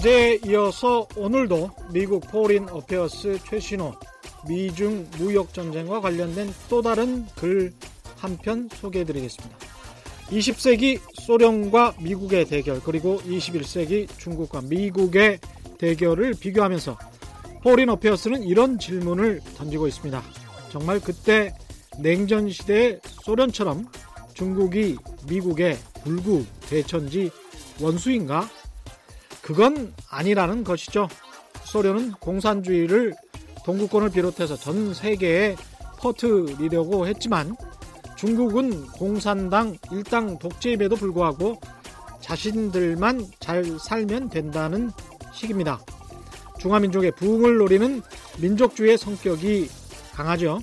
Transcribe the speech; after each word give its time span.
어제에 0.00 0.40
이어서 0.46 1.06
오늘도 1.14 1.70
미국 1.92 2.26
Foreign 2.30 2.66
Affairs 2.70 3.38
최신호 3.46 3.92
미중 4.48 5.06
무역 5.18 5.52
전쟁과 5.52 6.00
관련된 6.00 6.50
또 6.70 6.80
다른 6.80 7.26
글 7.36 7.74
한 8.22 8.38
편 8.38 8.68
소개해 8.72 9.04
드리겠습니다. 9.04 9.56
20세기 10.30 11.00
소련과 11.22 11.96
미국의 12.00 12.46
대결 12.46 12.80
그리고 12.80 13.18
21세기 13.26 14.08
중국과 14.18 14.62
미국의 14.62 15.38
대결을 15.78 16.32
비교하면서 16.40 16.98
Foreign 17.62 17.90
Affairs는 17.90 18.42
이런 18.44 18.78
질문을 18.78 19.40
던지고 19.56 19.86
있습니다. 19.86 20.22
정말 20.70 21.00
그때 21.00 21.52
냉전 21.98 22.48
시대의 22.50 23.00
소련처럼 23.04 23.86
중국이 24.32 24.96
미국의 25.28 25.76
불구 26.04 26.44
대천지 26.70 27.30
원수인가? 27.80 28.48
그건 29.42 29.94
아니라는 30.08 30.64
것이죠. 30.64 31.08
소련은 31.64 32.12
공산주의를 32.12 33.14
동구권을 33.64 34.10
비롯해서 34.10 34.56
전 34.56 34.94
세계에 34.94 35.56
퍼뜨리려고 35.98 37.06
했지만 37.06 37.56
중국은 38.16 38.86
공산당 38.88 39.76
일당 39.92 40.38
독재임에도 40.38 40.96
불구하고 40.96 41.60
자신들만 42.20 43.26
잘 43.38 43.64
살면 43.78 44.28
된다는 44.28 44.90
식입니다. 45.32 45.80
중화민족의 46.58 47.12
부흥을 47.12 47.56
노리는 47.56 48.02
민족주의의 48.38 48.98
성격이 48.98 49.68
강하죠. 50.12 50.60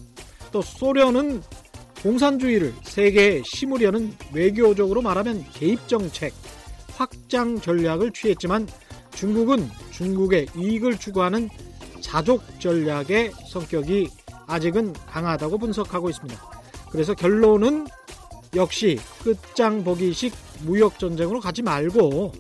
또 0.52 0.62
소련은 0.62 1.42
공산주의를 2.04 2.74
세계에 2.84 3.42
심으려는 3.44 4.14
외교적으로 4.32 5.02
말하면 5.02 5.44
개입정책, 5.52 6.34
확장 6.98 7.62
전략을 7.62 8.12
취했지만 8.12 8.68
중국은 9.14 9.70
중국의 9.92 10.48
이익을 10.56 10.98
추구하는 10.98 11.50
자족 12.02 12.42
전략의 12.60 13.32
성격이 13.48 14.10
아직은 14.48 14.94
강하다고 14.94 15.58
분석하고 15.60 16.10
있습니다. 16.10 16.42
그래서 16.92 17.14
결론은 17.14 17.88
역시 18.56 18.98
끝장 19.24 19.84
보기식 19.84 20.34
무역 20.64 20.98
전쟁으로 20.98 21.40
가지 21.40 21.62
말고 21.62 22.32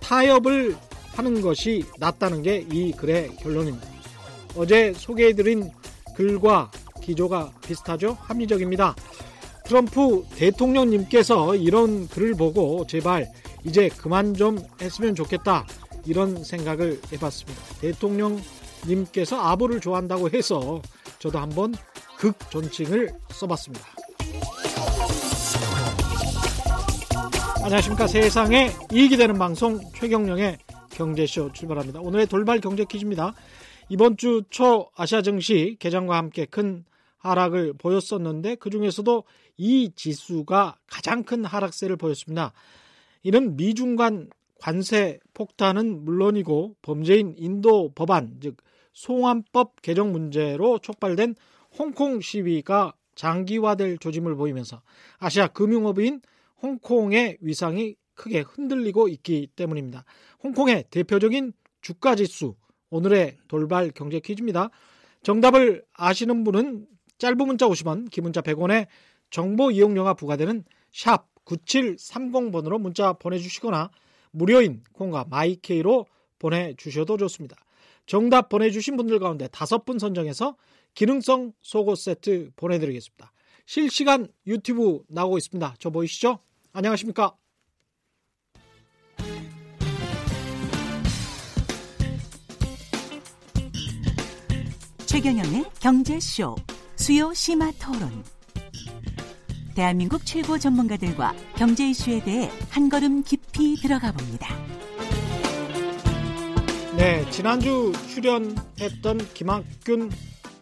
타협을 0.00 0.76
하는 1.12 1.40
것이 1.40 1.84
낫다는 1.98 2.42
게 2.42 2.64
이 2.70 2.92
글의 2.92 3.36
결론입니다. 3.36 3.86
어제 4.56 4.92
소개해드린 4.94 5.70
글과 6.14 6.70
기조가 7.02 7.52
비슷하죠? 7.66 8.16
합리적입니다. 8.20 8.94
트럼프 9.64 10.24
대통령님께서 10.36 11.56
이런 11.56 12.08
글을 12.08 12.34
보고 12.34 12.86
제발 12.86 13.30
이제 13.64 13.88
그만 13.88 14.34
좀 14.34 14.58
했으면 14.80 15.14
좋겠다 15.14 15.66
이런 16.06 16.42
생각을 16.42 17.00
해봤습니다. 17.12 17.62
대통령님께서 17.80 19.40
아부를 19.40 19.80
좋아한다고 19.80 20.30
해서 20.30 20.80
저도 21.18 21.38
한번 21.38 21.74
극 22.16 22.38
존칭을 22.50 23.10
써봤습니다. 23.30 23.86
안녕하십니까 27.62 28.06
세상에 28.06 28.70
이익이 28.92 29.16
되는 29.16 29.38
방송 29.38 29.80
최경령의 29.94 30.58
경제쇼 30.90 31.52
출발합니다. 31.52 32.00
오늘의 32.00 32.26
돌발 32.26 32.60
경제 32.60 32.84
퀴즈입니다. 32.84 33.34
이번 33.88 34.16
주 34.16 34.42
초 34.50 34.90
아시아 34.96 35.22
증시 35.22 35.76
개장과 35.78 36.16
함께 36.16 36.46
큰 36.46 36.84
하락을 37.18 37.74
보였었는데 37.74 38.54
그 38.56 38.70
중에서도 38.70 39.24
이 39.56 39.90
지수가 39.94 40.76
가장 40.86 41.24
큰 41.24 41.44
하락세를 41.44 41.96
보였습니다. 41.96 42.52
이는 43.22 43.56
미중 43.56 43.96
간 43.96 44.28
관세 44.60 45.18
폭탄은 45.34 46.04
물론이고 46.04 46.76
범죄인 46.82 47.34
인도 47.36 47.92
법안 47.94 48.38
즉 48.40 48.56
송환법 48.92 49.82
개정 49.82 50.12
문제로 50.12 50.78
촉발된 50.78 51.34
홍콩 51.78 52.20
시위가 52.20 52.94
장기화될 53.14 53.98
조짐을 53.98 54.34
보이면서 54.34 54.82
아시아 55.18 55.48
금융업인 55.48 56.20
홍콩의 56.62 57.38
위상이 57.40 57.96
크게 58.14 58.40
흔들리고 58.40 59.08
있기 59.08 59.48
때문입니다. 59.54 60.04
홍콩의 60.42 60.84
대표적인 60.90 61.52
주가 61.80 62.16
지수 62.16 62.56
오늘의 62.90 63.38
돌발 63.48 63.90
경제 63.90 64.18
퀴즈입니다. 64.18 64.70
정답을 65.22 65.84
아시는 65.92 66.44
분은 66.44 66.86
짧은 67.18 67.36
문자 67.36 67.66
50원, 67.66 68.10
긴 68.10 68.24
문자 68.24 68.40
100원에 68.40 68.86
정보 69.30 69.70
이용료가 69.70 70.14
부과되는 70.14 70.64
샵 70.92 71.28
9730번으로 71.48 72.78
문자 72.80 73.12
보내주시거나 73.14 73.90
무료인 74.30 74.82
콩과 74.92 75.26
마이케이로 75.30 76.06
보내주셔도 76.38 77.16
좋습니다. 77.16 77.56
정답 78.06 78.48
보내주신 78.48 78.96
분들 78.96 79.18
가운데 79.18 79.48
다섯 79.48 79.84
분 79.84 79.98
선정해서 79.98 80.56
기능성 80.94 81.52
속옷 81.60 81.98
세트 81.98 82.50
보내드리겠습니다. 82.56 83.32
실시간 83.66 84.28
유튜브 84.46 85.02
나오고 85.08 85.38
있습니다. 85.38 85.74
저 85.78 85.90
보이시죠? 85.90 86.38
안녕하십니까? 86.72 87.36
최경영의 95.06 95.64
경제쇼 95.80 96.54
수요 96.96 97.32
심화 97.34 97.72
토론. 97.72 98.37
대한민국 99.78 100.26
최고 100.26 100.58
전문가들과 100.58 101.32
경제 101.56 101.88
이슈에 101.88 102.24
대해 102.24 102.50
한 102.68 102.88
걸음 102.88 103.22
깊이 103.22 103.76
들어가 103.76 104.10
봅니다. 104.10 104.48
네, 106.96 107.30
지난주 107.30 107.92
출연했던 108.08 109.18
김학균 109.34 110.10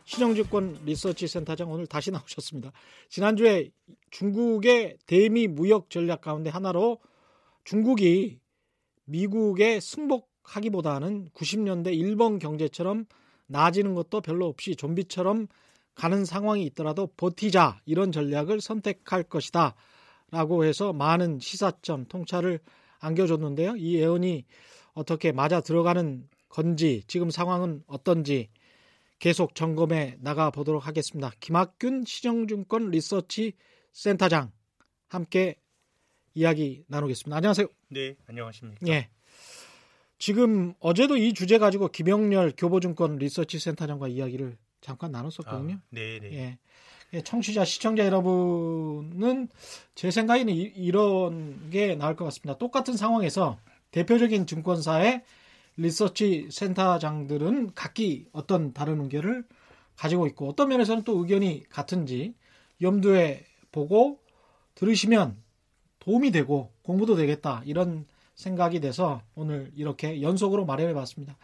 신영증권 0.04 0.81
리서치 0.84 1.28
센터장 1.28 1.72
오늘 1.72 1.87
다시 1.87 2.10
나오셨습니다. 2.10 2.72
지난주에 3.09 3.71
중국의 4.10 4.99
대미 5.06 5.48
무역 5.48 5.88
전략 5.88 6.21
가운데 6.21 6.50
하나로 6.50 6.98
중국이 7.65 8.38
미국에 9.06 9.81
승복하기보다는 9.81 11.31
90년대 11.31 11.94
일본 11.94 12.38
경제처럼 12.38 13.06
나아지는 13.47 13.94
것도 13.94 14.21
별로 14.21 14.47
없이 14.47 14.77
좀비처럼 14.77 15.48
가는 15.97 16.25
상황이 16.25 16.65
있더라도 16.67 17.09
버티자 17.17 17.81
이런 17.87 18.12
전략을 18.12 18.61
선택할 18.61 19.25
것이다 19.25 19.75
라고 20.31 20.65
해서 20.65 20.93
많은 20.93 21.41
시사점 21.41 22.05
통찰을 22.05 22.61
안겨줬는데요. 23.01 23.77
이 23.77 23.97
예언이 23.97 24.45
어떻게 24.95 25.33
맞아 25.33 25.61
들어가는 25.61 26.29
건지 26.49 27.03
지금 27.09 27.31
상황은 27.31 27.83
어떤지 27.87 28.51
계속 29.19 29.55
점검해 29.55 30.19
나가 30.21 30.51
보도록 30.51 30.87
하겠습니다. 30.87 31.33
김학균 31.41 32.05
시정증권 32.05 32.91
리서치 32.91 33.55
센터장 33.93 34.53
함께 35.09 35.57
이야기 36.34 36.84
나누겠습니다. 36.89 37.37
안녕하세요. 37.37 37.67
네, 37.89 38.17
안녕하십니까. 38.27 38.87
예. 38.89 39.09
지금 40.19 40.75
어제도 40.81 41.17
이 41.17 41.33
주제 41.33 41.57
가지고 41.59 41.89
김영렬 41.89 42.53
교보증권 42.57 43.17
리서치 43.17 43.59
센터장과 43.59 44.09
이야기를 44.09 44.59
잠깐 44.87 45.11
나눴었거든요. 45.11 45.75
아, 45.75 45.81
네, 45.91 46.21
네. 46.21 46.33
예. 46.33 46.59
예. 47.13 47.21
청취자 47.21 47.65
시청자 47.65 48.07
여러분은 48.07 49.49
제 49.97 50.13
생각에는 50.13 50.55
이, 50.55 50.91
런게 50.93 51.97
나을 51.97 52.15
것 52.15 52.25
같습니다. 52.27 52.57
똑같은 52.57 52.97
상황에서 52.97 53.59
대표적인 53.91 54.47
증권사의 54.47 55.25
리서치 55.77 56.49
센터장들은 56.53 57.75
각기 57.75 58.27
어떤 58.31 58.72
다른 58.72 59.01
의견을 59.01 59.45
가지고 59.97 60.28
있고 60.28 60.49
어떤 60.49 60.69
면에서는 60.69 61.03
또 61.03 61.19
의견이 61.19 61.65
같은지 61.69 62.34
염두에 62.81 63.45
보고 63.72 64.21
들으시면 64.77 65.37
도움이 65.99 66.31
되고 66.31 66.71
공부도 66.83 67.16
되겠다 67.16 67.63
이런 67.65 68.07
생각이 68.37 68.78
돼서 68.81 69.21
오늘 69.34 69.72
이렇게 69.75 70.22
연속으로 70.22 70.65
마련해 70.65 70.95
봤습니다. 70.95 71.37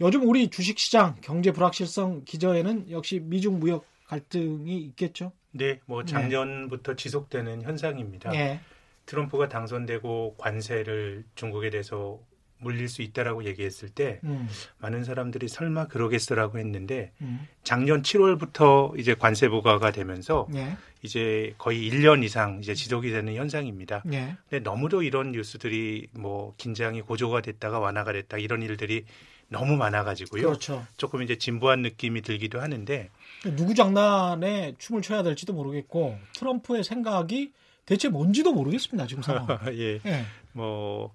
요즘 0.00 0.28
우리 0.28 0.48
주식시장 0.48 1.16
경제 1.20 1.52
불확실성 1.52 2.22
기저에는 2.24 2.90
역시 2.90 3.20
미중 3.20 3.60
무역 3.60 3.86
갈등이 4.06 4.76
있겠죠? 4.78 5.32
네, 5.52 5.78
뭐 5.86 6.04
작년부터 6.04 6.92
네. 6.92 6.96
지속되는 6.96 7.62
현상입니다. 7.62 8.30
네. 8.30 8.60
트럼프가 9.06 9.48
당선되고 9.48 10.36
관세를 10.38 11.24
중국에 11.34 11.70
대해서 11.70 12.18
물릴 12.58 12.88
수 12.88 13.02
있다라고 13.02 13.44
얘기했을 13.44 13.88
때 13.90 14.20
음. 14.24 14.48
많은 14.78 15.04
사람들이 15.04 15.48
설마 15.48 15.88
그러겠어라고 15.88 16.58
했는데 16.58 17.12
음. 17.20 17.46
작년 17.62 18.02
7월부터 18.02 18.98
이제 18.98 19.14
관세 19.14 19.48
부과가 19.48 19.92
되면서 19.92 20.48
예. 20.54 20.76
이제 21.02 21.54
거의 21.58 21.90
1년 21.90 22.24
이상 22.24 22.58
이제 22.60 22.74
지속이 22.74 23.10
되는 23.10 23.34
현상입니다. 23.34 24.04
예. 24.12 24.36
근데 24.48 24.60
너무도 24.60 25.02
이런 25.02 25.32
뉴스들이 25.32 26.08
뭐 26.12 26.54
긴장이 26.56 27.02
고조가 27.02 27.42
됐다가 27.42 27.78
완화가 27.78 28.12
됐다 28.12 28.38
이런 28.38 28.62
일들이 28.62 29.04
너무 29.54 29.76
많아가지고요. 29.76 30.42
그렇죠. 30.42 30.86
조금 30.96 31.22
이제 31.22 31.36
진부한 31.36 31.82
느낌이 31.82 32.22
들기도 32.22 32.60
하는데 32.60 33.10
누구 33.56 33.74
장난에 33.74 34.74
춤을 34.78 35.02
춰야 35.02 35.22
될지도 35.22 35.52
모르겠고 35.52 36.18
트럼프의 36.34 36.84
생각이 36.84 37.52
대체 37.86 38.08
뭔지도 38.08 38.52
모르겠습니다 38.52 39.06
지금 39.06 39.22
상황. 39.22 39.46
예. 39.74 40.00
예. 40.04 40.24
뭐 40.52 41.12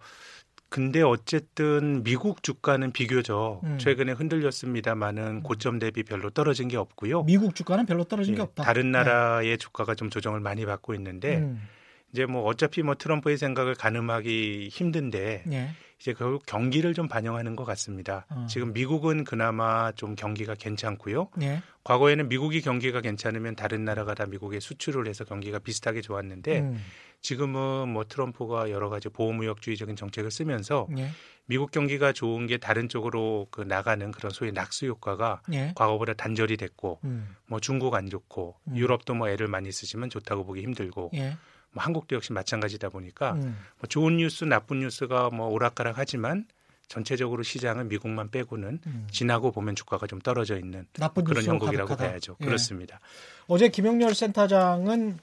근데 0.70 1.02
어쨌든 1.02 2.04
미국 2.04 2.44
주가는 2.44 2.92
비교적 2.92 3.62
음. 3.64 3.78
최근에 3.80 4.12
흔들렸습니다만은 4.12 5.24
음. 5.24 5.44
고점 5.44 5.80
대비 5.80 6.04
별로 6.04 6.30
떨어진 6.30 6.68
게 6.68 6.78
없고요. 6.78 7.24
미국 7.24 7.56
주가는 7.56 7.88
별로 7.88 8.04
떨어진 8.04 8.34
예, 8.34 8.38
게 8.38 8.42
없다. 8.44 8.64
다른 8.64 8.92
네. 8.92 9.00
나라의 9.00 9.50
네. 9.50 9.58
주가가 9.58 9.96
좀 9.96 10.12
조정을 10.12 10.40
많이 10.40 10.66
받고 10.66 10.94
있는데 10.94 11.38
음. 11.38 11.68
이제 12.14 12.26
뭐 12.26 12.44
어차피 12.44 12.84
뭐 12.84 12.96
트럼프의 12.96 13.38
생각을 13.38 13.74
가늠하기 13.76 14.70
힘든데 14.72 15.44
네. 15.48 15.70
이제 16.00 16.14
결국 16.14 16.46
경기를 16.46 16.94
좀 16.94 17.10
반영하는 17.10 17.58
것 17.58 17.66
같습니다. 17.66 18.26
어. 18.30 18.46
지금 18.50 18.72
미국은 18.72 19.26
그나마 19.26 19.92
좀 19.92 20.16
경기가 20.16 20.56
괜찮고요. 20.56 21.30
네. 21.36 21.62
과거에는 21.84 22.30
미국이 22.30 22.62
경기가 22.62 23.02
괜찮으면 23.02 23.56
다른 23.56 23.84
나라가 23.84 24.14
다 24.14 24.26
미국에 24.26 24.62
수출을 24.62 25.08
해서 25.08 25.26
경기가 25.26 25.60
비슷하게 25.60 26.02
좋았는데 26.02 26.60
음. 26.60 26.80
지금은 27.22 27.90
뭐 27.90 28.06
트럼프가 28.06 28.70
여러 28.70 28.90
가지 28.90 29.10
보호무역주의적인 29.10 29.98
정책을 29.98 30.32
쓰면서 30.32 30.88
네. 30.90 31.10
미국 31.48 31.72
경기가 31.72 32.14
좋은 32.14 32.48
게 32.48 32.58
다른 32.58 32.88
쪽으로 32.88 33.48
그 33.52 33.62
나가는 33.62 34.12
그런 34.12 34.32
소위 34.32 34.54
낙수 34.54 34.86
효과가 34.86 35.42
네. 35.50 35.74
과거보다 35.76 36.14
단절이 36.14 36.56
됐고 36.56 37.00
음. 37.04 37.36
뭐 37.46 37.60
중국 37.60 37.96
안 37.96 38.10
좋고 38.10 38.56
음. 38.70 38.78
유럽도 38.78 39.16
뭐 39.16 39.28
애를 39.28 39.48
많이 39.48 39.72
쓰지만 39.72 40.10
좋다고 40.10 40.46
보기 40.46 40.62
힘들고 40.62 41.12
예. 41.16 41.36
뭐 41.72 41.84
한국도 41.84 42.16
역시 42.16 42.34
마찬가지다 42.34 42.90
보니까 42.90 43.34
음. 43.34 43.58
뭐 43.80 43.88
좋은 43.88 44.18
뉴스, 44.18 44.44
나쁜 44.44 44.80
뉴스가 44.80 45.30
뭐 45.30 45.48
오락가락하지만 45.48 46.46
전체적으로 46.88 47.44
시장은 47.44 47.88
미국만 47.88 48.32
빼고는 48.32 48.80
음. 48.86 49.08
지나고 49.12 49.52
보면 49.52 49.76
주가가 49.76 50.08
좀 50.08 50.20
떨어져 50.20 50.58
있는 50.58 50.86
그런 51.24 51.46
영국이라고 51.46 51.96
봐야죠. 51.96 52.36
예. 52.42 52.46
그렇습니다. 52.46 53.00
어제 53.48 53.70
김영렬 53.70 54.16
센터장은 54.16 55.20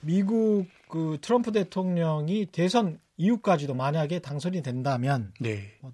미국 0.00 0.66
그 0.88 1.18
트럼프 1.20 1.52
대통령이 1.52 2.46
대선 2.46 2.98
이후까지도 3.18 3.74
만약에 3.74 4.20
당선이 4.20 4.62
된다면 4.62 5.32
네. 5.38 5.76
뭐 5.80 5.92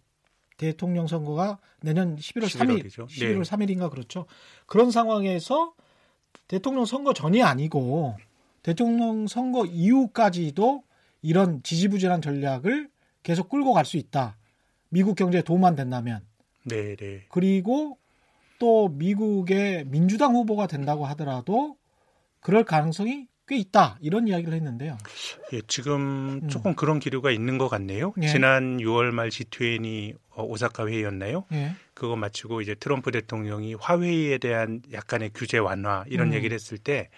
대통령 0.56 1.06
선거가 1.06 1.58
내년 1.80 2.16
11월 2.16 2.44
3일, 2.44 2.86
11월 2.88 3.08
네. 3.08 3.40
3일인가 3.40 3.90
그렇죠. 3.90 4.26
그런 4.66 4.90
상황에서 4.90 5.74
대통령 6.46 6.84
선거 6.84 7.12
전이 7.12 7.42
아니고 7.42 8.16
대통령 8.62 9.26
선거 9.26 9.64
이후까지도 9.66 10.82
이런 11.22 11.62
지지부진한 11.62 12.22
전략을 12.22 12.88
계속 13.22 13.48
끌고 13.48 13.72
갈 13.72 13.84
수 13.84 13.96
있다. 13.96 14.36
미국 14.90 15.16
경제에 15.16 15.42
도움만 15.42 15.74
된다면. 15.76 16.20
네, 16.64 16.96
네. 16.96 17.24
그리고 17.28 17.98
또 18.58 18.88
미국의 18.88 19.84
민주당 19.86 20.34
후보가 20.34 20.66
된다고 20.66 21.06
하더라도 21.06 21.76
그럴 22.40 22.64
가능성이 22.64 23.26
꽤 23.46 23.56
있다 23.56 23.96
이런 24.00 24.28
이야기를 24.28 24.52
했는데요. 24.52 24.98
예, 25.54 25.62
지금 25.66 26.40
음. 26.42 26.48
조금 26.48 26.74
그런 26.74 26.98
기류가 26.98 27.30
있는 27.30 27.56
것 27.56 27.68
같네요. 27.68 28.12
예. 28.20 28.26
지난 28.26 28.76
6월 28.76 29.10
말 29.10 29.30
G20 29.30 30.16
어, 30.30 30.42
오사카 30.44 30.86
회의였나요? 30.86 31.44
예. 31.52 31.72
그거 31.94 32.14
마치고 32.14 32.60
이제 32.60 32.74
트럼프 32.74 33.10
대통령이 33.10 33.74
화웨이에 33.74 34.38
대한 34.38 34.82
약간의 34.92 35.30
규제 35.34 35.56
완화 35.58 36.04
이런 36.08 36.28
음. 36.28 36.34
얘기를 36.34 36.54
했을 36.54 36.76
때 36.76 37.08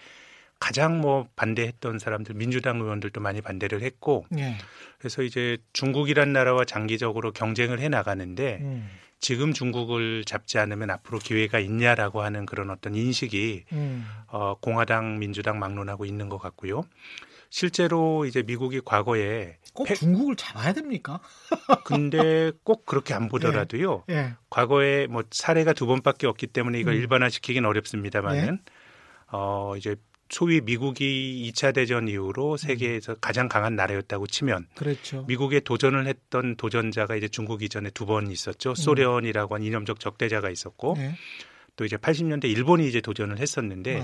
가장 0.61 1.01
뭐 1.01 1.27
반대했던 1.35 1.97
사람들 1.97 2.35
민주당 2.35 2.79
의원들도 2.79 3.19
많이 3.19 3.41
반대를 3.41 3.81
했고 3.81 4.25
네. 4.29 4.57
그래서 4.99 5.23
이제 5.23 5.57
중국이란 5.73 6.31
나라와 6.33 6.65
장기적으로 6.65 7.31
경쟁을 7.31 7.79
해 7.79 7.89
나가는데 7.89 8.59
음. 8.61 8.87
지금 9.19 9.53
중국을 9.53 10.23
잡지 10.23 10.59
않으면 10.59 10.91
앞으로 10.91 11.17
기회가 11.17 11.57
있냐라고 11.57 12.21
하는 12.21 12.45
그런 12.45 12.69
어떤 12.69 12.93
인식이 12.93 13.65
음. 13.71 14.07
어, 14.27 14.53
공화당 14.61 15.17
민주당 15.17 15.57
막론하고 15.57 16.05
있는 16.05 16.29
것 16.29 16.37
같고요. 16.37 16.83
실제로 17.49 18.25
이제 18.25 18.43
미국이 18.43 18.81
과거에 18.85 19.57
꼭 19.73 19.87
팩... 19.87 19.95
중국을 19.95 20.35
잡아야 20.35 20.73
됩니까? 20.73 21.19
근데 21.85 22.51
꼭 22.63 22.85
그렇게 22.85 23.15
안 23.15 23.29
보더라도요. 23.29 24.03
예. 24.11 24.13
예. 24.13 24.33
과거에 24.51 25.07
뭐 25.07 25.23
사례가 25.31 25.73
두 25.73 25.87
번밖에 25.87 26.27
없기 26.27 26.47
때문에 26.47 26.79
이걸 26.79 26.93
음. 26.93 26.99
일반화시키긴 26.99 27.65
어렵습니다만은 27.65 28.59
예. 28.61 28.71
어 29.31 29.73
이제 29.75 29.95
소위 30.31 30.61
미국이 30.61 31.51
2차 31.53 31.73
대전 31.73 32.07
이후로 32.07 32.55
세계에서 32.57 33.15
가장 33.15 33.49
강한 33.49 33.75
나라였다고 33.75 34.27
치면 34.27 34.67
그렇죠. 34.75 35.25
미국에 35.27 35.59
도전을 35.59 36.07
했던 36.07 36.55
도전자가 36.55 37.15
이제 37.15 37.27
중국 37.27 37.61
이전에 37.63 37.89
두 37.91 38.05
번 38.05 38.31
있었죠. 38.31 38.71
음. 38.71 38.75
소련이라고 38.75 39.55
한 39.55 39.63
이념적 39.63 39.99
적대자가 39.99 40.49
있었고 40.49 40.95
네. 40.97 41.13
또 41.75 41.85
이제 41.85 41.97
80년대 41.97 42.45
일본이 42.45 42.87
이제 42.87 43.01
도전을 43.01 43.39
했었는데 43.39 43.97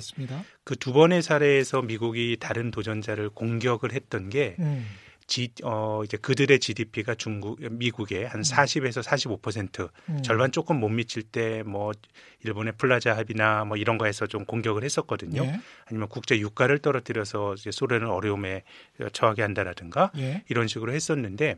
그 0.64 0.76
두 0.76 0.94
번의 0.94 1.22
사례에서 1.22 1.82
미국이 1.82 2.38
다른 2.40 2.72
도전자를 2.72 3.30
공격을 3.30 3.94
했던 3.94 4.30
게 4.30 4.56
음. 4.60 4.86
지, 5.28 5.52
어, 5.64 6.02
이제 6.04 6.18
그들의 6.18 6.60
GDP가 6.60 7.16
중국, 7.16 7.60
미국의 7.62 8.28
한 8.28 8.42
40에서 8.42 8.98
음. 8.98 9.38
45% 9.42 9.90
음. 10.10 10.22
절반 10.24 10.52
조금 10.52 10.80
못 10.80 10.90
미칠 10.90 11.22
때 11.24 11.64
뭐 11.68 11.92
일본의 12.44 12.74
플라자 12.78 13.16
합의나 13.16 13.66
뭐 13.66 13.78
이런 13.78 13.98
거에서 13.98 14.28
좀 14.28 14.46
공격을 14.46 14.84
했었거든요. 14.84 15.44
예. 15.44 15.60
아니면 15.86 16.08
국제 16.08 16.40
유가를 16.40 16.80
떨어뜨려서 16.80 17.56
이제 17.56 17.72
소련을 17.72 18.08
어려움에 18.08 18.64
처하게 19.12 19.42
한다라든가 19.42 20.12
예. 20.18 20.44
이런 20.50 20.68
식으로 20.68 20.94
했었는데 20.94 21.58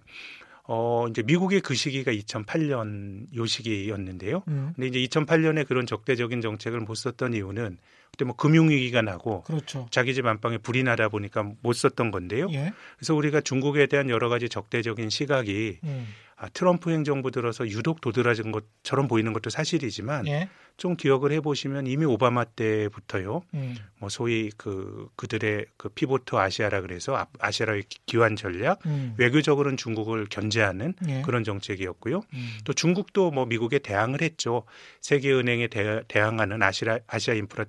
어, 0.63 1.07
이제 1.09 1.23
미국의 1.23 1.61
그 1.61 1.73
시기가 1.73 2.11
2008년 2.11 3.35
요 3.35 3.45
시기였는데요. 3.45 4.43
음. 4.47 4.73
근데 4.75 4.99
이제 4.99 5.19
2008년에 5.19 5.67
그런 5.67 5.85
적대적인 5.85 6.41
정책을 6.41 6.79
못 6.81 6.95
썼던 6.95 7.33
이유는 7.33 7.77
그때 8.11 8.25
뭐 8.25 8.35
금융위기가 8.35 9.01
나고 9.01 9.43
그렇죠. 9.43 9.87
자기 9.91 10.13
집 10.13 10.25
안방에 10.25 10.57
불이 10.57 10.83
나다 10.83 11.09
보니까 11.09 11.51
못 11.61 11.73
썼던 11.73 12.11
건데요. 12.11 12.47
예. 12.51 12.73
그래서 12.97 13.15
우리가 13.15 13.41
중국에 13.41 13.87
대한 13.87 14.09
여러 14.09 14.29
가지 14.29 14.49
적대적인 14.49 15.09
시각이 15.09 15.79
음. 15.83 16.07
아, 16.41 16.47
트럼프 16.47 16.89
행정부 16.89 17.31
들어서 17.31 17.67
유독 17.67 17.99
도드라진 17.99 18.53
것처럼 18.53 19.09
보이는 19.09 19.33
것도 19.33 19.49
사실이지만 19.49 20.25
예. 20.27 20.49
좀 20.77 20.95
기억을 20.95 21.33
해보시면 21.33 21.85
이미 21.87 22.05
오바마 22.05 22.45
때부터요. 22.45 23.41
음. 23.53 23.75
뭐 23.97 24.07
소위 24.07 24.49
그 24.55 25.09
그들의 25.17 25.65
그 25.75 25.89
피보트 25.89 26.37
아시아라 26.37 26.79
그래서 26.79 27.17
아, 27.17 27.27
아시아의 27.39 27.83
기환 28.05 28.37
전략, 28.37 28.79
음. 28.85 29.13
외교적으로는 29.17 29.75
중국을 29.75 30.27
견제하는 30.29 30.93
예. 31.09 31.21
그런 31.23 31.43
정책이었고요. 31.43 32.21
음. 32.33 32.57
또 32.63 32.71
중국도 32.71 33.31
뭐 33.31 33.45
미국에 33.45 33.79
대항을 33.79 34.21
했죠. 34.21 34.63
세계은행에 35.01 35.67
대, 35.67 36.03
대항하는 36.07 36.63
아시아 36.63 36.99
아시아 37.07 37.33
인프라 37.33 37.65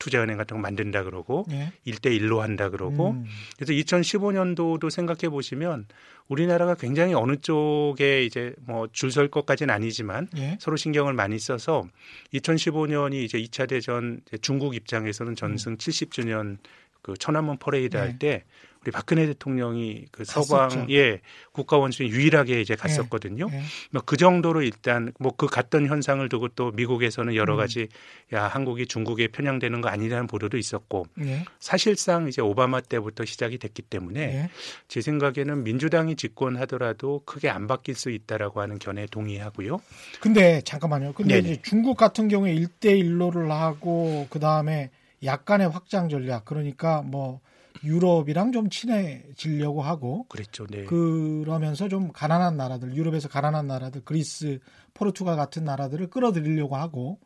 투자은행 0.00 0.36
같은 0.36 0.56
거 0.56 0.60
만든다 0.60 1.04
그러고 1.04 1.44
예. 1.52 1.72
1대1로 1.86 2.38
한다 2.38 2.70
그러고 2.70 3.10
음. 3.10 3.26
그래서 3.56 3.72
2015년도도 3.72 4.90
생각해 4.90 5.28
보시면 5.28 5.86
우리나라가 6.26 6.74
굉장히 6.74 7.14
어느 7.14 7.36
쪽에 7.36 8.24
이제 8.24 8.54
뭐 8.66 8.88
줄 8.92 9.10
설 9.12 9.28
것까지는 9.28 9.72
아니지만 9.72 10.28
예. 10.36 10.56
서로 10.60 10.76
신경을 10.76 11.12
많이 11.12 11.38
써서 11.38 11.86
2015년이 12.34 13.14
이제 13.22 13.38
2차 13.38 13.68
대전 13.68 14.20
중국 14.40 14.74
입장에서는 14.74 15.36
전승 15.36 15.72
음. 15.72 15.76
70주년 15.76 16.58
그 17.02 17.14
천안문 17.18 17.58
퍼레이드 17.58 17.96
예. 17.96 18.00
할때 18.00 18.44
우리 18.82 18.92
박근혜 18.92 19.26
대통령이 19.26 20.06
그 20.10 20.24
서방의 20.24 20.86
예, 20.90 21.20
국가 21.52 21.76
원수인 21.76 22.10
유일하게 22.10 22.60
이제 22.60 22.76
갔었거든요. 22.76 23.48
예, 23.50 23.56
예. 23.56 23.62
뭐그 23.90 24.16
정도로 24.16 24.62
일단 24.62 25.12
뭐 25.18 25.40
그 25.40 25.46
갔던 25.46 25.86
현상을 25.86 26.28
두고 26.28 26.48
또 26.48 26.70
미국에서는 26.72 27.34
여러 27.34 27.54
음. 27.54 27.56
가지 27.56 27.88
음. 28.30 28.36
야 28.36 28.46
한국이 28.46 28.84
중국에 28.84 29.28
편향되는 29.28 29.80
거 29.80 29.88
아니라는 29.88 30.26
보도도 30.26 30.58
있었고 30.58 31.06
예. 31.22 31.44
사실상 31.58 32.28
이제 32.28 32.42
오바마 32.42 32.82
때부터 32.82 33.24
시작이 33.24 33.56
됐기 33.56 33.80
때문에 33.80 34.20
예. 34.20 34.50
제 34.86 35.00
생각에는 35.00 35.64
민주당이 35.64 36.16
집권하더라도 36.16 37.22
크게 37.24 37.48
안 37.48 37.66
바뀔 37.66 37.94
수 37.94 38.10
있다라고 38.10 38.60
하는 38.60 38.78
견해 38.78 39.06
동의하고요. 39.10 39.80
근데 40.20 40.60
잠깐만요. 40.60 41.14
근데 41.14 41.38
이제 41.38 41.58
중국 41.62 41.96
같은 41.96 42.28
경우에 42.28 42.52
일대일로를 42.52 43.50
하고 43.50 44.26
그 44.28 44.40
다음에 44.40 44.90
약간의 45.24 45.70
확장 45.70 46.10
전략 46.10 46.44
그러니까 46.44 47.00
뭐 47.00 47.40
유럽이랑 47.82 48.52
좀 48.52 48.68
친해지려고 48.68 49.82
하고 49.82 50.26
그랬죠. 50.28 50.66
네. 50.66 50.84
그러면서 50.84 51.88
좀 51.88 52.12
가난한 52.12 52.56
나라들, 52.56 52.94
유럽에서 52.94 53.28
가난한 53.28 53.66
나라들, 53.66 54.02
그리스, 54.04 54.58
포르투갈 54.94 55.36
같은 55.36 55.64
나라들을 55.64 56.10
끌어들이려고 56.10 56.76
하고 56.76 57.18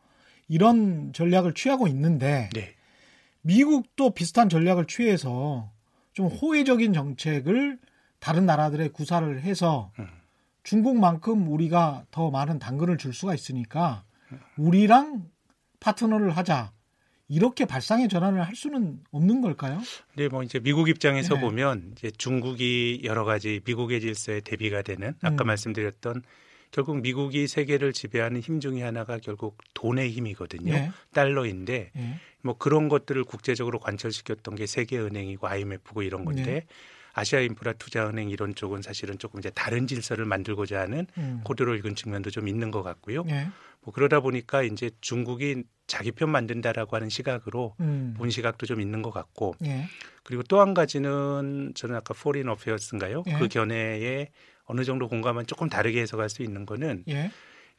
이런 0.47 1.11
전략을 1.13 1.53
취하고 1.53 1.87
있는데 1.87 2.49
네. 2.53 2.75
미국도 3.41 4.11
비슷한 4.11 4.49
전략을 4.49 4.85
취해서 4.87 5.71
좀 6.13 6.27
호혜적인 6.27 6.93
정책을 6.93 7.79
다른 8.19 8.45
나라들의 8.45 8.89
구사를 8.89 9.41
해서 9.41 9.91
음. 9.99 10.07
중국만큼 10.63 11.51
우리가 11.51 12.05
더 12.09 12.31
많은 12.31 12.57
당근을 12.57 12.97
줄 12.97 13.13
수가 13.13 13.35
있으니까 13.35 14.03
우리랑 14.57 15.29
파트너를 15.79 16.31
하자. 16.31 16.71
이렇게 17.27 17.65
발상의 17.65 18.07
전환을 18.07 18.43
할 18.43 18.55
수는 18.55 18.99
없는 19.11 19.41
걸까요? 19.41 19.81
네, 20.15 20.27
뭐 20.27 20.43
이제 20.43 20.59
미국 20.59 20.89
입장에서 20.89 21.35
네. 21.35 21.41
보면 21.41 21.93
이제 21.93 22.11
중국이 22.11 23.01
여러 23.03 23.25
가지 23.25 23.61
미국의 23.65 24.01
질서에 24.01 24.41
대비가 24.41 24.81
되는 24.81 25.15
아까 25.21 25.43
음. 25.43 25.47
말씀드렸던 25.47 26.21
결국 26.71 26.99
미국이 27.01 27.47
세계를 27.47 27.93
지배하는 27.93 28.41
힘 28.41 28.59
중에 28.59 28.83
하나가 28.83 29.17
결국 29.17 29.57
돈의 29.73 30.11
힘이거든요. 30.11 30.73
네. 30.73 30.91
달러인데 31.13 31.91
네. 31.95 32.19
뭐 32.43 32.57
그런 32.57 32.89
것들을 32.89 33.23
국제적으로 33.23 33.79
관철시켰던 33.79 34.55
게 34.55 34.67
세계은행이고 34.67 35.47
IMF고 35.47 36.03
이런 36.03 36.25
건데 36.25 36.43
네. 36.43 36.65
아시아 37.17 37.39
인프라 37.39 37.71
투자은행 37.73 38.29
이런 38.29 38.53
쪽은 38.55 38.81
사실은 38.81 39.17
조금 39.17 39.39
이제 39.39 39.49
다른 39.49 39.87
질서를 39.87 40.25
만들고자 40.25 40.81
하는 40.81 41.07
음. 41.17 41.41
코드를 41.45 41.77
읽은 41.77 41.95
측면도 41.95 42.29
좀 42.29 42.47
있는 42.49 42.71
것 42.71 42.83
같고요. 42.83 43.23
예. 43.29 43.47
뭐 43.81 43.93
그러다 43.93 44.19
보니까 44.19 44.63
이제 44.63 44.91
중국이 44.99 45.63
자기 45.87 46.11
편 46.11 46.29
만든다라고 46.29 46.95
하는 46.95 47.07
시각으로 47.07 47.75
음. 47.79 48.15
본 48.17 48.29
시각도 48.29 48.65
좀 48.65 48.81
있는 48.81 49.01
것 49.01 49.11
같고 49.11 49.55
예. 49.63 49.85
그리고 50.23 50.43
또 50.43 50.59
한 50.59 50.73
가지는 50.73 51.71
저는 51.73 51.95
아까 51.95 52.13
Foreign 52.13 52.49
Affairs인가요? 52.49 53.23
예. 53.27 53.33
그 53.39 53.47
견해에 53.47 54.29
어느 54.65 54.83
정도 54.83 55.07
공감은 55.07 55.47
조금 55.47 55.69
다르게 55.69 56.01
해석할 56.01 56.29
수 56.29 56.43
있는 56.43 56.65
거는 56.65 57.05
예. 57.07 57.31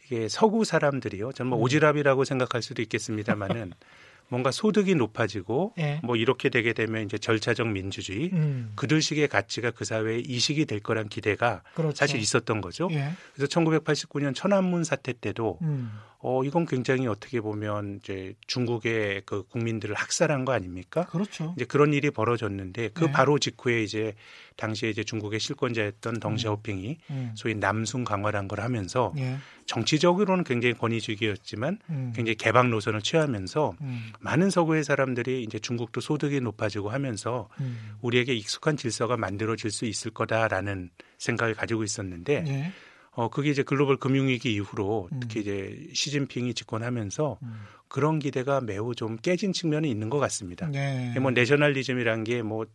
이게 0.04 0.28
서구 0.28 0.64
사람들이요. 0.64 1.32
저는 1.32 1.50
뭐 1.50 1.58
음. 1.58 1.64
오지랖이라고 1.64 2.24
생각할 2.24 2.62
수도 2.62 2.80
있겠습니다만은 2.80 3.72
뭔가 4.28 4.50
소득이 4.50 4.94
높아지고 4.94 5.72
예. 5.78 6.00
뭐 6.02 6.16
이렇게 6.16 6.48
되게 6.48 6.72
되면 6.72 7.04
이제 7.04 7.18
절차적 7.18 7.68
민주주의 7.68 8.30
음. 8.32 8.72
그들식의 8.74 9.28
가치가 9.28 9.70
그 9.70 9.84
사회에 9.84 10.18
이식이 10.18 10.66
될 10.66 10.80
거란 10.80 11.08
기대가 11.08 11.62
그렇죠. 11.74 11.96
사실 11.96 12.18
있었던 12.18 12.60
거죠. 12.60 12.88
예. 12.90 13.12
그래서 13.34 13.48
1989년 13.48 14.34
천안문 14.34 14.84
사태 14.84 15.12
때도 15.12 15.58
음. 15.62 15.92
어 16.28 16.42
이건 16.42 16.66
굉장히 16.66 17.06
어떻게 17.06 17.40
보면 17.40 18.00
이제 18.02 18.34
중국의 18.48 19.22
그 19.26 19.44
국민들을 19.44 19.94
학살한 19.94 20.44
거 20.44 20.50
아닙니까? 20.50 21.06
그렇죠. 21.06 21.54
이제 21.56 21.64
그런 21.64 21.92
일이 21.92 22.10
벌어졌는데 22.10 22.88
그 22.94 23.04
네. 23.04 23.12
바로 23.12 23.38
직후에 23.38 23.84
이제 23.84 24.12
당시에 24.56 24.90
이제 24.90 25.04
중국의 25.04 25.38
실권자였던 25.38 26.18
덩샤오핑이 26.18 26.98
음. 27.10 27.14
음. 27.14 27.32
소위 27.36 27.54
남순 27.54 28.02
강화란 28.02 28.48
걸 28.48 28.58
하면서 28.58 29.14
예. 29.18 29.36
정치적으로는 29.66 30.42
굉장히 30.42 30.74
권위주의였지만 30.74 31.78
음. 31.90 32.12
굉장히 32.16 32.34
개방 32.34 32.70
노선을 32.70 33.02
취하면서 33.02 33.76
음. 33.80 34.12
많은 34.18 34.50
서구의 34.50 34.82
사람들이 34.82 35.44
이제 35.44 35.60
중국도 35.60 36.00
소득이 36.00 36.40
높아지고 36.40 36.90
하면서 36.90 37.48
음. 37.60 37.94
우리에게 38.00 38.34
익숙한 38.34 38.76
질서가 38.76 39.16
만들어질 39.16 39.70
수 39.70 39.84
있을 39.84 40.10
거다라는 40.10 40.90
생각을 41.18 41.54
가지고 41.54 41.84
있었는데 41.84 42.44
예. 42.48 42.72
어 43.16 43.28
그게 43.28 43.50
이제 43.50 43.62
글로벌 43.62 43.96
금융위기 43.96 44.52
이후로 44.52 45.08
음. 45.10 45.20
특히 45.20 45.40
이제 45.40 45.88
시진핑이 45.94 46.52
집권하면서 46.52 47.38
음. 47.42 47.60
그런 47.88 48.18
기대가 48.18 48.60
매우 48.60 48.94
좀 48.94 49.16
깨진 49.16 49.54
측면이 49.54 49.90
있는 49.90 50.10
것 50.10 50.18
같습니다. 50.18 50.68
네. 50.68 51.18
뭐 51.18 51.30
내셔널리즘이란 51.30 52.24
게뭐 52.24 52.66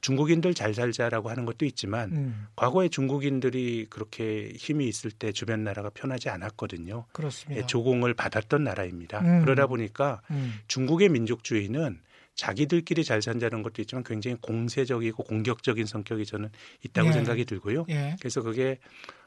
중국인들 0.00 0.54
잘 0.54 0.74
살자라고 0.74 1.30
하는 1.30 1.44
것도 1.44 1.64
있지만 1.66 2.10
음. 2.12 2.46
과거에 2.56 2.88
중국인들이 2.88 3.86
그렇게 3.88 4.52
힘이 4.56 4.88
있을 4.88 5.12
때 5.12 5.30
주변 5.30 5.62
나라가 5.62 5.88
편하지 5.90 6.28
않았거든요. 6.30 7.06
그렇습니다. 7.12 7.62
예, 7.62 7.66
조공을 7.66 8.14
받았던 8.14 8.64
나라입니다. 8.64 9.20
음. 9.20 9.40
그러다 9.42 9.68
보니까 9.68 10.20
음. 10.32 10.54
중국의 10.66 11.10
민족주의는 11.10 12.00
자기들끼리 12.34 13.04
잘 13.04 13.22
산다는 13.22 13.62
것도 13.62 13.82
있지만 13.82 14.04
굉장히 14.04 14.36
공세적이고 14.40 15.22
공격적인 15.22 15.86
성격이 15.86 16.26
저는 16.26 16.50
있다고 16.84 17.08
예. 17.08 17.12
생각이 17.12 17.44
들고요. 17.46 17.86
예. 17.88 18.16
그래서 18.20 18.42
그게 18.42 18.78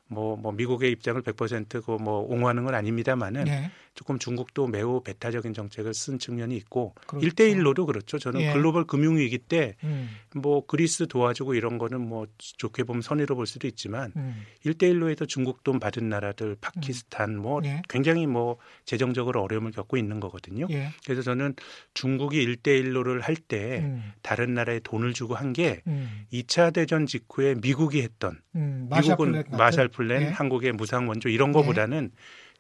뭐, 0.10 0.36
뭐 0.36 0.52
미국의 0.52 0.92
입장을 0.92 1.22
100%그뭐 1.22 2.26
옹호하는 2.28 2.66
건 2.66 2.74
아닙니다만은 2.76 3.48
예. 3.48 3.72
조금 3.94 4.18
중국도 4.18 4.68
매우 4.68 5.02
배타적인 5.02 5.54
정책을 5.54 5.94
쓴 5.94 6.20
측면이 6.20 6.56
있고 6.58 6.96
그렇죠. 7.06 7.28
1대1로도 7.28 7.86
그렇죠. 7.86 8.18
저는 8.18 8.42
예. 8.42 8.54
글로벌 8.54 8.86
금융 8.86 9.18
위기 9.18 9.38
때뭐 9.38 9.74
음. 9.84 10.62
그리스 10.68 11.08
도와주고 11.08 11.54
이런 11.54 11.78
거는 11.78 12.08
뭐 12.08 12.26
좋게 12.38 12.84
보면 12.84 13.02
선의로 13.02 13.36
볼 13.36 13.46
수도 13.46 13.68
있지만 13.68 14.14
음. 14.16 14.44
1대1로 14.66 15.10
해서 15.10 15.26
중국 15.26 15.64
돈 15.64 15.80
받은 15.80 16.08
나라들 16.08 16.56
파키스탄 16.62 17.38
뭐 17.38 17.62
예. 17.66 17.82
굉장히 17.90 18.26
뭐 18.26 18.58
재정적으로 18.86 19.44
어려움을 19.44 19.72
겪고 19.72 19.98
있는 19.98 20.20
거거든요. 20.20 20.68
예. 20.70 20.90
그래서 21.04 21.22
저는 21.22 21.56
중국이 21.94 22.46
1대1로를 22.46 23.22
할때 23.22 23.80
음. 23.80 24.14
다른 24.22 24.54
나라에 24.54 24.80
돈을 24.80 25.14
주고 25.14 25.36
한게 25.36 25.82
음. 25.88 26.26
2차 26.32 26.74
대전 26.74 27.06
직후에 27.06 27.56
미국이 27.56 28.02
했던 28.02 28.40
음. 28.56 28.90
미국은 28.90 29.44
마샬 29.52 29.90
플랜, 30.00 30.22
예. 30.22 30.28
한국의 30.30 30.72
무상 30.72 31.10
원조 31.10 31.28
이런 31.28 31.52
거보다는 31.52 32.12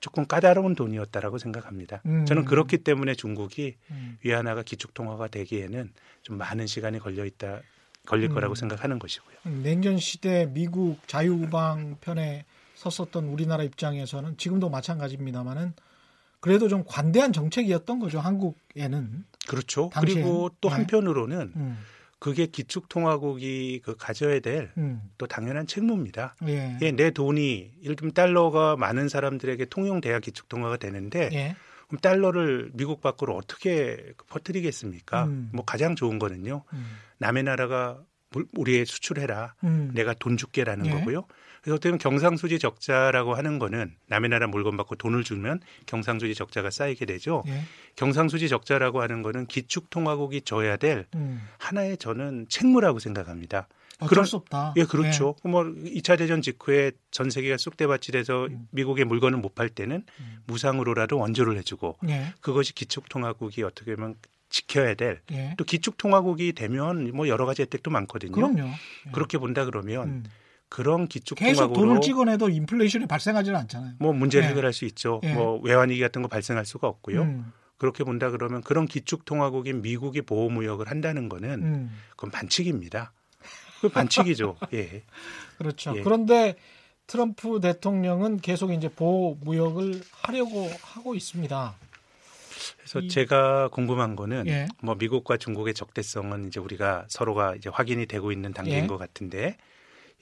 조금 0.01 0.27
까다로운 0.27 0.75
돈이었다라고 0.75 1.37
생각합니다. 1.37 2.01
음. 2.05 2.25
저는 2.25 2.43
그렇기 2.43 2.79
때문에 2.79 3.15
중국이 3.15 3.77
음. 3.91 4.17
위안화가 4.23 4.63
기축통화가 4.63 5.29
되기에는 5.29 5.93
좀 6.21 6.37
많은 6.37 6.67
시간이 6.67 6.99
걸려 6.99 7.23
있다 7.23 7.61
걸릴 8.05 8.29
음. 8.29 8.33
거라고 8.33 8.55
생각하는 8.55 8.99
것이고요. 8.99 9.37
냉전 9.63 9.99
시대 9.99 10.47
미국 10.47 11.07
자유우방 11.07 11.97
편에 12.01 12.43
섰었던 12.75 13.25
우리나라 13.25 13.63
입장에서는 13.63 14.35
지금도 14.35 14.69
마찬가지입니다만은 14.69 15.73
그래도 16.41 16.67
좀 16.67 16.83
관대한 16.85 17.31
정책이었던 17.31 17.99
거죠 17.99 18.19
한국에는. 18.19 19.23
그렇죠. 19.47 19.89
당시엔. 19.93 20.23
그리고 20.23 20.49
또 20.59 20.67
네. 20.69 20.75
한편으로는 20.75 21.53
음. 21.55 21.77
그게 22.19 22.45
기축통화국이 22.45 23.81
그 23.83 23.95
가져야 23.95 24.41
될또 24.41 24.71
음. 24.77 25.01
당연한 25.29 25.65
책무입니다. 25.67 26.35
예. 26.47 26.77
예. 26.81 26.91
내 26.91 27.11
돈이 27.11 27.71
예를 27.81 27.95
들면 27.95 28.13
달러가 28.13 28.75
많은 28.75 29.07
사람들에게 29.07 29.65
통용돼야 29.65 30.19
기축통화가 30.19 30.77
되는데 30.77 31.29
예. 31.31 31.55
그럼 31.87 31.99
달러를 32.01 32.71
미국 32.73 33.01
밖으로 33.01 33.35
어떻게 33.35 34.13
퍼뜨리겠습니까? 34.27 35.25
음. 35.25 35.49
뭐 35.53 35.63
가장 35.65 35.95
좋은 35.95 36.19
거는요. 36.19 36.63
음. 36.73 36.97
남의 37.17 37.43
나라가 37.43 37.99
우리에 38.55 38.85
수출해라. 38.85 39.55
음. 39.63 39.91
내가 39.95 40.13
돈 40.13 40.37
줄게라는 40.37 40.85
예. 40.85 40.91
거고요. 40.91 41.25
그래서 41.69 41.75
어떻게 41.75 41.89
보면 41.89 41.99
경상수지 41.99 42.57
적자라고 42.57 43.35
하는 43.35 43.59
거는 43.59 43.93
남의 44.07 44.29
나라 44.29 44.47
물건 44.47 44.75
받고 44.75 44.95
돈을 44.95 45.23
주면 45.23 45.59
경상수지 45.85 46.33
적자가 46.33 46.71
쌓이게 46.71 47.05
되죠. 47.05 47.43
예. 47.47 47.61
경상수지 47.95 48.49
적자라고 48.49 49.01
하는 49.01 49.21
거는 49.21 49.45
기축통화국이 49.45 50.41
져야 50.41 50.77
될 50.77 51.05
음. 51.13 51.41
하나의 51.59 51.97
저는 51.97 52.47
책무라고 52.49 52.97
생각합니다. 52.97 53.67
그럴 54.07 54.25
수 54.25 54.37
없다. 54.37 54.73
예, 54.77 54.85
그렇죠. 54.85 55.35
예. 55.45 55.49
뭐 55.49 55.63
2차 55.63 56.17
대전 56.17 56.41
직후에 56.41 56.93
전 57.11 57.29
세계가 57.29 57.57
쑥대밭질해서 57.57 58.45
음. 58.45 58.67
미국의 58.71 59.05
물건을 59.05 59.37
못 59.37 59.53
팔 59.53 59.69
때는 59.69 60.03
음. 60.19 60.37
무상으로라도 60.47 61.19
원조를 61.19 61.57
해주고 61.57 61.97
예. 62.07 62.33
그것이 62.41 62.73
기축통화국이 62.73 63.61
어떻게 63.63 63.95
보면 63.95 64.15
지켜야 64.49 64.95
될또 64.95 65.35
예. 65.35 65.55
기축통화국이 65.67 66.53
되면 66.53 67.11
뭐 67.13 67.27
여러 67.27 67.45
가지 67.45 67.61
혜택도 67.61 67.91
많거든요. 67.91 68.31
그럼요. 68.31 68.59
예. 68.67 69.11
그렇게 69.11 69.37
본다 69.37 69.65
그러면 69.65 70.07
음. 70.07 70.23
그런 70.69 71.07
기축통화국으로 71.07 71.67
계속 71.67 71.73
돈을 71.73 72.01
찍어내도 72.01 72.49
인플레이션이 72.49 73.07
발생하지는 73.07 73.59
않잖아요. 73.61 73.93
뭐 73.99 74.13
문제를 74.13 74.45
예. 74.45 74.51
해결할 74.51 74.71
수 74.71 74.85
있죠. 74.85 75.19
예. 75.23 75.33
뭐 75.33 75.59
외환위기 75.61 75.99
같은 75.99 76.21
거 76.21 76.27
발생할 76.27 76.65
수가 76.65 76.87
없고요. 76.87 77.23
음. 77.23 77.51
그렇게 77.77 78.03
본다 78.03 78.29
그러면 78.29 78.61
그런 78.61 78.85
기축통화국인 78.85 79.81
미국이 79.81 80.21
보호무역을 80.21 80.89
한다는 80.89 81.27
거는 81.29 81.49
음. 81.63 81.91
그건 82.11 82.29
반칙입니다. 82.29 83.13
그 83.81 83.89
반칙이죠. 83.89 84.57
예. 84.73 85.03
그렇죠. 85.57 85.93
예. 85.97 86.01
그런데 86.01 86.55
트럼프 87.07 87.59
대통령은 87.59 88.37
계속 88.37 88.71
이제 88.71 88.89
보호무역을 88.89 90.01
하려고 90.11 90.69
하고 90.81 91.15
있습니다. 91.15 91.75
그래서 92.77 92.99
이... 92.99 93.07
제가 93.07 93.69
궁금한 93.69 94.15
거는 94.15 94.45
예. 94.47 94.67
뭐 94.83 94.95
미국과 94.95 95.37
중국의 95.37 95.73
적대성은 95.73 96.49
이제 96.49 96.59
우리가 96.59 97.05
서로가 97.07 97.55
이제 97.55 97.69
확인이 97.69 98.05
되고 98.05 98.31
있는 98.31 98.53
단계인 98.53 98.83
예. 98.83 98.87
것 98.87 98.97
같은데 98.97 99.57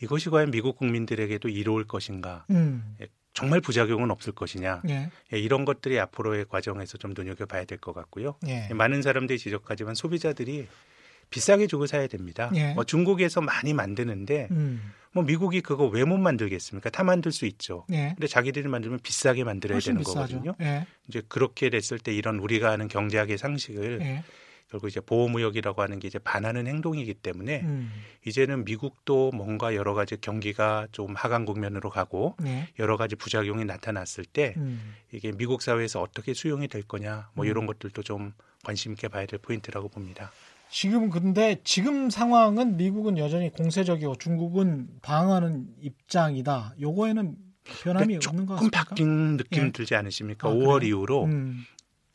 이것이 0.02 0.30
과연 0.30 0.52
미국 0.52 0.78
국민들에게도 0.78 1.50
이로울 1.50 1.86
것인가? 1.86 2.46
음. 2.52 2.96
예, 3.02 3.08
정말 3.34 3.62
부작용은 3.62 4.12
없을 4.12 4.34
것이냐? 4.34 4.82
예. 4.90 5.10
예. 5.34 5.40
이런 5.40 5.66
것들이 5.66 6.00
앞으로의 6.00 6.46
과정에서 6.50 6.98
좀 6.98 7.14
눈여겨봐야 7.16 7.66
될 7.66 7.78
것 7.80 7.94
같고요. 7.94 8.36
예. 8.48 8.68
예. 8.70 8.74
많은 8.74 9.02
사람들이 9.02 9.38
지적하지만 9.40 9.96
소비자들이 9.96 10.68
비싸게 11.30 11.68
주고 11.68 11.88
사야 11.88 12.08
됩니다. 12.08 12.50
예. 12.56 12.74
뭐 12.74 12.84
중국에서 12.84 13.42
많이 13.42 13.74
만드는데 13.74 14.48
음. 14.52 14.82
뭐 15.12 15.24
미국이 15.24 15.62
그거 15.62 15.86
왜 15.88 16.04
못 16.06 16.18
만들겠습니까? 16.18 16.90
다 16.90 17.04
만들 17.04 17.32
수 17.32 17.46
있죠. 17.46 17.86
예. 17.92 18.10
근데 18.16 18.28
자기들이 18.28 18.68
만들면 18.68 19.00
비싸게 19.04 19.44
만들어야 19.44 19.80
되는 19.80 20.00
비싸죠. 20.00 20.16
거거든요. 20.20 20.56
예. 20.62 20.88
이제 21.08 21.22
그렇게 21.28 21.70
됐을 21.70 22.00
때 22.00 22.14
이런 22.14 22.40
우리가 22.40 22.72
하는 22.72 22.88
경제학의 22.88 23.38
상식을 23.38 24.24
결국 24.70 24.88
이제 24.88 25.00
보호무역이라고 25.00 25.82
하는 25.82 26.00
게 26.00 26.08
이제 26.08 26.20
반하는 26.20 26.68
행동이기 26.68 27.14
때문에 27.16 27.62
음. 27.62 27.92
이제는 28.26 28.66
미국도 28.66 29.32
뭔가 29.34 29.76
여러 29.76 29.94
가지 29.94 30.20
경기가 30.20 30.88
좀 30.92 31.16
하강 31.16 31.46
국면으로 31.46 31.90
가고 31.90 32.36
네. 32.42 32.68
여러 32.80 32.98
가지 32.98 33.16
부작용이 33.16 33.64
나타났을 33.66 34.26
때 34.26 34.54
음. 34.58 34.94
이게 35.12 35.32
미국 35.32 35.62
사회에서 35.62 36.02
어떻게 36.02 36.34
수용이 36.34 36.68
될 36.68 36.84
거냐 36.84 37.30
뭐 37.34 37.46
음. 37.46 37.50
이런 37.50 37.66
것들도 37.66 38.04
좀 38.04 38.34
관심 38.64 38.92
있게 38.92 39.08
봐야 39.08 39.26
될 39.26 39.40
포인트라고 39.40 39.88
봅니다. 39.88 40.32
지금 40.70 41.10
근데 41.10 41.62
지금 41.64 42.10
상황은 42.10 42.76
미국은 42.76 43.18
여전히 43.18 43.50
공세적이고 43.50 44.16
중국은 44.16 44.90
방어하는 45.02 45.68
입장이다. 45.80 46.76
요거에는 46.82 47.36
변함이 47.84 48.18
없는 48.18 48.46
것 48.46 48.56
같습니까? 48.56 48.58
조금 48.58 48.70
바뀐 48.72 49.38
느낌 49.38 49.68
예. 49.68 49.72
들지 49.72 49.96
않으십니까? 49.96 50.50
아, 50.50 50.52
5월 50.52 50.80
그래요? 50.80 50.90
이후로 50.90 51.24
음. 51.26 51.66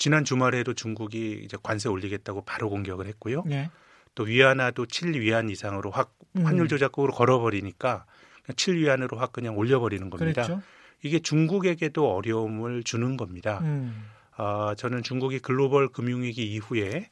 지난 0.03 0.25
주말에도 0.25 0.75
중국이 0.75 1.43
이제 1.45 1.57
관세 1.63 1.89
올리겠다고 1.89 2.43
바로 2.43 2.69
공격을 2.69 3.07
했고요. 3.07 3.45
네. 3.47 3.71
또 4.17 4.25
위안화도 4.25 4.87
7위안 4.87 5.49
이상으로 5.49 5.93
확 5.93 6.19
음. 6.35 6.45
환율 6.45 6.67
조작국으로 6.67 7.13
걸어버리니까 7.13 8.05
7위안으로 8.49 9.15
확 9.15 9.31
그냥 9.31 9.57
올려버리는 9.57 10.11
겁니다. 10.11 10.43
그랬죠? 10.43 10.61
이게 11.05 11.21
중국에게도 11.21 12.17
어려움을 12.17 12.83
주는 12.83 13.17
겁니다. 13.17 13.61
음. 13.63 14.11
어, 14.37 14.75
저는 14.77 15.05
중국이 15.05 15.39
글로벌 15.39 15.87
금융위기 15.87 16.53
이후에 16.53 17.09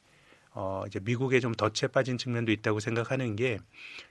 어, 0.53 0.83
이제 0.85 0.99
미국에 1.01 1.39
좀 1.39 1.53
덫에 1.53 1.87
빠진 1.93 2.17
측면도 2.17 2.51
있다고 2.51 2.81
생각하는 2.81 3.37
게 3.37 3.59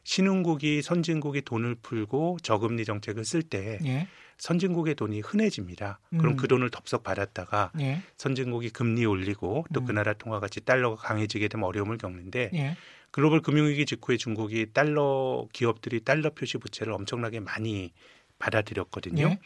신흥국이 0.05 0.81
선진국이 0.81 1.43
돈을 1.43 1.75
풀고 1.83 2.39
저금리 2.43 2.87
정책을 2.87 3.27
쓸때 3.27 3.79
예. 3.85 4.09
선진국의 4.41 4.95
돈이 4.97 5.21
흔해집니다. 5.21 6.01
음. 6.15 6.19
그럼 6.19 6.37
그 6.37 6.49
돈을 6.49 6.71
덥석 6.71 7.03
받았다가 7.05 7.73
예. 7.81 8.03
선진국이 8.17 8.71
금리 8.71 9.05
올리고 9.05 9.67
또그 9.73 9.93
음. 9.93 9.95
나라 9.95 10.15
통화 10.15 10.41
가치 10.41 10.61
달러가 10.63 10.97
강해지게 10.97 11.49
되면 11.49 11.67
어려움을 11.67 11.99
겪는데 11.99 12.51
예. 12.55 12.77
글로벌 13.11 13.43
금융위기 13.43 13.87
직후에 13.87 14.17
중국이 14.17 14.73
달러 14.73 15.47
기업들이 15.53 16.01
달러 16.01 16.31
표시 16.31 16.59
부채를 16.59 16.93
엄청나게 16.93 17.41
많이 17.41 17.93
받아들였거든요. 18.39 19.27
예. 19.27 19.39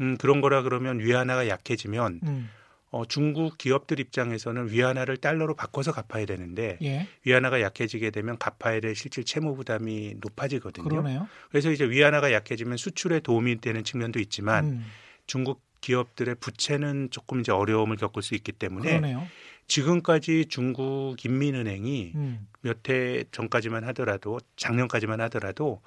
음, 0.00 0.16
그런 0.16 0.40
거라 0.40 0.62
그러면 0.62 0.98
위안화가 0.98 1.48
약해지면 1.48 2.20
음. 2.24 2.50
어, 2.90 3.04
중국 3.04 3.56
기업들 3.56 4.00
입장에서는 4.00 4.70
위안화를 4.70 5.16
달러로 5.16 5.54
바꿔서 5.54 5.92
갚아야 5.92 6.26
되는데 6.26 6.76
예. 6.82 7.06
위안화가 7.24 7.60
약해지게 7.60 8.10
되면 8.10 8.36
갚아야 8.36 8.80
될 8.80 8.96
실질 8.96 9.24
채무 9.24 9.54
부담이 9.54 10.16
높아지거든요. 10.20 10.88
그러네요. 10.88 11.28
그래서 11.50 11.70
이제 11.70 11.88
위안화가 11.88 12.32
약해지면 12.32 12.76
수출에 12.76 13.20
도움이 13.20 13.60
되는 13.60 13.84
측면도 13.84 14.18
있지만 14.18 14.64
음. 14.64 14.86
중국 15.26 15.62
기업들의 15.80 16.34
부채는 16.40 17.10
조금 17.10 17.40
이제 17.40 17.52
어려움을 17.52 17.96
겪을 17.96 18.22
수 18.22 18.34
있기 18.34 18.52
때문에 18.52 18.88
그러네요. 18.88 19.26
지금까지 19.68 20.46
중국 20.46 21.16
인민은행이 21.24 22.12
음. 22.16 22.48
몇해 22.62 23.24
전까지만 23.30 23.84
하더라도 23.84 24.40
작년까지만 24.56 25.20
하더라도 25.22 25.80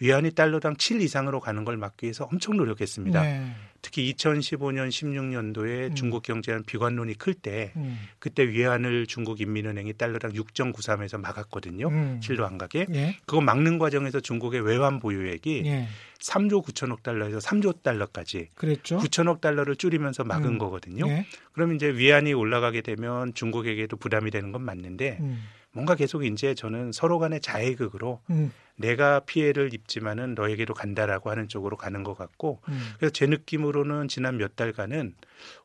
위안이 0.00 0.32
달러당 0.32 0.76
7 0.76 1.00
이상으로 1.00 1.40
가는 1.40 1.64
걸 1.64 1.76
막기 1.76 2.06
위해서 2.06 2.24
엄청 2.24 2.56
노력했습니다. 2.56 3.22
네. 3.22 3.52
특히 3.86 4.12
2015년 4.14 4.88
16년도에 4.88 5.90
음. 5.90 5.94
중국 5.94 6.24
경제한 6.24 6.64
비관론이 6.64 7.14
클때 7.14 7.72
음. 7.76 7.96
그때 8.18 8.48
위안을 8.48 9.06
중국 9.06 9.40
인민은행이 9.40 9.92
달러당 9.92 10.32
6.93에서 10.32 11.20
막았거든요. 11.20 11.86
음. 11.86 12.20
실로 12.20 12.44
안 12.46 12.58
가게. 12.58 12.84
예. 12.92 13.16
그거 13.26 13.40
막는 13.40 13.78
과정에서 13.78 14.18
중국의 14.18 14.62
외환 14.62 14.98
보유액이 14.98 15.62
예. 15.66 15.86
3조 16.18 16.64
9천억 16.64 17.04
달러에서 17.04 17.38
3조 17.38 17.84
달러까지 17.84 18.48
그랬죠. 18.56 18.98
9천억 18.98 19.40
달러를 19.40 19.76
줄이면서 19.76 20.24
막은 20.24 20.54
음. 20.54 20.58
거거든요. 20.58 21.06
예. 21.08 21.24
그럼 21.52 21.76
이제 21.76 21.88
위안이 21.88 22.32
올라가게 22.32 22.80
되면 22.80 23.34
중국에게도 23.34 23.96
부담이 23.98 24.32
되는 24.32 24.50
건 24.50 24.62
맞는데 24.62 25.18
음. 25.20 25.44
뭔가 25.76 25.94
계속 25.94 26.24
이제 26.24 26.54
저는 26.54 26.90
서로 26.90 27.18
간의 27.18 27.42
자해극으로 27.42 28.20
음. 28.30 28.50
내가 28.76 29.20
피해를 29.20 29.74
입지만은 29.74 30.34
너에게로 30.34 30.72
간다라고 30.72 31.30
하는 31.30 31.48
쪽으로 31.48 31.76
가는 31.76 32.02
것 32.02 32.16
같고 32.16 32.60
음. 32.70 32.80
그래서 32.96 33.12
제 33.12 33.26
느낌으로는 33.26 34.08
지난 34.08 34.38
몇 34.38 34.56
달간은 34.56 35.14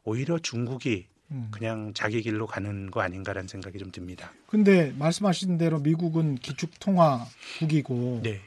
오히려 0.03 0.37
중국이 0.37 1.07
음. 1.31 1.47
그냥 1.49 1.93
자기 1.93 2.21
길로 2.21 2.45
가는 2.45 2.91
거 2.91 2.99
아닌가라는 2.99 3.47
생각이 3.47 3.77
좀 3.79 3.89
듭니다. 3.91 4.33
근데 4.47 4.93
말씀하신 4.99 5.57
대로 5.57 5.79
미국은 5.79 6.35
기축 6.35 6.71
통화국이고 6.81 8.19
네. 8.23 8.41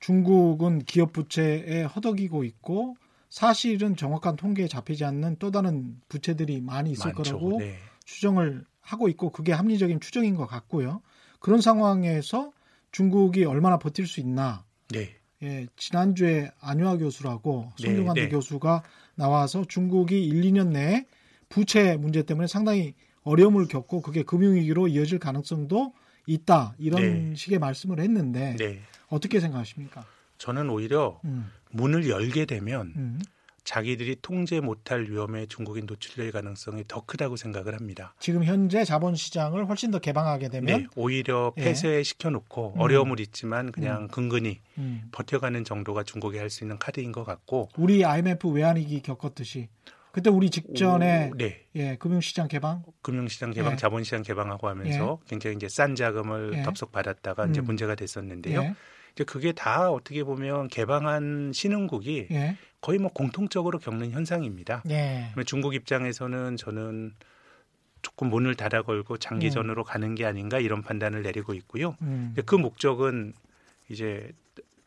중국은 0.00 0.80
기업 0.80 1.14
부채에 1.14 1.84
허덕이고 1.84 2.44
있고 2.44 2.96
사실은 3.30 3.96
정확한 3.96 4.36
통계에 4.36 4.68
잡히지 4.68 5.06
않는 5.06 5.36
또 5.38 5.50
다른 5.50 6.02
부채들이 6.10 6.60
많이 6.60 6.90
있을 6.90 7.14
많죠. 7.14 7.38
거라고 7.38 7.58
네. 7.60 7.78
추정을 8.04 8.66
하고 8.88 9.08
있고 9.10 9.30
그게 9.30 9.52
합리적인 9.52 10.00
추정인 10.00 10.34
것 10.34 10.46
같고요. 10.46 11.02
그런 11.40 11.60
상황에서 11.60 12.52
중국이 12.90 13.44
얼마나 13.44 13.78
버틸 13.78 14.06
수 14.06 14.20
있나. 14.20 14.64
네. 14.90 15.14
예, 15.42 15.66
지난주에 15.76 16.50
안유아 16.58 16.96
교수라고 16.96 17.70
네, 17.78 17.86
손중환 17.86 18.14
네, 18.14 18.28
교수가 18.28 18.82
나와서 19.14 19.64
중국이 19.68 20.24
1, 20.24 20.40
2년 20.42 20.68
내에 20.68 21.06
부채 21.50 21.96
문제 21.96 22.22
때문에 22.22 22.46
상당히 22.46 22.94
어려움을 23.22 23.68
겪고 23.68 24.00
그게 24.00 24.22
금융위기로 24.22 24.88
이어질 24.88 25.18
가능성도 25.18 25.92
있다. 26.26 26.74
이런 26.78 27.02
네. 27.02 27.34
식의 27.34 27.58
말씀을 27.58 28.00
했는데 28.00 28.56
네. 28.56 28.80
어떻게 29.08 29.38
생각하십니까? 29.38 30.04
저는 30.38 30.70
오히려 30.70 31.20
음. 31.26 31.50
문을 31.72 32.08
열게 32.08 32.46
되면 32.46 32.94
음. 32.96 33.20
자기들이 33.68 34.16
통제 34.22 34.60
못할 34.60 35.10
위험에 35.10 35.44
중국이 35.44 35.82
노출될 35.82 36.32
가능성이 36.32 36.84
더 36.88 37.04
크다고 37.04 37.36
생각을 37.36 37.74
합니다. 37.74 38.14
지금 38.18 38.42
현재 38.42 38.82
자본시장을 38.82 39.68
훨씬 39.68 39.90
더 39.90 39.98
개방하게 39.98 40.48
되면 40.48 40.64
네, 40.64 40.86
오히려 40.96 41.52
예. 41.58 41.64
폐쇄시켜 41.64 42.30
놓고 42.30 42.72
음. 42.76 42.80
어려움을 42.80 43.20
있지만 43.20 43.70
그냥 43.70 44.04
음. 44.04 44.08
근근히 44.08 44.60
음. 44.78 45.02
버텨가는 45.12 45.64
정도가 45.64 46.02
중국이 46.04 46.38
할 46.38 46.48
수 46.48 46.64
있는 46.64 46.78
카드인 46.78 47.12
것 47.12 47.24
같고 47.24 47.68
우리 47.76 48.02
IMF 48.06 48.48
외환위기 48.48 49.02
겪었듯이 49.02 49.68
그때 50.12 50.30
우리 50.30 50.48
직전에 50.48 51.28
오, 51.30 51.36
네. 51.36 51.66
예, 51.76 51.96
금융시장 51.96 52.48
개방, 52.48 52.82
금융시장 53.02 53.50
개방, 53.52 53.74
예. 53.74 53.76
자본시장 53.76 54.22
개방하고 54.22 54.66
하면서 54.66 55.18
예. 55.22 55.28
굉장히 55.28 55.56
이제 55.56 55.68
싼 55.68 55.94
자금을 55.94 56.54
예. 56.54 56.62
덥석 56.62 56.90
받았다가 56.90 57.44
이제 57.48 57.60
음. 57.60 57.66
문제가 57.66 57.94
됐었는데요. 57.94 58.74
예. 59.18 59.18
이제 59.18 59.24
그게 59.24 59.52
다 59.52 59.90
어떻게 59.90 60.22
보면 60.22 60.68
개방한 60.68 61.50
신흥국이 61.52 62.28
예. 62.30 62.56
거의 62.80 63.00
뭐 63.00 63.10
공통적으로 63.12 63.80
겪는 63.80 64.12
현상입니다. 64.12 64.84
예. 64.90 65.32
중국 65.44 65.74
입장에서는 65.74 66.56
저는 66.56 67.12
조금 68.00 68.28
문을 68.28 68.54
닫아 68.54 68.82
걸고 68.82 69.16
장기전으로 69.16 69.82
음. 69.82 69.84
가는 69.84 70.14
게 70.14 70.24
아닌가 70.24 70.60
이런 70.60 70.82
판단을 70.82 71.22
내리고 71.22 71.52
있고요. 71.54 71.96
음. 72.02 72.34
그 72.46 72.54
목적은 72.54 73.32
이제 73.88 74.30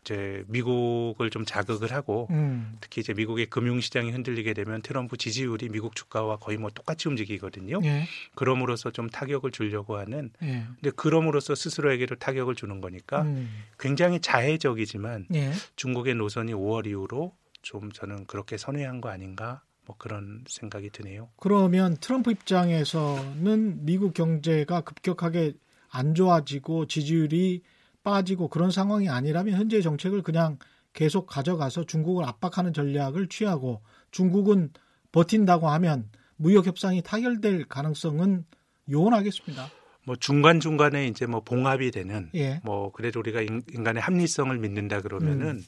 이제 0.02 0.44
미국을 0.48 1.30
좀 1.30 1.46
자극을 1.46 1.92
하고 1.94 2.28
음. 2.32 2.78
특히 2.82 3.02
이제 3.02 3.14
미국의 3.14 3.48
금융 3.48 3.80
시장이 3.80 4.12
흔들리게 4.12 4.54
되면 4.54 4.82
트럼프 4.82 5.16
지지율이 5.16 5.70
미국 5.70 5.96
주가와 5.96 6.38
거의 6.38 6.58
뭐 6.58 6.70
똑같이 6.72 7.08
움직이거든요. 7.08 7.80
예. 7.84 8.08
그럼으로써 8.36 8.92
좀 8.92 9.10
타격을 9.10 9.52
주려고 9.52 9.98
하는. 9.98 10.32
예. 10.42 10.66
근데 10.82 10.92
그럼으로써 10.96 11.54
스스로에게도 11.54 12.16
타격을 12.16 12.56
주는 12.56 12.82
거니까 12.82 13.22
음. 13.22 13.50
굉장히 13.80 14.20
자해적이지만 14.20 15.28
예. 15.36 15.52
중국의 15.76 16.16
노선이 16.16 16.54
5월 16.54 16.88
이후로 16.88 17.36
좀 17.62 17.92
저는 17.92 18.26
그렇게 18.26 18.58
선회한 18.58 19.02
거 19.02 19.10
아닌가 19.10 19.62
뭐 19.86 19.96
그런 20.00 20.44
생각이 20.48 20.90
드네요. 20.90 21.30
그러면 21.38 21.96
트럼프 21.98 22.32
입장에서는 22.32 23.86
미국 23.86 24.16
경제가 24.16 24.82
급격하게 24.82 25.54
안 25.90 26.16
좋아지고 26.16 26.88
지지율이 26.88 27.62
빠지고 28.04 28.48
그런 28.48 28.72
상황이 28.72 29.10
아니라면 29.10 29.56
현재의 29.56 29.84
정책을 29.84 30.22
그냥 30.22 30.58
계속 30.94 31.26
가져가서 31.28 31.86
중국을 31.86 32.26
압박하는 32.26 32.74
전략을 32.74 33.28
취하고 33.28 33.82
중국은 34.12 34.72
버틴다고 35.12 35.70
하면 35.70 36.10
무역 36.36 36.68
협상이 36.68 37.02
타결될 37.02 37.66
가능성은 37.66 38.46
요원하겠습니다. 38.90 39.70
뭐 40.06 40.16
중간 40.16 40.60
중간에 40.60 41.08
이제 41.08 41.26
뭐 41.26 41.42
봉합이 41.42 41.92
되는 41.92 42.30
예. 42.34 42.60
뭐 42.64 42.92
그래도 42.92 43.20
우리가 43.20 43.42
인간의 43.42 44.02
합리성을 44.02 44.58
믿는다 44.58 45.02
그러면은 45.02 45.58
음. 45.58 45.64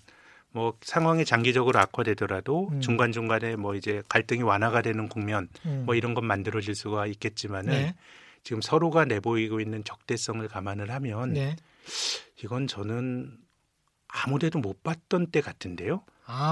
뭐 0.51 0.77
상황이 0.81 1.25
장기적으로 1.25 1.79
악화되더라도 1.79 2.69
음. 2.71 2.81
중간 2.81 3.11
중간에 3.11 3.55
뭐 3.55 3.75
이제 3.75 4.01
갈등이 4.09 4.43
완화가 4.43 4.81
되는 4.81 5.07
국면 5.07 5.49
음. 5.65 5.83
뭐 5.85 5.95
이런 5.95 6.13
건 6.13 6.25
만들어질 6.25 6.75
수가 6.75 7.05
있겠지만은 7.07 7.71
네. 7.71 7.95
지금 8.43 8.61
서로가 8.61 9.05
내보이고 9.05 9.59
있는 9.59 9.83
적대성을 9.83 10.47
감안을 10.47 10.91
하면 10.91 11.33
네. 11.33 11.55
이건 12.43 12.67
저는 12.67 13.37
아무데도 14.07 14.59
못 14.59 14.83
봤던 14.83 15.27
때 15.31 15.41
같은데요. 15.41 16.03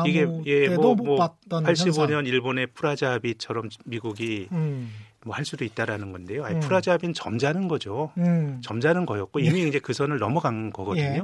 이게 0.08 0.28
예, 0.46 0.68
뭐, 0.70 0.96
뭐 0.96 1.18
85년 1.50 2.10
현상. 2.10 2.26
일본의 2.26 2.68
플라자 2.74 3.12
합의처럼 3.12 3.70
미국이 3.86 4.48
음. 4.52 4.92
뭐할 5.24 5.46
수도 5.46 5.64
있다라는 5.64 6.12
건데요. 6.12 6.44
아니, 6.44 6.56
음. 6.56 6.60
플라자 6.60 6.85
합의는 6.85 7.14
점잖은 7.14 7.68
거죠. 7.68 8.12
음. 8.18 8.60
점잖은 8.64 9.06
거였고 9.06 9.40
이미 9.40 9.62
예. 9.64 9.68
이제 9.68 9.80
그 9.80 9.94
선을 9.94 10.18
넘어간 10.18 10.72
거거든요. 10.72 11.04
예. 11.06 11.22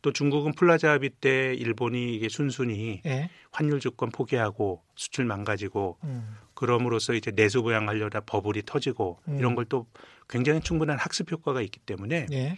또 0.00 0.12
중국은 0.12 0.52
플라자 0.54 0.88
합의 0.88 1.10
때 1.10 1.54
일본이 1.54 2.14
이게 2.16 2.28
순순히 2.28 3.02
예. 3.06 3.30
환율 3.52 3.78
주권 3.78 4.10
포기하고 4.10 4.82
수출 4.96 5.24
망가지고 5.24 5.98
음. 6.04 6.36
그럼으로써 6.54 7.14
이제 7.14 7.30
내수 7.30 7.62
부양하려다 7.62 8.20
버블이 8.22 8.62
터지고 8.66 9.20
음. 9.28 9.38
이런 9.38 9.54
걸 9.54 9.64
또 9.68 9.86
굉장히 10.28 10.60
충분한 10.60 10.98
학습 10.98 11.30
효과가 11.30 11.60
있기 11.62 11.78
때문에 11.80 12.26
예. 12.32 12.56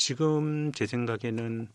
지금 0.00 0.72
제 0.72 0.86
생각에는 0.86 1.68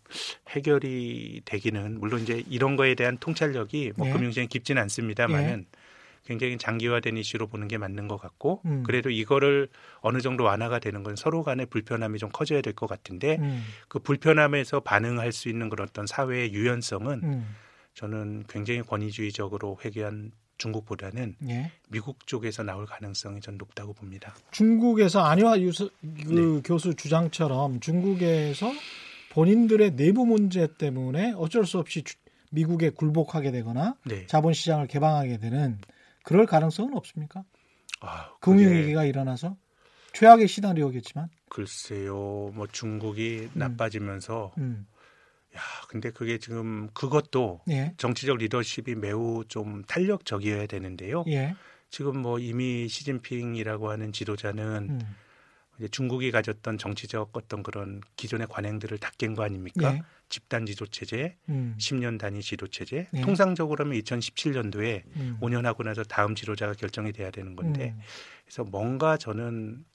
해결이 0.50 1.44
되기는 1.46 2.00
물론 2.00 2.22
이제 2.22 2.44
이런 2.50 2.76
거에 2.76 2.96
대한 2.96 3.18
통찰력이 3.20 3.94
뭐 3.98 4.08
예. 4.08 4.12
금융시장이 4.12 4.48
깊지는 4.48 4.82
않습니다만은 4.82 5.60
예. 5.60 5.78
굉장히 6.26 6.58
장기화된 6.58 7.18
이슈로 7.18 7.46
보는 7.46 7.68
게 7.68 7.78
맞는 7.78 8.08
것 8.08 8.18
같고 8.18 8.64
음. 8.66 8.82
그래도 8.84 9.12
이거를 9.12 9.70
어느 10.02 10.22
정도 10.22 10.44
완화가 10.44 10.80
되는 10.80 11.04
건 11.04 11.16
서로 11.16 11.44
간의 11.44 11.68
불편함이 11.68 12.18
좀 12.18 12.32
커져야 12.32 12.62
될 12.62 12.74
것 12.74 12.88
같은데 12.88 13.38
음. 13.40 13.64
그 13.88 14.00
불편함에서 14.00 14.80
반응할 14.80 15.32
수 15.32 15.48
있는 15.48 15.70
그런 15.70 15.88
어떤 15.88 16.08
사회의 16.08 16.52
유연성은 16.52 17.22
음. 17.24 17.56
저는 17.94 18.46
굉장히 18.50 18.82
권위주의적으로 18.82 19.78
회귀한 19.86 20.32
중국보다는 20.58 21.36
예. 21.50 21.72
미국 21.90 22.26
쪽에서 22.28 22.64
나올 22.64 22.86
가능성이 22.86 23.42
전 23.42 23.58
높다고 23.58 23.94
봅니다. 23.94 24.34
중국에서 24.52 25.22
안희화 25.22 25.60
유수, 25.62 25.90
그 26.02 26.34
네. 26.34 26.62
교수 26.64 26.96
주장처럼 26.96 27.80
중국에서 27.80 28.72
본인들의 29.32 29.96
내부 29.96 30.26
문제 30.26 30.68
때문에 30.78 31.34
어쩔 31.36 31.66
수 31.66 31.78
없이 31.80 32.04
주, 32.04 32.16
미국에 32.52 32.90
굴복하게 32.90 33.52
되거나 33.52 33.96
네. 34.06 34.26
자본시장을 34.28 34.88
개방하게 34.88 35.38
되는 35.38 35.80
그럴 36.24 36.46
가능성은 36.46 36.96
없습니까? 36.96 37.44
아, 38.02 38.32
금융위기가 38.40 39.04
일어나서 39.04 39.58
최악의 40.14 40.48
시나리오겠지만. 40.48 41.30
글쎄요, 41.50 42.52
뭐 42.56 42.68
중국이 42.72 43.50
음. 43.54 43.60
나빠지면서 43.60 44.54
음. 44.58 44.88
야, 45.56 45.60
근데 45.90 46.12
그게 46.12 46.38
지금 46.38 46.90
그것도 46.94 47.62
예. 47.70 47.94
정치적 47.98 48.38
리더십이 48.38 48.96
매우 48.96 49.44
좀 49.48 49.84
탄력적이어야 49.86 50.66
되는데요. 50.68 51.24
예. 51.28 51.56
지금 51.90 52.20
뭐 52.20 52.40
이미 52.40 52.88
시진핑이라고 52.88 53.90
하는 53.90 54.12
지도자는 54.12 54.88
음. 54.90 55.00
이제 55.78 55.88
중국이 55.90 56.32
가졌던 56.32 56.78
정치적 56.78 57.32
어떤 57.34 57.62
그런 57.64 58.02
기존의 58.16 58.48
관행들을 58.48 58.98
다 58.98 59.12
깬 59.18 59.36
거 59.36 59.44
아닙니까? 59.44 59.94
예. 59.94 60.02
집단 60.28 60.66
지도 60.66 60.86
체제, 60.88 61.38
음. 61.50 61.76
10년 61.80 62.18
단위 62.18 62.42
지도 62.42 62.68
체제. 62.68 63.08
예. 63.14 63.22
통상적으로는 63.22 63.98
2017년도에 64.00 65.04
음. 65.16 65.38
5년 65.42 65.64
하고 65.64 65.84
나서 65.84 66.04
다음 66.04 66.34
지도자가 66.36 66.74
결정이 66.74 67.12
돼야 67.14 67.30
되는 67.30 67.56
건데 67.56 67.94
음. 67.96 68.02
그래서 68.46 68.64
뭔가 68.64 69.18
저는 69.18 69.86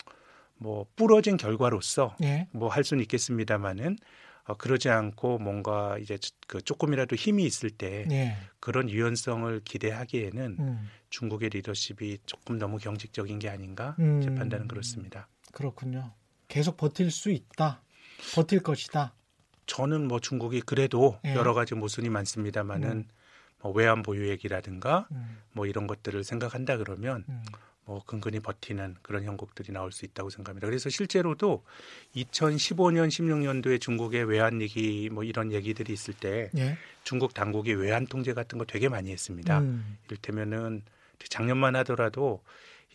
뭐 0.57 0.87
부러진 0.97 1.37
결과로서 1.37 2.17
예. 2.23 2.47
뭐할 2.53 2.85
수는 2.85 3.03
있겠습니다마는 3.03 3.97
어, 4.45 4.57
그러지 4.57 4.89
않고 4.89 5.39
뭔가 5.39 5.99
이제 5.99 6.19
그 6.47 6.61
조금이라도 6.61 7.17
힘이 7.17 7.45
있을 7.45 7.71
때 7.71 8.07
예. 8.11 8.37
그런 8.59 8.89
유연성을 8.91 9.61
기대하기에는 9.65 10.57
음. 10.59 10.89
중국의 11.11 11.51
리더십이 11.51 12.19
조금 12.27 12.59
너무 12.59 12.79
경직적인 12.79 13.39
게 13.39 13.49
아닌가 13.49 13.97
음. 13.99 14.21
제 14.21 14.35
판단은 14.35 14.69
그렇습니다. 14.69 15.29
그렇군요. 15.53 16.13
계속 16.49 16.77
버틸 16.77 17.11
수 17.11 17.31
있다. 17.31 17.83
버틸 18.35 18.63
것이다. 18.63 19.15
저는 19.67 20.09
뭐 20.09 20.19
중국이 20.19 20.61
그래도 20.63 21.19
예. 21.25 21.35
여러 21.35 21.55
가지 21.55 21.75
모순이 21.75 22.09
많습니다만은 22.09 22.91
음. 22.91 23.09
뭐 23.63 23.73
외환 23.73 24.03
보유액이라든가 24.03 25.07
음. 25.13 25.39
뭐 25.53 25.67
이런 25.67 25.87
것들을 25.87 26.25
생각한다 26.25 26.77
그러면 26.79 27.25
음. 27.91 27.95
뭐 27.95 28.03
근근히 28.07 28.39
버티는 28.39 28.97
그런 29.03 29.25
형국들이 29.25 29.73
나올 29.73 29.91
수 29.91 30.05
있다고 30.05 30.31
생각합니다. 30.31 30.69
그래서 30.69 30.89
실제로도 30.89 31.65
2015년 32.15 33.09
16년도에 33.09 33.81
중국의 33.81 34.25
외환 34.25 34.61
위기 34.61 35.11
뭐 35.11 35.25
이런 35.25 35.53
얘기들이 35.53 35.93
있을 35.93 36.15
때 36.15 36.51
예. 36.57 36.79
중국 37.03 37.35
당국이 37.35 37.73
외환 37.75 38.07
통제 38.07 38.33
같은 38.33 38.59
거 38.59 38.65
되게 38.65 38.89
많이 38.89 39.11
했습니다. 39.11 39.59
음. 39.59 39.99
이를테면은 40.07 40.83
작년만 41.19 41.75
하더라도 41.77 42.43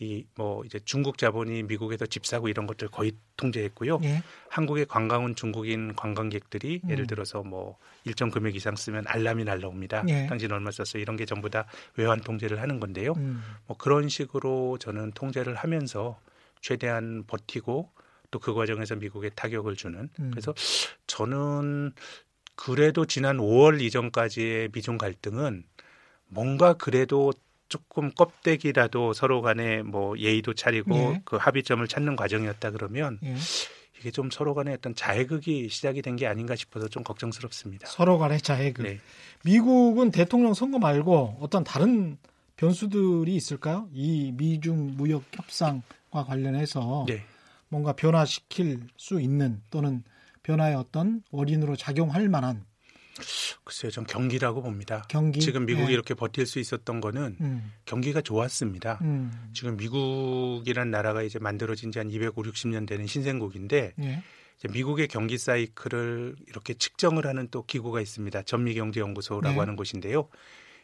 이 0.02 0.26
뭐 0.36 0.64
이제 0.66 0.80
중국 0.84 1.18
자본이 1.18 1.64
미국에서 1.64 2.06
집 2.06 2.26
사고 2.26 2.50
이런 2.50 2.68
것들 2.68 2.90
거의 2.90 3.14
통제했고요. 3.38 4.00
예. 4.04 4.22
한국에 4.50 4.84
관광 4.86 5.24
온 5.24 5.36
중국인 5.36 5.96
관광객들이 5.96 6.82
음. 6.84 6.90
예를 6.90 7.08
들어서 7.08 7.44
뭐 7.44 7.78
일정 8.04 8.30
금액 8.30 8.56
이상 8.56 8.76
쓰면 8.76 9.06
알람이 9.08 9.46
날라옵니다. 9.46 10.04
예. 10.10 10.28
당신 10.28 10.52
얼마 10.52 10.72
썼어? 10.72 11.00
이런 11.00 11.16
게 11.16 11.26
전부 11.26 11.50
다 11.50 11.66
외환 11.96 12.20
통제를 12.20 12.62
하는 12.62 12.80
건데요. 12.80 13.14
음. 13.18 13.42
뭐 13.68 13.78
그런 13.78 14.10
식으로 14.10 14.78
저는 14.80 15.12
통제를 15.14 15.56
하면서 15.56 16.20
최대한 16.62 17.24
버티고 17.26 17.92
또 18.32 18.40
그 18.40 18.54
과정에서 18.54 18.96
미국에 18.98 19.30
타격을 19.30 19.78
주는 19.78 20.10
음. 20.20 20.32
그래서 20.32 20.54
저는 21.08 21.94
그래도 22.56 23.06
지난 23.06 23.38
5월 23.38 23.80
이전까지의 23.82 24.70
미중 24.74 24.98
갈등은 24.98 25.64
뭔가 26.28 26.74
그래도 26.74 27.32
조금 27.70 28.12
껍데기라도 28.12 29.14
서로 29.14 29.42
간에 29.42 29.82
뭐 29.82 30.18
예의도 30.18 30.54
차리고 30.54 30.96
예. 30.96 31.22
그 31.26 31.36
합의점을 31.38 31.86
찾는 31.88 32.16
과정이었다 32.16 32.72
그러면 32.72 33.20
예. 33.24 33.36
이게 34.00 34.12
좀 34.12 34.30
서로 34.30 34.54
간에 34.54 34.74
어떤 34.74 34.94
자해극이 34.94 35.70
시작이 35.70 36.02
된 36.02 36.16
게 36.16 36.28
아닌가 36.28 36.56
싶어서 36.56 36.88
좀 36.88 37.04
걱정스럽습니다. 37.04 37.88
서로 37.88 38.18
간의 38.18 38.42
자해극. 38.42 38.84
네. 38.84 39.00
미국은 39.44 40.12
대통령 40.12 40.54
선거 40.54 40.78
말고 40.80 41.38
어떤 41.42 41.64
다른 41.64 42.18
변수들이 42.58 43.36
있을까요? 43.36 43.90
이 43.94 44.32
미중 44.36 44.96
무역 44.96 45.24
협상과 45.32 46.24
관련해서 46.26 47.06
네. 47.08 47.24
뭔가 47.70 47.94
변화시킬 47.94 48.82
수 48.96 49.20
있는 49.20 49.62
또는 49.72 50.04
변화의 50.44 50.76
어떤 50.76 51.24
원인으로 51.32 51.76
작용할 51.76 52.30
만한 52.30 52.64
글쎄요, 53.64 53.92
전 53.92 54.06
경기라고 54.06 54.62
봅니다. 54.62 55.04
경기? 55.08 55.40
지금 55.40 55.66
미국이 55.66 55.88
네. 55.88 55.94
이렇게 55.94 56.14
버틸 56.14 56.46
수 56.46 56.60
있었던 56.60 57.00
거는 57.02 57.38
음. 57.40 57.74
경기가 57.86 58.22
좋았습니다. 58.22 59.00
음. 59.02 59.50
지금 59.54 59.78
미국이란 59.78 60.92
나라가 60.92 61.24
이제 61.24 61.40
만들어진 61.40 61.92
지 61.92 62.00
한 62.00 62.10
250, 62.12 62.54
60년 62.54 62.86
되는 62.88 63.08
신생국인데 63.08 63.94
네. 63.96 64.24
미국의 64.70 65.08
경기 65.08 65.38
사이클을 65.38 66.36
이렇게 66.48 66.74
측정을 66.74 67.26
하는 67.26 67.48
또 67.52 67.64
기구가 67.64 68.02
있습니다. 68.02 68.44
전미경제연구소라고 68.44 69.54
네. 69.54 69.60
하는 69.60 69.76
곳인데요. 69.76 70.28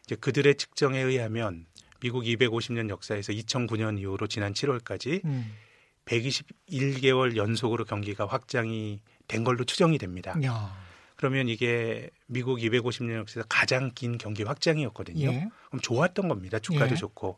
이제 0.06 0.16
그들의 0.16 0.56
측정에 0.56 1.00
의하면 1.00 1.66
미국 2.00 2.24
250년 2.24 2.90
역사에서 2.90 3.34
2009년 3.34 4.00
이후로 4.00 4.28
지난 4.28 4.54
7월까지 4.54 5.24
음. 5.26 5.54
121개월 6.06 7.36
연속으로 7.36 7.86
경기가 7.86 8.26
확장이 8.26 9.02
된 9.28 9.44
걸로 9.44 9.64
추정이 9.66 9.98
됩니다. 9.98 10.36
야. 10.44 10.91
그러면 11.22 11.50
이게 11.50 12.10
미국 12.26 12.58
250년 12.58 13.16
역사에서 13.18 13.46
가장 13.48 13.92
긴 13.94 14.18
경기 14.18 14.42
확장이었거든요. 14.42 15.28
예. 15.32 15.48
그럼 15.68 15.80
좋았던 15.80 16.28
겁니다. 16.28 16.58
주가도 16.58 16.94
예. 16.94 16.96
좋고. 16.96 17.38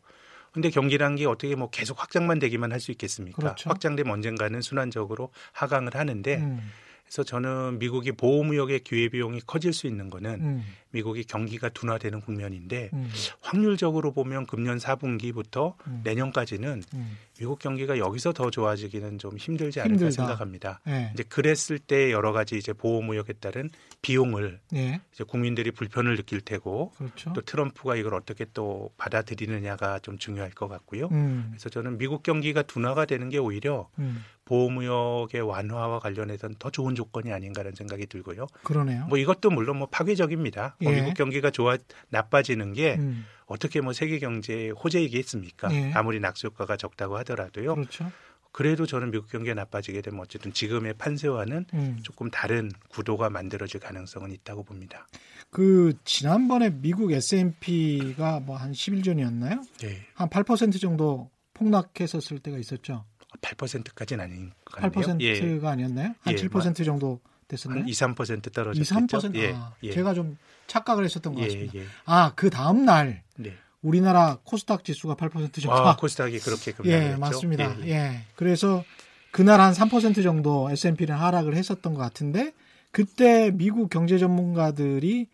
근데 0.52 0.70
경기란 0.70 1.16
게 1.16 1.26
어떻게 1.26 1.54
뭐 1.54 1.68
계속 1.68 2.00
확장만 2.00 2.38
되기만 2.38 2.72
할 2.72 2.80
수 2.80 2.92
있겠습니까? 2.92 3.36
그렇죠. 3.36 3.68
확장되면 3.68 4.10
언젠가는 4.10 4.58
순환적으로 4.62 5.32
하강을 5.52 5.96
하는데 5.96 6.36
음. 6.36 6.72
그래서 7.04 7.22
저는 7.22 7.78
미국이 7.78 8.12
보호무역의 8.12 8.80
기회비용이 8.80 9.42
커질 9.46 9.72
수 9.72 9.86
있는 9.86 10.10
거는 10.10 10.40
음. 10.40 10.64
미국이 10.90 11.24
경기가 11.24 11.68
둔화되는 11.68 12.20
국면인데 12.20 12.90
음. 12.92 13.10
확률적으로 13.40 14.12
보면 14.12 14.46
금년 14.46 14.78
4분기부터 14.78 15.74
음. 15.86 16.00
내년까지는 16.04 16.82
음. 16.94 17.18
미국 17.38 17.58
경기가 17.58 17.98
여기서 17.98 18.32
더 18.32 18.50
좋아지기는 18.50 19.18
좀 19.18 19.36
힘들지 19.36 19.80
않을까 19.80 19.94
힘들다. 19.94 20.10
생각합니다. 20.12 20.80
네. 20.86 21.10
이제 21.14 21.24
그랬을 21.24 21.78
때 21.78 22.12
여러 22.12 22.32
가지 22.32 22.56
이제 22.56 22.72
보호무역에 22.72 23.34
따른 23.34 23.70
비용을 24.02 24.60
네. 24.70 25.00
이제 25.12 25.24
국민들이 25.24 25.72
불편을 25.72 26.16
느낄 26.16 26.40
테고 26.40 26.92
그렇죠. 26.96 27.32
또 27.32 27.40
트럼프가 27.40 27.96
이걸 27.96 28.14
어떻게 28.14 28.46
또 28.54 28.90
받아들이느냐가 28.96 29.98
좀 29.98 30.16
중요할 30.16 30.50
것 30.50 30.68
같고요. 30.68 31.08
음. 31.10 31.48
그래서 31.50 31.68
저는 31.68 31.98
미국 31.98 32.22
경기가 32.22 32.62
둔화가 32.62 33.04
되는 33.04 33.28
게 33.28 33.38
오히려 33.38 33.88
음. 33.98 34.24
보호무역의 34.44 35.40
완화와 35.40 35.98
관련해서는 36.00 36.56
더 36.58 36.70
좋은 36.70 36.94
조건이 36.94 37.32
아닌가라는 37.32 37.74
생각이 37.74 38.06
들고요. 38.06 38.46
그러네요. 38.62 39.06
뭐 39.06 39.18
이것도 39.18 39.50
물론 39.50 39.78
뭐 39.78 39.88
파괴적입니다. 39.90 40.76
뭐 40.80 40.92
예. 40.92 41.00
미국 41.00 41.14
경기가 41.14 41.50
좋아 41.50 41.76
나빠지는 42.10 42.72
게 42.74 42.96
음. 42.98 43.26
어떻게 43.46 43.80
뭐 43.80 43.92
세계 43.92 44.18
경제에 44.18 44.70
호재이겠습니까? 44.70 45.74
예. 45.74 45.92
아무리 45.94 46.20
낙수 46.20 46.48
효과가 46.48 46.76
적다고 46.76 47.16
하더라도요. 47.18 47.74
그렇죠. 47.74 48.10
그래도 48.52 48.86
저는 48.86 49.10
미국 49.10 49.28
경기가 49.30 49.54
나빠지게 49.54 50.00
되면 50.00 50.20
어쨌든 50.20 50.52
지금의 50.52 50.94
판세와는 50.94 51.66
음. 51.74 51.98
조금 52.04 52.30
다른 52.30 52.70
구도가 52.88 53.28
만들어질 53.28 53.80
가능성은 53.80 54.30
있다고 54.30 54.62
봅니다. 54.62 55.08
그 55.50 55.92
지난번에 56.04 56.70
미국 56.70 57.10
S&P가 57.10 58.40
뭐 58.40 58.56
한 58.56 58.72
10일 58.72 59.04
전이었나요? 59.04 59.60
네. 59.80 60.02
한8% 60.16 60.80
정도 60.80 61.30
폭락했었을 61.54 62.38
때가 62.40 62.58
있었죠. 62.58 63.04
8%까지는 63.40 64.24
아닌 64.24 64.52
것 64.64 64.80
같네요. 64.80 65.16
8%가 65.16 65.68
예. 65.68 65.72
아니었나요? 65.72 66.14
한 66.20 66.32
예. 66.32 66.36
7% 66.36 66.84
정도 66.84 67.20
됐었나요? 67.48 67.84
2, 67.86 67.90
3% 67.90 68.52
떨어졌죠. 68.52 68.80
2, 68.80 69.06
3%? 69.06 69.34
예. 69.36 69.52
아, 69.54 69.72
예. 69.82 69.92
제가 69.92 70.14
좀 70.14 70.38
착각을 70.66 71.04
했었던 71.04 71.34
것 71.34 71.42
예, 71.42 71.46
같습니다. 71.46 71.78
예. 71.78 71.84
아, 72.06 72.32
그 72.34 72.50
다음 72.50 72.84
날 72.84 73.22
네. 73.36 73.54
우리나라 73.82 74.38
코스닥 74.44 74.84
지수가 74.84 75.16
8% 75.16 75.60
정도. 75.62 75.72
아, 75.76 75.96
코스닥이 75.96 76.38
그렇게 76.40 76.72
급락했죠. 76.72 77.12
예, 77.12 77.16
맞습니다. 77.16 77.80
예, 77.82 77.90
예. 77.90 78.20
그래서 78.34 78.84
그날 79.30 79.60
한 79.60 79.72
3% 79.72 80.22
정도 80.22 80.70
S&P는 80.70 81.14
하락을 81.14 81.54
했었던 81.56 81.92
것 81.94 82.00
같은데 82.00 82.52
그때 82.90 83.50
미국 83.52 83.90
경제 83.90 84.16
전문가들이 84.16 85.28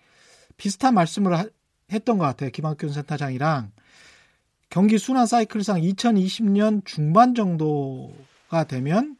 비슷한 0.56 0.94
말씀을 0.94 1.38
하, 1.38 1.44
했던 1.92 2.18
것 2.18 2.24
같아요. 2.24 2.50
김학균 2.50 2.92
센터장이랑 2.92 3.70
경기 4.70 4.98
순환 4.98 5.26
사이클상 5.26 5.80
2020년 5.80 6.84
중반 6.84 7.34
정도가 7.34 8.64
되면 8.68 9.16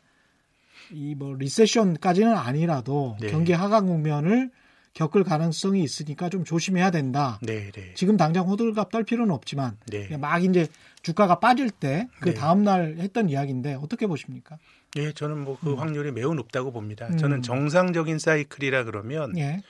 이 0.93 1.15
뭐 1.17 1.35
리세션까지는 1.35 2.33
아니라도 2.35 3.17
네. 3.21 3.31
경기 3.31 3.53
하강 3.53 3.87
국면을 3.87 4.51
겪을 4.95 5.23
가능성이 5.23 5.85
있으니까 5.85 6.29
좀 6.29 6.45
조심해야 6.45 6.91
된다. 6.91 7.39
네, 7.43 7.71
네. 7.71 7.95
지금 7.95 8.17
당장 8.17 8.49
호들갑 8.49 8.91
떨 8.91 9.05
필요는 9.05 9.33
없지만 9.33 9.77
네. 9.87 10.17
막 10.17 10.43
이제 10.43 10.67
주가가 11.03 11.39
빠질 11.39 11.71
때그 11.71 12.31
네. 12.31 12.35
다음 12.35 12.65
날 12.65 12.97
했던 12.99 13.29
이야기인데 13.29 13.75
어떻게 13.75 14.09
보십니까? 14.09 14.59
예, 14.97 15.13
저는 15.13 15.45
뭐그 15.45 15.75
음. 15.75 15.79
확률이 15.79 16.11
매우 16.11 16.35
높다고 16.35 16.73
봅니다. 16.73 17.07
음. 17.07 17.17
저는 17.17 17.43
정상적인 17.43 18.19
사이클이라 18.19 18.83
그러면 18.85 19.39
예. 19.39 19.63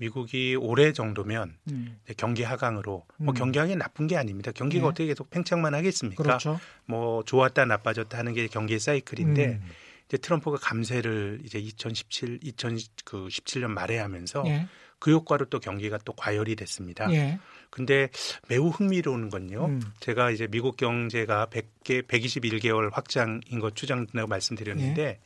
미국이 0.00 0.56
올해 0.56 0.92
정도면 0.94 1.58
음. 1.70 1.98
경기 2.16 2.42
하강으로 2.42 3.04
뭐 3.18 3.34
음. 3.34 3.34
경기 3.34 3.58
하강이 3.58 3.76
나쁜 3.76 4.06
게 4.06 4.16
아닙니다. 4.16 4.50
경기가 4.50 4.86
예. 4.86 4.88
어떻게 4.88 5.06
계속 5.06 5.28
팽창만 5.28 5.74
하겠습니까? 5.74 6.22
그렇죠. 6.22 6.58
뭐 6.86 7.22
좋았다 7.22 7.66
나빠졌다 7.66 8.16
하는 8.16 8.32
게 8.32 8.46
경기의 8.46 8.80
사이클인데 8.80 9.46
음. 9.46 9.62
이제 10.08 10.16
트럼프가 10.16 10.56
감세를 10.56 11.42
이제 11.44 11.58
2017, 11.58 12.40
2017년 12.40 13.66
말에 13.68 13.98
하면서 13.98 14.42
예. 14.46 14.66
그 14.98 15.12
효과로 15.12 15.44
또 15.46 15.60
경기가 15.60 15.98
또 15.98 16.14
과열이 16.14 16.56
됐습니다. 16.56 17.12
예. 17.12 17.38
근데 17.68 18.08
매우 18.48 18.68
흥미로운 18.68 19.28
건요. 19.28 19.66
음. 19.66 19.82
제가 20.00 20.30
이제 20.30 20.46
미국 20.46 20.78
경제가 20.78 21.46
100개 21.46 22.06
121개월 22.06 22.90
확장인 22.90 23.60
것 23.60 23.76
추정된다고 23.76 24.28
말씀드렸는데 24.28 25.02
예. 25.02 25.20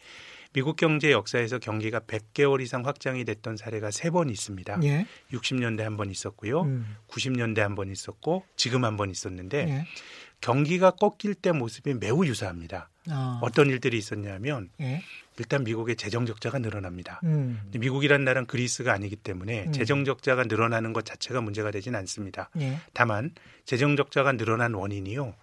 미국 0.54 0.76
경제 0.76 1.10
역사에서 1.10 1.58
경기가 1.58 1.98
100개월 2.00 2.60
이상 2.62 2.86
확장이 2.86 3.24
됐던 3.24 3.56
사례가 3.56 3.90
세 3.90 4.10
번 4.10 4.30
있습니다. 4.30 4.78
예. 4.84 5.06
60년대 5.32 5.80
한 5.82 5.96
번 5.96 6.10
있었고요. 6.10 6.62
음. 6.62 6.96
90년대 7.08 7.58
한 7.58 7.74
번 7.74 7.90
있었고 7.90 8.44
지금 8.56 8.84
한 8.84 8.96
번 8.96 9.10
있었는데 9.10 9.58
예. 9.68 9.86
경기가 10.40 10.92
꺾일 10.92 11.34
때 11.34 11.50
모습이 11.52 11.94
매우 11.94 12.24
유사합니다. 12.24 12.88
아. 13.10 13.40
어떤 13.42 13.68
일들이 13.68 13.98
있었냐면 13.98 14.68
예. 14.80 15.02
일단 15.38 15.64
미국의 15.64 15.96
재정 15.96 16.24
적자가 16.26 16.60
늘어납니다. 16.60 17.20
음. 17.24 17.60
미국이란 17.76 18.22
나라는 18.24 18.46
그리스가 18.46 18.92
아니기 18.92 19.16
때문에 19.16 19.64
음. 19.66 19.72
재정 19.72 20.04
적자가 20.04 20.44
늘어나는 20.44 20.92
것 20.92 21.04
자체가 21.04 21.40
문제가 21.40 21.72
되진 21.72 21.96
않습니다. 21.96 22.50
예. 22.60 22.78
다만 22.92 23.32
재정 23.64 23.96
적자가 23.96 24.32
늘어난 24.32 24.74
원인이요. 24.74 25.34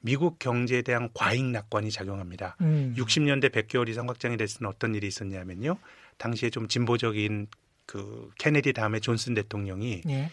미국 0.00 0.38
경제에 0.38 0.82
대한 0.82 1.10
과잉 1.14 1.52
낙관이 1.52 1.90
작용합니다. 1.90 2.56
음. 2.60 2.94
60년대 2.96 3.50
100개월 3.50 3.88
이상 3.88 4.08
확장이 4.08 4.36
됐을 4.36 4.60
때 4.60 4.66
어떤 4.66 4.94
일이 4.94 5.06
있었냐면요. 5.06 5.76
당시에 6.18 6.50
좀 6.50 6.68
진보적인 6.68 7.48
그 7.86 8.30
케네디 8.38 8.72
다음에 8.74 9.00
존슨 9.00 9.34
대통령이 9.34 10.02
예. 10.08 10.30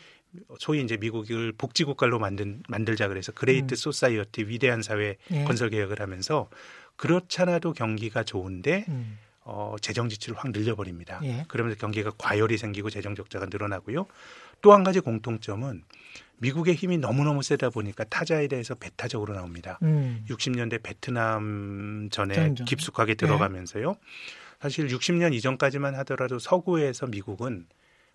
소위 0.60 0.84
이제 0.84 0.98
미국을 0.98 1.54
복지국가로 1.54 2.20
만든 2.20 2.62
만들자 2.68 3.08
그래서 3.08 3.32
Great 3.32 3.74
음. 3.74 3.76
Society 3.76 4.44
위대한 4.44 4.82
사회 4.82 5.16
예. 5.32 5.44
건설 5.46 5.70
계획을 5.70 6.02
하면서 6.02 6.50
그렇잖아도 6.98 7.74
경기가 7.74 8.24
좋은데 8.24 8.86
음. 8.90 9.18
어, 9.42 9.76
재정 9.80 10.10
지출을 10.10 10.38
확 10.38 10.52
늘려버립니다. 10.52 11.22
예. 11.24 11.46
그러면서 11.48 11.78
경기가 11.80 12.12
과열이 12.18 12.58
생기고 12.58 12.90
재정 12.90 13.16
적자가 13.16 13.46
늘어나고요. 13.46 14.06
또 14.62 14.74
한 14.74 14.84
가지 14.84 15.00
공통점은 15.00 15.84
미국의 16.38 16.76
힘이 16.76 16.98
너무너무 16.98 17.44
세다 17.44 17.70
보니까 17.70 18.04
타자에 18.06 18.48
대해서 18.48 18.76
배타적으로 18.76 19.34
나옵니다. 19.34 19.80
음. 19.84 20.24
60년대 20.30 20.82
베트남 20.84 22.10
전에 22.12 22.36
전전. 22.36 22.66
깊숙하게 22.66 23.12
예. 23.12 23.16
들어가면서요. 23.16 23.92
예. 23.92 24.06
사실 24.62 24.88
60년 24.88 25.34
이전까지만 25.34 25.96
하더라도 25.96 26.40
서구에서 26.40 27.08
미국은 27.08 27.68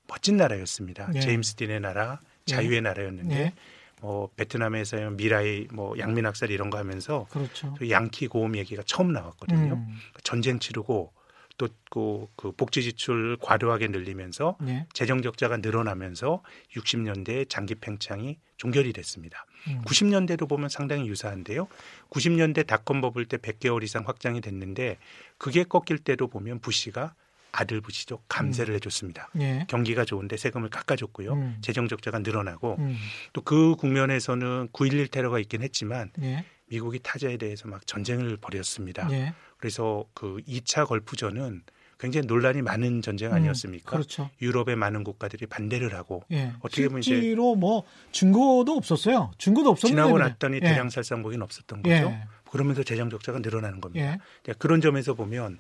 멋진 0.09 0.37
나라였습니다. 0.37 1.11
예. 1.14 1.20
제임스 1.20 1.54
딘의 1.54 1.80
나라, 1.80 2.20
자유의 2.46 2.76
예. 2.76 2.80
나라였는데 2.80 3.37
예. 3.37 3.52
뭐 4.00 4.30
베트남에서 4.37 5.11
미라이 5.11 5.68
뭐 5.72 5.98
양민학살 5.98 6.50
이런 6.50 6.70
거 6.70 6.78
하면서 6.78 7.26
그렇죠. 7.30 7.74
양키 7.88 8.28
고음 8.28 8.56
얘기가 8.56 8.83
처음 8.87 9.12
나왔거든요. 9.12 9.74
음. 9.74 9.96
전쟁 10.24 10.59
치르고 10.59 11.12
또그 11.60 12.26
그 12.36 12.52
복지 12.52 12.82
지출 12.82 13.36
과도하게 13.40 13.88
늘리면서 13.88 14.56
네. 14.60 14.86
재정 14.94 15.20
적자가 15.20 15.58
늘어나면서 15.58 16.42
60년대 16.74 17.48
장기 17.48 17.74
팽창이 17.74 18.38
종결이 18.56 18.92
됐습니다. 18.94 19.44
음. 19.68 19.82
90년대도 19.84 20.48
보면 20.48 20.70
상당히 20.70 21.06
유사한데요. 21.08 21.68
90년대 22.08 22.66
닷컴 22.66 23.00
버블 23.02 23.26
때 23.26 23.36
100개월 23.36 23.82
이상 23.82 24.04
확장이 24.06 24.40
됐는데 24.40 24.96
그게 25.36 25.64
꺾일 25.64 25.98
때도 25.98 26.28
보면 26.28 26.60
부시가 26.60 27.14
아들 27.52 27.80
부시죠 27.80 28.22
감세를 28.28 28.74
음. 28.74 28.76
해줬습니다. 28.76 29.28
예. 29.40 29.66
경기가 29.68 30.04
좋은데 30.04 30.36
세금을 30.36 30.70
깎아줬고요. 30.70 31.32
음. 31.32 31.58
재정 31.60 31.88
적자가 31.88 32.20
늘어나고 32.20 32.76
음. 32.78 32.96
또그 33.32 33.74
국면에서는 33.76 34.68
9.11 34.72 35.10
테러가 35.10 35.40
있긴 35.40 35.62
했지만 35.62 36.10
예. 36.22 36.44
미국이 36.70 37.00
타자에 37.02 37.37
대해서 37.37 37.68
막 37.68 37.87
전쟁을 37.87 38.37
벌였습니다. 38.38 39.09
예. 39.12 39.35
그래서 39.59 40.04
그 40.14 40.38
2차 40.48 40.87
걸프전은 40.87 41.62
굉장히 41.98 42.26
논란이 42.26 42.62
많은 42.62 43.02
전쟁 43.02 43.30
음, 43.30 43.35
아니었습니까? 43.35 43.90
음, 43.90 43.92
그렇죠. 43.92 44.30
유럽의 44.40 44.76
많은 44.76 45.04
국가들이 45.04 45.46
반대를 45.46 45.94
하고 45.94 46.22
예. 46.33 46.52
어떻게 46.61 46.88
보면 46.88 47.02
실제로 47.02 47.54
뭐 47.56 47.85
증거도 48.12 48.72
없었어요. 48.72 49.33
증거도 49.37 49.70
없었는데 49.70 50.02
지나고 50.02 50.18
났더니 50.18 50.56
예. 50.56 50.61
대량 50.61 50.88
살상복이 50.88 51.37
없었던 51.37 51.83
거죠. 51.83 51.94
예. 51.94 52.24
그러면서 52.50 52.83
재정 52.83 53.11
적자가 53.11 53.40
늘어나는 53.40 53.80
겁니다. 53.80 54.18
예. 54.48 54.52
그런 54.54 54.80
점에서 54.80 55.14
보면 55.14 55.59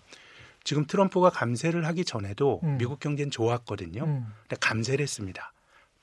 지금 0.64 0.86
트럼프가 0.86 1.30
감세를 1.30 1.84
하기 1.86 2.04
전에도 2.04 2.60
음. 2.62 2.78
미국 2.78 3.00
경제는 3.00 3.30
좋았거든요. 3.30 4.04
음. 4.04 4.26
근데 4.42 4.56
감세를 4.60 5.02
했습니다. 5.02 5.52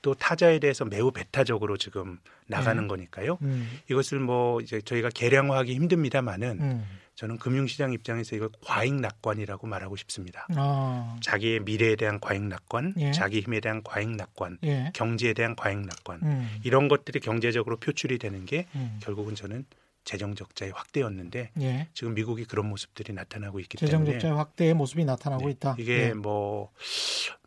또 0.02 0.14
타자에 0.14 0.58
대해서 0.58 0.84
매우 0.84 1.10
배타적으로 1.10 1.76
지금 1.76 2.18
나가는 2.46 2.80
네. 2.80 2.88
거니까요. 2.88 3.38
음. 3.42 3.68
이것을 3.90 4.20
뭐 4.20 4.60
이제 4.60 4.80
저희가 4.80 5.10
계량화하기 5.10 5.74
힘듭니다만은 5.74 6.58
음. 6.60 6.84
저는 7.18 7.38
금융시장 7.38 7.92
입장에서 7.92 8.36
이걸 8.36 8.48
과잉 8.64 9.00
낙관이라고 9.00 9.66
말하고 9.66 9.96
싶습니다. 9.96 10.46
아. 10.54 11.16
자기의 11.20 11.60
미래에 11.60 11.96
대한 11.96 12.20
과잉 12.20 12.48
낙관, 12.48 12.94
예. 12.98 13.10
자기 13.10 13.40
힘에 13.40 13.58
대한 13.58 13.82
과잉 13.82 14.16
낙관, 14.16 14.58
예. 14.62 14.92
경제에 14.94 15.32
대한 15.32 15.56
과잉 15.56 15.82
낙관 15.82 16.20
음. 16.22 16.48
이런 16.62 16.86
것들이 16.86 17.18
경제적으로 17.18 17.76
표출이 17.78 18.18
되는 18.18 18.46
게 18.46 18.66
음. 18.76 19.00
결국은 19.02 19.34
저는 19.34 19.64
재정 20.04 20.36
적자의 20.36 20.70
확대였는데 20.70 21.50
예. 21.60 21.88
지금 21.92 22.14
미국이 22.14 22.44
그런 22.44 22.68
모습들이 22.68 23.12
나타나고 23.12 23.58
있기 23.60 23.78
재정 23.78 24.04
때문에 24.04 24.12
재정 24.12 24.20
적자의 24.20 24.38
확대의 24.38 24.74
모습이 24.74 25.04
나타나고 25.04 25.46
네. 25.46 25.50
있다. 25.50 25.74
이게 25.76 26.10
예. 26.10 26.14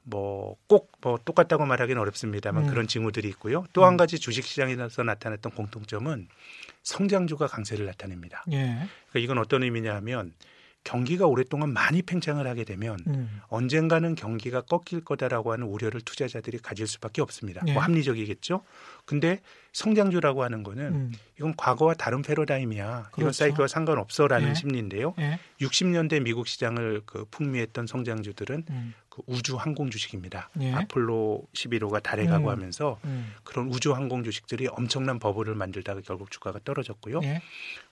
뭐 0.03 0.57
꼭뭐 0.67 0.87
뭐 1.01 1.19
똑같다고 1.23 1.65
말하기는 1.65 2.01
어렵습니다만 2.01 2.65
음. 2.65 2.69
그런 2.69 2.87
징후들이 2.87 3.27
있고요. 3.29 3.65
또한 3.73 3.93
음. 3.93 3.97
가지 3.97 4.19
주식 4.19 4.45
시장에서 4.45 5.03
나타났던 5.03 5.51
공통점은 5.53 6.27
성장주가 6.83 7.47
강세를 7.47 7.85
나타냅니다. 7.85 8.43
예. 8.51 8.57
그러니까 9.09 9.19
이건 9.19 9.37
어떤 9.37 9.63
의미냐 9.63 9.93
하면 9.95 10.33
경기가 10.83 11.27
오랫동안 11.27 11.73
많이 11.73 12.01
팽창을 12.01 12.47
하게 12.47 12.63
되면 12.63 12.97
음. 13.07 13.41
언젠가는 13.49 14.15
경기가 14.15 14.61
꺾일 14.61 15.03
거다라고 15.03 15.51
하는 15.51 15.67
우려를 15.67 16.01
투자자들이 16.01 16.57
가질 16.57 16.87
수밖에 16.87 17.21
없습니다. 17.21 17.61
예. 17.67 17.73
뭐 17.73 17.83
합리적이겠죠. 17.83 18.63
근데 19.05 19.41
성장주라고 19.73 20.43
하는 20.43 20.63
거는 20.63 20.83
음. 20.93 21.11
이건 21.37 21.55
과거와 21.55 21.93
다른 21.93 22.23
패러다임이야. 22.23 23.09
그렇죠. 23.11 23.21
이런 23.21 23.31
사이클과 23.31 23.67
상관없어라는 23.67 24.49
예. 24.49 24.53
심리인데요. 24.55 25.13
예. 25.19 25.39
60년대 25.59 26.23
미국 26.23 26.47
시장을 26.47 27.03
그 27.05 27.25
풍미했던 27.29 27.85
성장주들은 27.85 28.65
음. 28.69 28.93
그 29.09 29.21
우주 29.27 29.57
항공 29.57 29.91
주식입니다. 29.91 30.49
예. 30.61 30.73
아폴로 30.73 31.43
11호가 31.53 32.01
달에 32.01 32.25
가고 32.25 32.47
음. 32.47 32.51
하면서 32.51 32.99
음. 33.05 33.33
그런 33.43 33.67
우주 33.67 33.93
항공 33.93 34.23
주식들이 34.23 34.67
엄청난 34.67 35.19
버블을 35.19 35.53
만들다가 35.53 36.01
결국 36.03 36.31
주가가 36.31 36.59
떨어졌고요. 36.63 37.19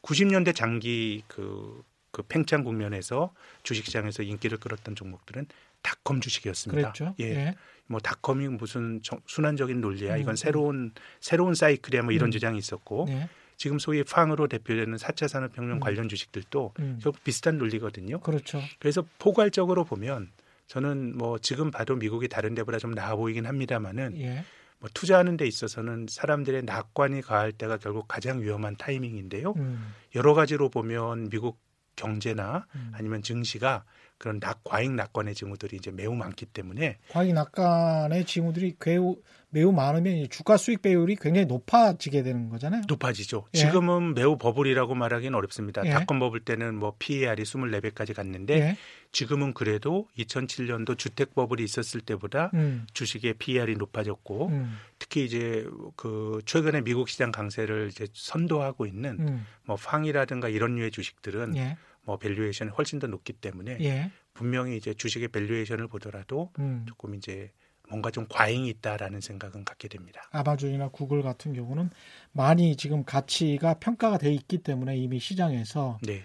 90년대 0.01 0.47
예. 0.47 0.53
장기 0.53 1.23
그 1.27 1.83
그 2.11 2.23
팽창 2.23 2.63
국면에서 2.63 3.33
주식시장에서 3.63 4.23
인기를 4.23 4.57
끌었던 4.59 4.95
종목들은 4.95 5.45
닷컴 5.81 6.21
주식이었습니다. 6.21 6.91
그랬죠? 6.91 7.15
예. 7.19 7.25
예. 7.25 7.55
뭐 7.87 7.99
닷컴이 7.99 8.47
무슨 8.49 9.01
순환적인 9.25 9.81
논리야. 9.81 10.17
이건 10.17 10.33
음. 10.33 10.35
새로운 10.35 10.91
새로운 11.19 11.55
사이클이야. 11.55 12.03
뭐 12.03 12.11
이런 12.11 12.29
음. 12.29 12.31
주장이 12.31 12.57
있었고 12.57 13.07
예. 13.09 13.29
지금 13.57 13.79
소위 13.79 14.03
팡으로 14.03 14.47
대표되는 14.47 14.95
4차 14.95 15.27
산업혁명 15.27 15.77
음. 15.77 15.79
관련 15.79 16.07
주식들도 16.07 16.73
음. 16.79 16.99
결국 17.01 17.23
비슷한 17.23 17.57
논리거든요. 17.57 18.19
그렇죠. 18.19 18.61
그래서 18.79 19.03
포괄적으로 19.17 19.83
보면 19.83 20.31
저는 20.67 21.17
뭐 21.17 21.39
지금 21.39 21.71
봐도 21.71 21.95
미국이 21.95 22.27
다른 22.27 22.53
데보다 22.53 22.77
좀 22.77 22.91
나아 22.91 23.15
보이긴 23.15 23.45
합니다만은 23.47 24.17
예. 24.21 24.45
뭐 24.79 24.89
투자하는 24.93 25.35
데 25.35 25.45
있어서는 25.45 26.05
사람들의 26.09 26.63
낙관이 26.63 27.21
가할 27.21 27.51
때가 27.51 27.77
결국 27.77 28.07
가장 28.07 28.41
위험한 28.41 28.77
타이밍인데요. 28.77 29.53
음. 29.57 29.93
여러 30.15 30.33
가지로 30.33 30.69
보면 30.69 31.29
미국 31.29 31.59
경제나 31.99 32.65
음. 32.75 32.91
아니면 32.95 33.21
증시가 33.21 33.83
그런 34.17 34.39
낙 34.39 34.63
과잉 34.63 34.95
낙관의 34.95 35.35
징후들이 35.35 35.77
이제 35.77 35.91
매우 35.91 36.13
많기 36.13 36.45
때문에 36.45 36.97
과잉 37.09 37.35
낙관의 37.35 38.25
징후들이 38.25 38.75
매우 38.85 39.17
매우 39.51 39.71
많으면 39.71 40.29
주가 40.29 40.57
수익 40.57 40.81
배율이 40.81 41.15
굉장히 41.15 41.47
높아지게 41.47 42.21
되는 42.21 42.49
거잖아요. 42.49 42.83
높아지죠. 42.87 43.47
예. 43.55 43.57
지금은 43.57 44.13
매우 44.13 44.37
버블이라고 44.37 44.93
말하기는 44.93 45.33
어렵습니다. 45.35 45.83
예. 45.85 45.89
닷컴 45.89 46.19
버블 46.19 46.41
때는 46.41 46.75
뭐 46.75 46.93
PER이 46.99 47.43
24배까지 47.43 48.13
갔는데 48.13 48.59
예. 48.59 48.77
지금은 49.11 49.53
그래도 49.53 50.07
2007년도 50.19 50.97
주택 50.97 51.33
버블이 51.33 51.63
있었을 51.63 52.01
때보다 52.01 52.51
음. 52.53 52.85
주식의 52.93 53.35
PER이 53.39 53.75
높아졌고 53.77 54.49
음. 54.49 54.77
특히 54.99 55.25
이제 55.25 55.65
그 55.95 56.41
최근에 56.45 56.81
미국 56.81 57.09
시장 57.09 57.31
강세를 57.31 57.87
이제 57.89 58.05
선도하고 58.13 58.85
있는 58.85 59.17
음. 59.19 59.45
뭐 59.63 59.77
팡이라든가 59.77 60.49
이런 60.49 60.75
류의 60.75 60.91
주식들은 60.91 61.55
예. 61.57 61.77
뭐 62.09 62.17
valuation이 62.17 62.71
훨씬 62.71 62.97
더 62.97 63.05
높기 63.05 63.33
때문에 63.33 63.77
예. 63.81 64.09
분명히 64.33 64.75
이제 64.77 64.95
주식의 64.95 65.27
valuation을 65.27 65.87
보더라도 65.87 66.51
음. 66.57 66.83
조금 66.87 67.13
이제 67.13 67.51
뭔가 67.87 68.09
좀 68.09 68.25
과잉이 68.27 68.67
있다라는 68.69 69.21
생각은 69.21 69.63
갖게 69.63 69.87
됩니다. 69.87 70.27
아마존이나 70.31 70.89
구글 70.89 71.21
같은 71.21 71.53
경우는 71.53 71.91
많이 72.31 72.75
지금 72.75 73.03
가치가 73.03 73.75
평가가 73.75 74.17
돼 74.17 74.31
있기 74.31 74.57
때문에 74.59 74.97
이미 74.97 75.19
시장에서 75.19 75.99
네. 76.01 76.23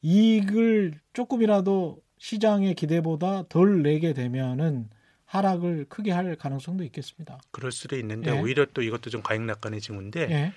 이익을 0.00 0.94
조금이라도 1.12 2.02
시장의 2.16 2.72
기대보다 2.72 3.46
덜 3.50 3.82
내게 3.82 4.14
되면은 4.14 4.88
하락을 5.26 5.84
크게 5.90 6.12
할 6.12 6.34
가능성도 6.36 6.82
있겠습니다. 6.84 7.38
그럴 7.50 7.72
수도 7.72 7.98
있는데 7.98 8.30
예. 8.30 8.40
오히려 8.40 8.64
또 8.72 8.80
이것도 8.80 9.10
좀 9.10 9.20
과잉 9.22 9.44
낙관의 9.44 9.82
징후인데 9.82 10.30
예. 10.30 10.52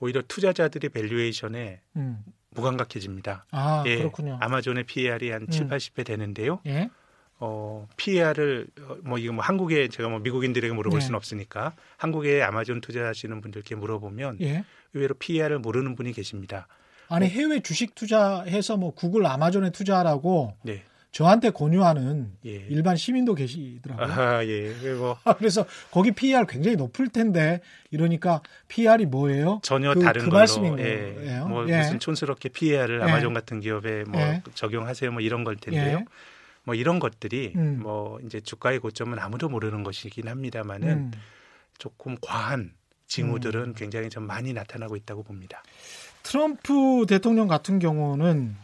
오히려 0.00 0.22
투자자들이 0.26 0.88
valuation에 0.88 1.82
음. 1.96 2.24
무감각해집니다. 2.54 3.46
아, 3.50 3.84
예, 3.86 3.98
그렇군요. 3.98 4.38
아마존의 4.40 4.84
PER이 4.84 5.30
한 5.30 5.48
7, 5.48 5.62
음. 5.62 5.68
80배 5.68 6.04
되는데요. 6.04 6.60
예? 6.66 6.90
어, 7.40 7.88
PER을 7.96 8.66
어, 8.80 8.96
뭐 9.02 9.18
이거 9.18 9.32
뭐 9.32 9.44
한국에 9.44 9.88
제가 9.88 10.08
뭐 10.08 10.18
미국인들에게 10.20 10.72
물어볼 10.72 11.00
네. 11.00 11.04
수는 11.04 11.16
없으니까 11.16 11.74
한국에 11.96 12.42
아마존 12.42 12.80
투자하시는 12.80 13.40
분들께 13.40 13.74
물어보면 13.74 14.38
예. 14.40 14.64
의외로 14.94 15.14
PER을 15.14 15.58
모르는 15.58 15.94
분이 15.96 16.12
계십니다. 16.12 16.66
아니 17.08 17.26
어. 17.26 17.28
해외 17.28 17.60
주식 17.60 17.94
투자해서 17.94 18.76
뭐 18.76 18.94
구글, 18.94 19.26
아마존에 19.26 19.70
투자하라고 19.70 20.56
네. 20.62 20.84
저한테 21.14 21.50
권유하는 21.50 22.32
예. 22.44 22.50
일반 22.68 22.96
시민도 22.96 23.36
계시더라고요. 23.36 24.20
아, 24.20 24.44
예. 24.44 24.74
뭐. 24.98 25.16
그래서 25.38 25.64
거기 25.92 26.10
PER 26.10 26.44
굉장히 26.46 26.76
높을 26.76 27.08
텐데 27.08 27.60
이러니까 27.92 28.42
PER이 28.66 29.06
뭐예요? 29.06 29.60
전혀 29.62 29.94
그, 29.94 30.00
다른 30.00 30.22
그 30.22 30.26
걸로. 30.26 30.38
말씀인 30.40 30.76
예. 30.80 31.14
거예요. 31.14 31.46
뭐 31.46 31.68
예. 31.68 31.78
무슨 31.78 32.00
촌스럽게 32.00 32.48
PER을 32.48 32.98
예. 32.98 33.04
아마존 33.04 33.32
같은 33.32 33.60
기업에 33.60 34.02
뭐 34.02 34.20
예. 34.20 34.42
적용하세요 34.54 35.12
뭐 35.12 35.20
이런 35.20 35.44
걸 35.44 35.54
텐데요. 35.54 35.98
예. 35.98 36.04
뭐 36.64 36.74
이런 36.74 36.98
것들이 36.98 37.52
음. 37.54 37.78
뭐 37.80 38.18
이제 38.26 38.40
주가의 38.40 38.80
고점은 38.80 39.20
아무도 39.20 39.48
모르는 39.48 39.84
것이긴 39.84 40.26
합니다만은 40.26 40.88
음. 40.88 41.12
조금 41.78 42.16
과한 42.20 42.72
징후들은 43.06 43.62
음. 43.62 43.74
굉장히 43.76 44.10
좀 44.10 44.26
많이 44.26 44.52
나타나고 44.52 44.96
있다고 44.96 45.22
봅니다. 45.22 45.62
트럼프 46.24 47.06
대통령 47.06 47.46
같은 47.46 47.78
경우는 47.78 48.56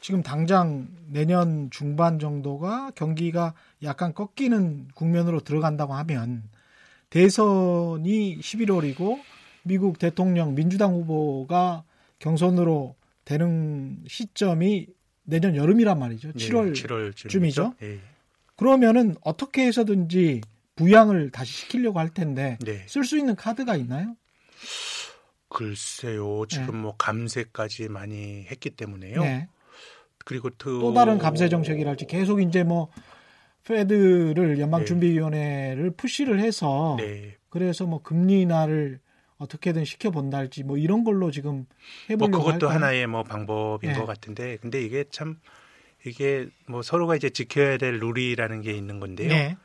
지금 0.00 0.22
당장 0.22 0.88
내년 1.08 1.70
중반 1.70 2.18
정도가 2.18 2.92
경기가 2.94 3.54
약간 3.82 4.14
꺾이는 4.14 4.88
국면으로 4.94 5.40
들어간다고 5.40 5.94
하면 5.94 6.44
대선이 7.10 8.38
11월이고 8.38 9.20
미국 9.62 9.98
대통령 9.98 10.54
민주당 10.54 10.92
후보가 10.92 11.84
경선으로 12.18 12.94
되는 13.24 13.98
시점이 14.06 14.86
내년 15.24 15.56
여름이란 15.56 15.98
말이죠. 15.98 16.32
7월, 16.32 16.72
네, 16.72 16.82
7월쯤이죠. 16.82 17.76
네. 17.78 18.00
그러면은 18.54 19.16
어떻게 19.22 19.66
해서든지 19.66 20.40
부양을 20.76 21.30
다시 21.30 21.52
시키려고 21.52 21.98
할 21.98 22.10
텐데 22.10 22.58
네. 22.60 22.84
쓸수 22.86 23.18
있는 23.18 23.34
카드가 23.34 23.76
있나요? 23.76 24.16
글쎄요. 25.48 26.44
지금 26.48 26.66
네. 26.66 26.72
뭐 26.82 26.96
감세까지 26.96 27.88
많이 27.88 28.46
했기 28.50 28.70
때문에요. 28.70 29.20
네. 30.26 30.28
그리고 30.28 30.50
또, 30.50 30.80
또 30.80 30.92
다른 30.92 31.18
감세 31.18 31.48
정책이랄지 31.48 32.06
계속 32.06 32.42
이제 32.42 32.64
뭐 32.64 32.88
페드를 33.64 34.58
연방준비위원회를 34.60 35.92
푸시를 35.92 36.40
해서 36.40 36.96
네. 36.98 37.36
그래서 37.48 37.86
뭐 37.86 38.02
금리 38.02 38.42
인하를 38.42 39.00
어떻게든 39.38 39.84
시켜본다 39.84 40.38
할지 40.38 40.64
뭐 40.64 40.76
이런 40.76 41.04
걸로 41.04 41.30
지금 41.30 41.66
해보려고 42.10 42.38
뭐 42.38 42.46
그것도? 42.46 42.68
하나의 42.68 43.06
뭐 43.06 43.22
방법인 43.22 43.92
네. 43.92 43.98
것 43.98 44.06
같은데 44.06 44.56
근데 44.56 44.82
이게 44.82 45.04
참 45.10 45.38
이게 46.04 46.48
뭐 46.66 46.82
서로가 46.82 47.16
이제 47.16 47.30
지켜야 47.30 47.78
될 47.78 47.98
룰이라는 47.98 48.62
게 48.62 48.72
있는 48.72 49.00
건데요. 49.00 49.56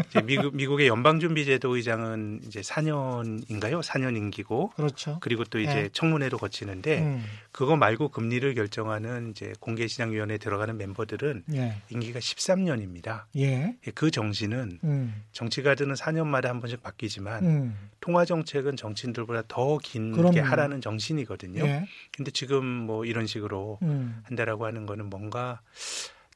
네. 0.00 0.08
이제 0.08 0.22
미국, 0.22 0.54
미국의 0.54 0.88
연방준비제도 0.88 1.76
의장은 1.76 2.40
이제 2.46 2.60
4년인가요? 2.60 3.82
4년 3.82 4.16
임기고. 4.16 4.70
그렇죠. 4.76 5.18
그리고 5.20 5.44
또 5.44 5.58
이제 5.58 5.74
네. 5.74 5.88
청문회로 5.92 6.38
거치는데 6.38 7.00
음. 7.00 7.24
그거 7.52 7.76
말고 7.76 8.08
금리를 8.08 8.54
결정하는 8.54 9.30
이제 9.30 9.52
공개시장위원회 9.60 10.34
에 10.34 10.38
들어가는 10.38 10.76
멤버들은 10.76 11.44
예. 11.54 11.76
임기가 11.90 12.18
13년입니다. 12.18 13.24
예. 13.36 13.76
예. 13.86 13.90
그 13.94 14.10
정신은 14.10 14.78
음. 14.84 15.22
정치가들은 15.32 15.94
4년마다 15.94 16.46
한 16.46 16.60
번씩 16.60 16.82
바뀌지만 16.82 17.44
음. 17.44 17.90
통화 18.00 18.24
정책은 18.24 18.76
정치인들보다 18.76 19.42
더 19.48 19.78
긴게 19.78 20.40
하라는 20.40 20.80
정신이거든요. 20.80 21.64
예. 21.64 21.86
근데 22.12 22.30
지금 22.30 22.64
뭐 22.64 23.04
이런 23.04 23.26
식으로 23.26 23.78
음. 23.82 24.22
한다라고 24.24 24.66
하는 24.66 24.86
거는 24.86 25.06
뭔가 25.06 25.60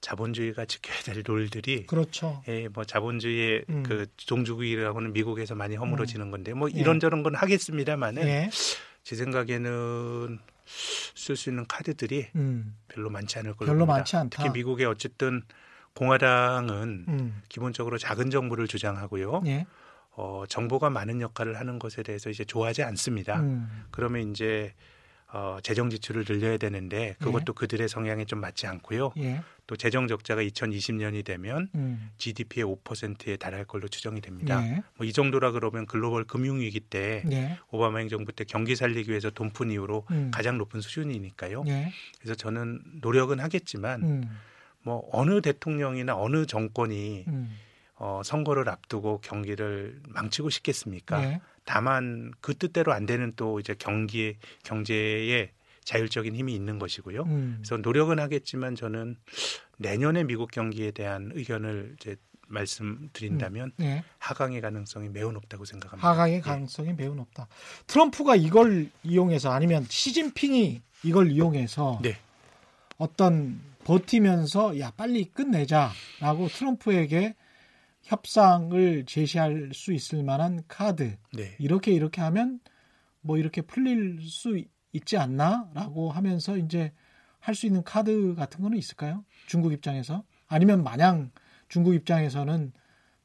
자본주의가 0.05 0.67
지켜야 0.67 0.99
될 1.01 1.23
룰들이 1.27 1.87
그렇죠. 1.87 2.43
예, 2.47 2.69
뭐 2.69 2.85
자본주의의 2.85 3.65
음. 3.71 3.83
그 3.85 4.07
종주국이라고는 4.19 5.15
미국에서 5.15 5.55
많이 5.55 5.77
허물어지는 5.77 6.27
음. 6.27 6.31
건데 6.31 6.53
뭐 6.53 6.69
예. 6.75 6.79
이런저런 6.79 7.23
건 7.23 7.35
하겠습니다만은 7.35 8.23
예. 8.23 8.51
제 9.03 9.17
생각에는 9.17 10.39
쓸 10.67 11.37
수 11.37 11.49
있는 11.49 11.65
카드들이 11.67 12.29
음. 12.35 12.77
별로 12.89 13.09
많지 13.09 13.39
않을 13.39 13.55
걸로 13.55 13.71
별로 13.71 13.87
봅니다. 13.87 13.95
많지 13.95 14.17
않다. 14.17 14.43
특히 14.43 14.51
미국의 14.59 14.85
어쨌든 14.85 15.43
공화당은 15.95 17.05
음. 17.09 17.43
기본적으로 17.49 17.97
작은 17.97 18.29
정부를 18.29 18.69
주장하고요. 18.69 19.43
예. 19.47 19.67
어, 20.17 20.45
정부가 20.47 20.91
많은 20.91 21.23
역할을 21.23 21.59
하는 21.59 21.79
것에 21.79 22.03
대해서 22.03 22.29
이제 22.29 22.45
좋아하지 22.45 22.83
않습니다. 22.83 23.41
음. 23.41 23.87
그러면 23.91 24.31
이제 24.31 24.75
어, 25.33 25.59
재정 25.63 25.91
지출을 25.91 26.25
늘려야 26.25 26.57
되는데 26.59 27.17
그것도 27.19 27.45
예. 27.49 27.55
그들의 27.57 27.89
성향에 27.89 28.25
좀 28.25 28.41
맞지 28.41 28.67
않고요. 28.69 29.13
예. 29.19 29.43
또 29.67 29.77
재정 29.77 30.07
적자가 30.07 30.43
2020년이 30.43 31.25
되면 31.25 31.69
음. 31.75 32.11
GDP의 32.19 32.65
5%에 32.65 33.37
달할 33.37 33.65
걸로 33.65 33.89
추정이 33.89 34.21
됩니다. 34.21 34.63
예. 34.65 34.83
뭐이 34.99 35.13
정도라 35.13 35.51
그러면 35.53 35.87
글로벌 35.87 36.25
금융 36.25 36.61
위기 36.61 36.79
때 36.79 37.25
예. 37.33 37.59
오바마 37.71 37.99
행정부 37.99 38.33
때 38.33 38.45
경기 38.45 38.77
살리기 38.77 39.11
위해서 39.11 39.31
돈 39.31 39.51
푼 39.55 39.71
이후로 39.71 40.05
음. 40.11 40.31
가장 40.33 40.59
높은 40.59 40.81
수준이니까요. 40.81 41.65
예. 41.69 41.93
그래서 42.21 42.35
저는 42.35 42.81
노력은 43.01 43.41
하겠지만 43.41 44.03
음. 44.03 44.39
뭐 44.83 45.09
어느 45.13 45.41
대통령이나 45.41 46.15
어느 46.17 46.45
정권이 46.47 47.25
음. 47.29 47.57
어, 47.97 48.21
선거를 48.25 48.69
앞두고 48.69 49.21
경기를 49.23 50.01
망치고 50.09 50.51
싶겠습니까? 50.51 51.41
예. 51.65 51.73
다만 51.73 52.33
그 52.41 52.55
뜻대로 52.55 52.93
안 52.93 53.07
되는 53.07 53.33
또 53.37 53.61
이제 53.61 53.75
경기 53.79 54.37
경제에 54.63 55.51
자율적인 55.85 56.35
힘이 56.35 56.55
있는 56.55 56.79
것이고요. 56.79 57.23
음. 57.25 57.55
그래서 57.59 57.77
노력은 57.77 58.19
하겠지만 58.19 58.75
저는 58.75 59.17
내년에 59.79 60.25
미국 60.25 60.51
경기에 60.51 60.93
대한 60.93 61.31
의견을 61.35 61.97
이제 62.01 62.17
말씀드린다면 62.49 63.67
음. 63.67 63.73
네. 63.77 64.05
하강의 64.19 64.61
가능성이 64.61 65.09
매우 65.09 65.33
높다고 65.33 65.65
생각합니다. 65.65 66.09
하강의 66.09 66.37
예. 66.37 66.41
가능성이 66.41 66.89
네. 66.89 66.95
매우 66.95 67.15
높다. 67.15 67.49
트럼프가 67.87 68.37
이걸 68.37 68.91
이용해서 69.03 69.51
아니면 69.53 69.87
시진핑이 69.89 70.83
이걸 71.05 71.31
이용해서 71.31 72.01
네. 72.03 72.17
어떤 72.97 73.61
버티면서 73.85 74.79
야 74.81 74.93
빨리 74.97 75.25
끝내자라고 75.25 76.49
트럼프에게 76.49 77.35
협상을 78.05 79.05
제시할 79.07 79.71
수 79.73 79.93
있을 79.93 80.23
만한 80.23 80.63
카드 80.69 81.17
네. 81.33 81.57
이렇게 81.59 81.93
이렇게 81.93 82.21
하면 82.21 82.61
뭐 83.21 83.39
이렇게 83.39 83.63
풀릴 83.63 84.21
수 84.23 84.63
있지 84.93 85.17
않나라고 85.17 86.11
하면서 86.11 86.57
이제 86.57 86.93
할 87.41 87.55
수 87.55 87.67
있는 87.67 87.83
카드 87.85 88.35
같은 88.35 88.63
거는 88.63 88.79
있을까요? 88.79 89.25
중국 89.47 89.73
입장에서 89.73 90.25
아니면 90.47 90.83
마냥 90.83 91.31
중국 91.69 91.95
입장에서는 91.95 92.73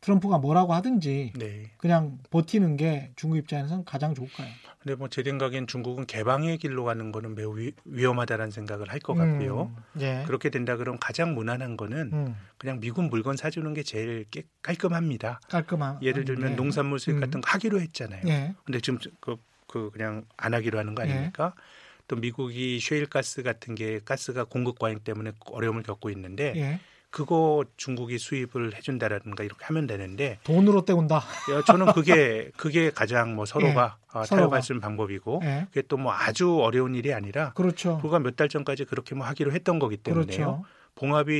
트럼프가 0.02 0.38
뭐라고 0.38 0.74
하든지 0.74 1.34
네. 1.36 1.72
그냥 1.78 2.20
버티는 2.30 2.78
게 2.78 3.12
중국 3.16 3.38
입장에서는 3.38 3.84
가장 3.86 4.16
좋을까요? 4.16 4.48
근데 4.80 4.96
뭐 4.96 5.10
제 5.10 5.24
생각엔 5.24 5.68
중국은 5.68 6.06
개방의 6.06 6.58
길로 6.58 6.86
가는 6.86 7.12
거는 7.12 7.36
매우 7.36 7.58
위, 7.58 7.74
험하다는 8.06 8.52
생각을 8.52 8.90
할 8.90 9.00
것 9.02 9.14
같고요. 9.16 9.74
음, 9.76 10.02
예. 10.02 10.24
그렇게 10.26 10.50
된다 10.50 10.78
그러면 10.78 11.00
가장 11.00 11.34
무난한 11.36 11.76
거는 11.76 12.10
음. 12.14 12.36
그냥 12.58 12.80
미국 12.80 13.04
물건 13.10 13.36
사주는 13.36 13.74
게 13.74 13.84
제일 13.84 14.26
깨, 14.32 14.44
깔끔합니다. 14.62 15.42
깔끔한. 15.50 16.02
예를 16.02 16.24
들면 16.24 16.52
예. 16.52 16.56
농산물 16.56 17.00
수입 17.00 17.18
음. 17.18 17.20
같은 17.20 17.42
거 17.42 17.50
하기로 17.52 17.82
했잖아요. 17.82 18.22
예. 18.28 18.56
근데 18.64 18.80
지금 18.80 19.00
그, 19.20 19.36
그 19.68 19.90
그냥 19.92 20.24
안 20.38 20.54
하기로 20.54 20.80
하는 20.80 20.96
거 20.96 21.04
아닙니까? 21.04 21.54
예. 21.58 21.62
또 22.08 22.16
미국이 22.16 22.80
쉐일 22.80 23.06
가스 23.08 23.44
같은 23.44 23.76
게 23.76 24.00
가스가 24.04 24.46
공급 24.46 24.80
과잉 24.80 25.00
때문에 25.04 25.34
어려움을 25.52 25.84
겪고 25.84 26.10
있는데 26.12 26.54
예. 26.56 26.80
그거 27.12 27.66
중국이 27.76 28.20
수입을 28.20 28.76
해준다라든가 28.76 29.44
이렇게 29.44 29.66
하면 29.66 29.88
되는데 29.88 30.38
돈으로 30.44 30.86
때운다. 30.86 31.24
저는 31.66 31.94
그게 31.94 32.52
그게 32.56 32.92
가장 32.92 33.36
뭐 33.36 33.46
서로가 33.46 33.98
예, 34.16 34.20
어, 34.20 34.24
타협할 34.24 34.62
수 34.62 34.74
있는 34.74 34.82
방법이고 34.82 35.42
예. 35.44 35.66
그게 35.70 35.82
또 35.88 35.98
뭐 35.98 36.14
아주 36.14 36.60
어려운 36.62 36.94
일이 36.96 37.14
아니라 37.14 37.52
그렇죠. 37.54 37.98
불과 38.00 38.20
몇 38.20 38.36
달 38.36 38.48
전까지 38.48 38.86
그렇게 38.86 39.16
뭐 39.16 39.26
하기로 39.26 39.52
했던 39.54 39.80
거기 39.80 39.98
때문에요. 39.98 40.28
그렇죠. 40.28 40.64
봉합이 40.96 41.34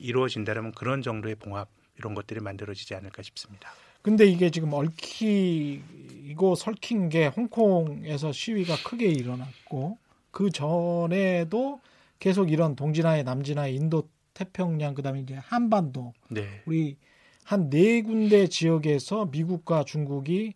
이루어진다면 0.00 0.72
그런 0.72 1.00
정도의 1.02 1.36
봉합 1.36 1.68
이런 1.98 2.14
것들이 2.14 2.40
만들어지지 2.40 2.94
않을까 2.94 3.22
싶습니다. 3.22 3.70
근데 4.02 4.24
이게 4.26 4.50
지금 4.50 4.72
얽히고 4.72 6.54
설킨 6.54 7.08
게 7.08 7.26
홍콩에서 7.26 8.32
시위가 8.32 8.76
크게 8.84 9.06
일어났고 9.06 9.98
그 10.30 10.50
전에도 10.50 11.80
계속 12.18 12.50
이런 12.50 12.74
동진아의 12.76 13.24
남진아의 13.24 13.74
인도 13.74 14.08
태평양 14.38 14.94
그다음에 14.94 15.20
이제 15.20 15.34
한반도 15.34 16.14
네. 16.30 16.62
우리 16.66 16.96
한 17.44 17.70
네 17.70 18.02
군데 18.02 18.46
지역에서 18.46 19.26
미국과 19.26 19.84
중국이 19.84 20.54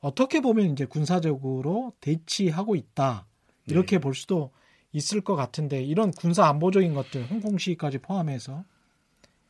어떻게 0.00 0.40
보면 0.40 0.72
이제 0.72 0.84
군사적으로 0.84 1.94
대치하고 2.00 2.76
있다 2.76 3.26
이렇게 3.66 3.96
네. 3.96 4.00
볼 4.00 4.14
수도 4.14 4.50
있을 4.92 5.20
것 5.22 5.36
같은데 5.36 5.82
이런 5.82 6.10
군사 6.10 6.46
안보적인 6.48 6.92
것들 6.92 7.26
홍콩 7.30 7.56
시위까지 7.56 7.98
포함해서 7.98 8.64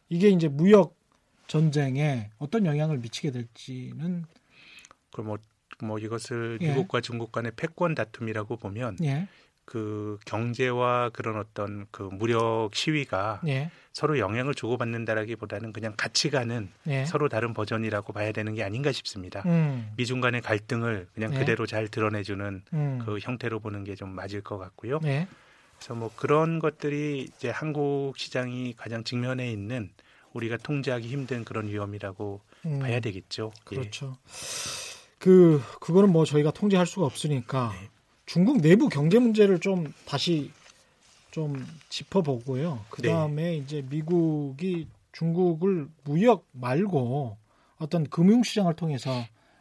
이게 0.08 0.28
이제 0.28 0.46
무역 0.46 0.94
전쟁에 1.46 2.30
어떤 2.38 2.66
영향을 2.66 2.98
미치게 2.98 3.30
될지는 3.30 4.24
그럼 5.10 5.26
뭐, 5.26 5.38
뭐 5.82 5.98
이것을 5.98 6.58
예. 6.60 6.68
미국과 6.68 7.00
중국 7.00 7.32
간의 7.32 7.52
패권 7.56 7.94
다툼이라고 7.94 8.58
보면 8.58 8.98
예. 9.02 9.26
그 9.64 10.18
경제와 10.26 11.10
그런 11.10 11.38
어떤 11.38 11.86
그 11.90 12.02
무력 12.12 12.70
시위가 12.74 13.40
예. 13.46 13.70
서로 13.92 14.18
영향을 14.18 14.54
주고받는다라기보다는 14.54 15.72
그냥 15.72 15.94
같이 15.96 16.28
가는 16.30 16.68
예. 16.86 17.04
서로 17.06 17.28
다른 17.28 17.54
버전이라고 17.54 18.12
봐야 18.12 18.32
되는 18.32 18.54
게 18.54 18.62
아닌가 18.62 18.92
싶습니다. 18.92 19.42
음. 19.46 19.92
미중 19.96 20.20
간의 20.20 20.40
갈등을 20.42 21.08
그냥 21.14 21.32
예. 21.34 21.38
그대로 21.38 21.64
잘 21.66 21.88
드러내주는 21.88 22.62
음. 22.72 23.02
그 23.04 23.18
형태로 23.20 23.60
보는 23.60 23.84
게 23.84 23.94
좀 23.94 24.10
맞을 24.10 24.40
것 24.42 24.58
같고요. 24.58 24.98
예. 25.04 25.28
그래서 25.78 25.94
뭐 25.94 26.10
그런 26.16 26.58
것들이 26.58 27.28
이제 27.36 27.48
한국 27.50 28.14
시장이 28.16 28.74
가장 28.76 29.04
직면해 29.04 29.50
있는 29.50 29.90
우리가 30.32 30.56
통제하기 30.56 31.06
힘든 31.06 31.44
그런 31.44 31.68
위험이라고 31.68 32.40
음. 32.66 32.78
봐야 32.80 32.98
되겠죠. 32.98 33.52
예. 33.56 33.76
그렇죠. 33.76 34.16
그 35.18 35.62
그거는 35.80 36.10
뭐 36.10 36.24
저희가 36.24 36.50
통제할 36.50 36.86
수가 36.86 37.06
없으니까 37.06 37.72
네. 37.80 37.88
중국 38.26 38.58
내부 38.58 38.88
경제 38.88 39.18
문제를 39.18 39.60
좀 39.60 39.92
다시 40.06 40.50
좀 41.30 41.66
짚어보고요. 41.88 42.84
그 42.90 43.02
다음에 43.02 43.42
네. 43.42 43.56
이제 43.56 43.84
미국이 43.88 44.86
중국을 45.12 45.88
무역 46.04 46.46
말고 46.52 47.36
어떤 47.76 48.04
금융시장을 48.04 48.74
통해서 48.74 49.10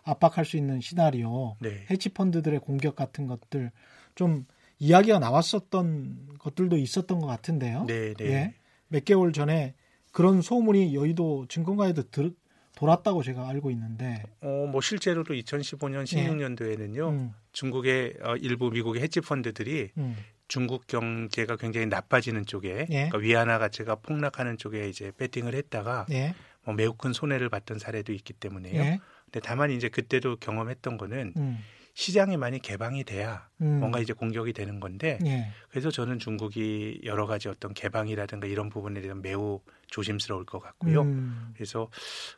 압박할 0.03 0.45
수 0.45 0.57
있는 0.57 0.81
시나리오, 0.81 1.55
네. 1.59 1.85
해치펀드들의 1.89 2.59
공격 2.59 2.95
같은 2.95 3.27
것들 3.27 3.71
좀 4.15 4.45
이야기가 4.79 5.19
나왔었던 5.19 6.37
것들도 6.39 6.77
있었던 6.77 7.19
것 7.19 7.27
같은데요. 7.27 7.85
네, 7.85 8.13
네. 8.13 8.25
예. 8.25 8.53
몇 8.87 9.05
개월 9.05 9.31
전에 9.33 9.75
그런 10.11 10.41
소문이 10.41 10.93
여의도 10.93 11.47
증권가에도 11.47 12.03
들, 12.11 12.35
돌았다고 12.83 13.23
제가 13.23 13.47
알고 13.47 13.71
있는데. 13.71 14.23
어, 14.41 14.67
뭐 14.69 14.81
실제로도 14.81 15.33
2015년 15.33 16.03
16년도에는요. 16.03 16.97
예. 16.97 17.01
음. 17.01 17.31
중국의 17.53 18.15
어, 18.21 18.35
일부 18.35 18.69
미국의 18.71 19.01
헤지 19.01 19.21
펀드들이 19.21 19.91
음. 19.97 20.17
중국 20.49 20.85
경제가 20.87 21.55
굉장히 21.55 21.87
나빠지는 21.87 22.45
쪽에 22.45 22.85
예. 22.89 23.09
그러니까 23.09 23.17
위안화 23.19 23.57
가치가 23.57 23.95
폭락하는 23.95 24.57
쪽에 24.57 24.89
이제 24.89 25.11
배팅을 25.17 25.55
했다가 25.55 26.07
예. 26.11 26.35
뭐 26.65 26.75
매우 26.75 26.93
큰 26.93 27.13
손해를 27.13 27.49
봤던 27.49 27.79
사례도 27.79 28.11
있기 28.11 28.33
때문에요. 28.33 28.81
예. 28.81 28.99
근데 29.25 29.39
다만 29.39 29.71
이제 29.71 29.87
그때도 29.87 30.37
경험했던 30.37 30.97
거는 30.97 31.33
음. 31.37 31.59
시장이 31.95 32.37
많이 32.37 32.59
개방이 32.59 33.03
돼야 33.03 33.47
음. 33.61 33.79
뭔가 33.79 33.99
이제 33.99 34.13
공격이 34.13 34.53
되는 34.53 34.79
건데 34.79 35.19
예. 35.25 35.51
그래서 35.69 35.91
저는 35.91 36.17
중국이 36.17 37.01
여러 37.03 37.27
가지 37.27 37.49
어떤 37.49 37.73
개방이라든가 37.73 38.47
이런 38.47 38.69
부분에 38.69 38.99
대해서 38.99 39.15
매우 39.15 39.59
조심스러울 39.87 40.45
것 40.45 40.59
같고요. 40.59 41.01
음. 41.01 41.51
그래서 41.53 41.89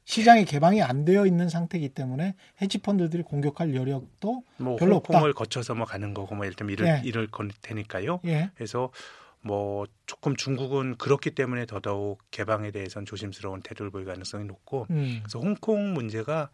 시장이 0.03 0.43
개방이 0.43 0.81
안 0.81 1.05
되어 1.05 1.25
있는 1.25 1.47
상태이기 1.47 1.89
때문에 1.89 2.35
헤지 2.61 2.79
펀드들이 2.79 3.23
공격할 3.23 3.73
여력도 3.73 4.43
뭐 4.57 4.75
별로 4.75 4.97
없다. 4.97 5.13
홍콩을 5.13 5.33
거쳐서 5.33 5.73
뭐 5.73 5.85
가는 5.85 6.13
거고 6.13 6.35
뭐 6.35 6.45
예를 6.45 6.55
들면 6.55 6.73
이럴 6.73 6.87
예. 6.87 7.01
이럴 7.05 7.27
건 7.27 7.49
테니까요. 7.61 8.19
예. 8.25 8.51
그래서 8.55 8.91
뭐 9.39 9.85
조금 10.05 10.35
중국은 10.35 10.97
그렇기 10.97 11.31
때문에 11.31 11.65
더더욱 11.65 12.19
개방에 12.31 12.71
대해서는 12.71 13.05
조심스러운 13.05 13.61
태도를 13.61 13.91
보일 13.91 14.05
가능성이 14.05 14.43
높고 14.45 14.87
음. 14.89 15.19
그래서 15.21 15.39
홍콩 15.39 15.93
문제가 15.93 16.49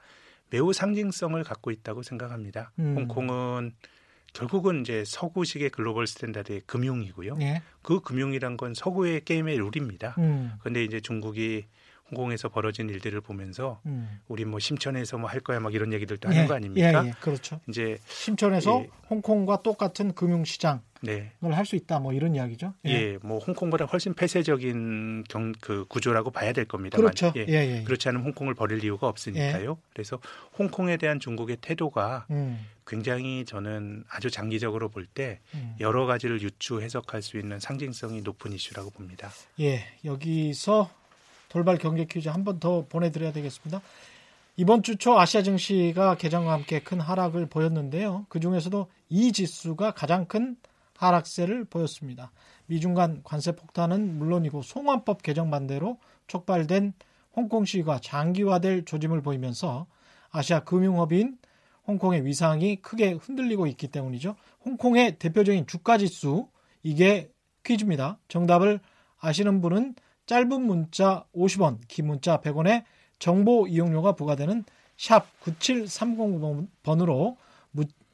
매우 0.51 0.73
상징성을 0.73 1.43
갖고 1.43 1.71
있다고 1.71 2.03
생각합니다. 2.03 2.71
음. 2.77 2.95
홍콩은 2.95 3.73
결국은 4.33 4.81
이제 4.81 5.03
서구식의 5.05 5.71
global 5.71 6.07
standard의 6.07 6.61
금융이고요. 6.65 7.37
예. 7.41 7.61
그 7.81 8.01
금융이란 8.01 8.57
건 8.57 8.73
서구의 8.73 9.25
게임의 9.25 9.57
룰입니다. 9.57 10.15
음. 10.19 10.53
그런데 10.59 10.83
이제 10.83 10.99
중국이 10.99 11.65
홍콩에서 12.11 12.49
벌어진 12.49 12.89
일들을 12.89 13.19
보면서 13.21 13.79
음. 13.85 14.19
우리 14.27 14.45
뭐 14.45 14.59
심천에서 14.59 15.17
뭐 15.17 15.31
할 15.31 15.39
거야 15.39 15.61
막 15.61 15.73
이런 15.73 15.93
얘기들도 15.93 16.27
하는 16.27 16.43
예. 16.43 16.47
거 16.47 16.55
아닙니까? 16.55 17.05
예, 17.05 17.07
예. 17.07 17.13
그렇죠. 17.21 17.61
이제 17.69 17.97
심천에서 18.07 18.81
예. 18.81 18.89
홍콩과 19.09 19.61
똑같은 19.61 20.13
금융 20.13 20.43
시장 20.43 20.81
네. 21.01 21.31
할수 21.41 21.77
있다 21.77 21.99
뭐 21.99 22.11
이런 22.11 22.35
이야기죠. 22.35 22.73
예. 22.85 22.89
예, 22.91 23.17
뭐 23.21 23.39
홍콩보다 23.39 23.85
훨씬 23.85 24.13
폐쇄적인 24.13 25.23
경, 25.29 25.53
그 25.61 25.85
구조라고 25.87 26.31
봐야 26.31 26.51
될 26.51 26.65
겁니다. 26.65 26.97
그렇죠. 26.97 27.31
예. 27.37 27.45
예, 27.47 27.83
그렇지 27.83 28.09
않으면 28.09 28.25
홍콩을 28.25 28.53
버릴 28.55 28.83
이유가 28.83 29.07
없으니까요. 29.07 29.71
예. 29.71 29.89
그래서 29.93 30.19
홍콩에 30.59 30.97
대한 30.97 31.19
중국의 31.19 31.57
태도가 31.61 32.25
음. 32.29 32.59
굉장히 32.85 33.45
저는 33.45 34.03
아주 34.09 34.29
장기적으로 34.29 34.89
볼때 34.89 35.39
음. 35.53 35.75
여러 35.79 36.05
가지를 36.05 36.41
유추 36.41 36.81
해석할 36.81 37.21
수 37.21 37.37
있는 37.37 37.59
상징성이 37.59 38.21
높은 38.21 38.51
이슈라고 38.51 38.89
봅니다. 38.89 39.29
예, 39.61 39.85
여기서 40.03 40.89
돌발 41.51 41.77
경제 41.77 42.05
퀴즈 42.05 42.29
한 42.29 42.43
번 42.45 42.59
더 42.59 42.85
보내드려야 42.87 43.33
되겠습니다. 43.33 43.81
이번 44.55 44.83
주 44.83 44.95
초 44.97 45.19
아시아 45.19 45.43
증시가 45.43 46.15
개장과 46.15 46.51
함께 46.53 46.79
큰 46.79 46.99
하락을 47.01 47.47
보였는데요. 47.47 48.25
그 48.29 48.39
중에서도 48.39 48.87
이 49.09 49.31
지수가 49.31 49.91
가장 49.91 50.25
큰 50.25 50.55
하락세를 50.97 51.65
보였습니다. 51.65 52.31
미중 52.67 52.93
간 52.93 53.21
관세 53.23 53.51
폭탄은 53.53 54.17
물론이고 54.17 54.61
송환법 54.61 55.23
개정 55.23 55.49
반대로 55.49 55.97
촉발된 56.27 56.93
홍콩 57.35 57.65
시위가 57.65 57.99
장기화될 57.99 58.85
조짐을 58.85 59.21
보이면서 59.21 59.87
아시아 60.31 60.61
금융허비인 60.63 61.37
홍콩의 61.87 62.25
위상이 62.25 62.77
크게 62.77 63.13
흔들리고 63.13 63.67
있기 63.67 63.87
때문이죠. 63.87 64.35
홍콩의 64.63 65.17
대표적인 65.17 65.65
주가 65.67 65.97
지수 65.97 66.47
이게 66.83 67.29
퀴즈입니다. 67.63 68.19
정답을 68.27 68.79
아시는 69.19 69.61
분은 69.61 69.95
짧은 70.31 70.61
문자 70.61 71.25
50원, 71.35 71.79
긴 71.89 72.07
문자 72.07 72.39
100원에 72.39 72.85
정보 73.19 73.67
이용료가 73.67 74.13
부과되는 74.13 74.63
샵 74.95 75.27
9730번으로 75.41 77.35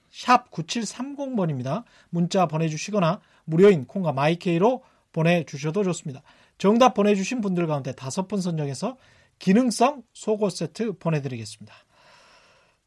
샵 0.10 0.50
9730번입니다. 0.50 1.84
문자 2.10 2.48
보내주시거나 2.48 3.22
무료인 3.46 3.86
콩과 3.86 4.14
마이케이로 4.14 4.84
보내주셔도 5.12 5.84
좋습니다. 5.84 6.24
정답 6.58 6.96
보내주신 6.96 7.40
분들 7.40 7.68
가운데 7.68 7.92
다섯 7.92 8.28
분 8.28 8.42
선정해서 8.42 8.98
기능성 9.38 10.02
속옷 10.14 10.54
세트 10.54 10.94
보내드리겠습니다. 10.94 11.72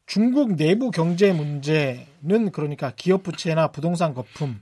중국 0.07 0.57
내부 0.57 0.91
경제 0.91 1.31
문제는 1.31 2.51
그러니까 2.51 2.91
기업 2.97 3.23
부채나 3.23 3.69
부동산 3.71 4.13
거품, 4.13 4.61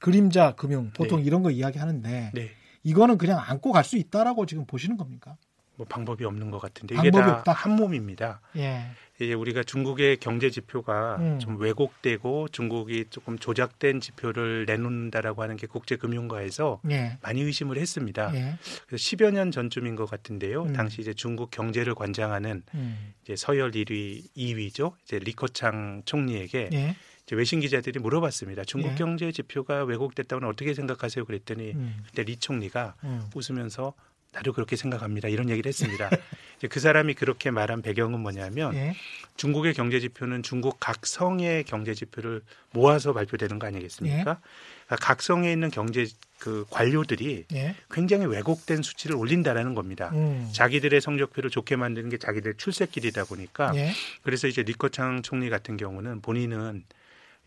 그림자 0.00 0.56
금융 0.56 0.90
보통 0.94 1.20
네. 1.20 1.26
이런 1.26 1.44
거 1.44 1.52
이야기하는데 1.52 2.32
네. 2.34 2.59
이거는 2.82 3.18
그냥 3.18 3.38
안고 3.44 3.72
갈 3.72 3.84
수 3.84 3.96
있다라고 3.96 4.46
지금 4.46 4.64
보시는 4.66 4.96
겁니까? 4.96 5.36
뭐 5.76 5.86
방법이 5.88 6.24
없는 6.24 6.50
것 6.50 6.58
같은데 6.60 6.94
이게 6.98 7.10
다 7.10 7.38
없다. 7.38 7.52
한 7.52 7.72
몸입니다. 7.76 8.40
예. 8.56 8.82
이제 9.18 9.32
우리가 9.34 9.62
중국의 9.62 10.18
경제 10.18 10.48
지표가 10.50 11.16
음. 11.16 11.38
좀 11.38 11.58
왜곡되고 11.58 12.48
중국이 12.48 13.06
조금 13.10 13.38
조작된 13.38 14.00
지표를 14.00 14.64
내놓는다라고 14.66 15.42
하는 15.42 15.56
게 15.56 15.66
국제금융가에서 15.66 16.80
예. 16.90 17.18
많이 17.22 17.40
의심을 17.42 17.78
했습니다. 17.78 18.30
예. 18.34 18.54
그래서 18.86 19.02
10여 19.02 19.30
년 19.32 19.50
전쯤인 19.50 19.96
것 19.96 20.08
같은데요. 20.08 20.64
음. 20.64 20.72
당시 20.72 21.00
이제 21.00 21.12
중국 21.14 21.50
경제를 21.50 21.94
관장하는 21.94 22.62
음. 22.74 23.12
이제 23.22 23.34
서열 23.36 23.70
1위 23.72 24.24
2위죠. 24.36 24.92
이제 25.04 25.18
리커창 25.18 26.02
총리에게 26.04 26.70
예. 26.72 26.96
외신 27.36 27.60
기자들이 27.60 28.00
물어봤습니다. 28.00 28.64
중국 28.64 28.92
예. 28.92 28.94
경제 28.96 29.30
지표가 29.32 29.84
왜곡됐다고는 29.84 30.48
어떻게 30.48 30.74
생각하세요? 30.74 31.24
그랬더니 31.24 31.72
음. 31.72 32.02
그때 32.06 32.22
리 32.22 32.36
총리가 32.36 32.94
음. 33.04 33.30
웃으면서 33.34 33.94
나도 34.32 34.52
그렇게 34.52 34.76
생각합니다. 34.76 35.28
이런 35.28 35.50
얘기를 35.50 35.68
했습니다. 35.68 36.08
이제 36.58 36.68
그 36.68 36.78
사람이 36.78 37.14
그렇게 37.14 37.50
말한 37.50 37.82
배경은 37.82 38.20
뭐냐면 38.20 38.74
예. 38.74 38.94
중국의 39.36 39.74
경제 39.74 39.98
지표는 39.98 40.42
중국 40.42 40.78
각 40.78 41.04
성의 41.04 41.64
경제 41.64 41.94
지표를 41.94 42.42
모아서 42.72 43.12
발표되는 43.12 43.58
거 43.58 43.66
아니겠습니까? 43.66 44.18
예. 44.18 44.22
그러니까 44.22 44.40
각 45.00 45.22
성에 45.22 45.50
있는 45.50 45.70
경제 45.70 46.06
그 46.38 46.64
관료들이 46.70 47.46
예. 47.54 47.74
굉장히 47.90 48.26
왜곡된 48.26 48.82
수치를 48.82 49.16
올린다라는 49.16 49.74
겁니다. 49.74 50.10
음. 50.12 50.48
자기들의 50.52 51.00
성적표를 51.00 51.50
좋게 51.50 51.76
만드는 51.76 52.08
게 52.08 52.18
자기들 52.18 52.54
출세길이다 52.54 53.24
보니까 53.24 53.72
예. 53.74 53.90
그래서 54.22 54.46
이제 54.46 54.62
리커창 54.62 55.22
총리 55.22 55.50
같은 55.50 55.76
경우는 55.76 56.20
본인은 56.20 56.84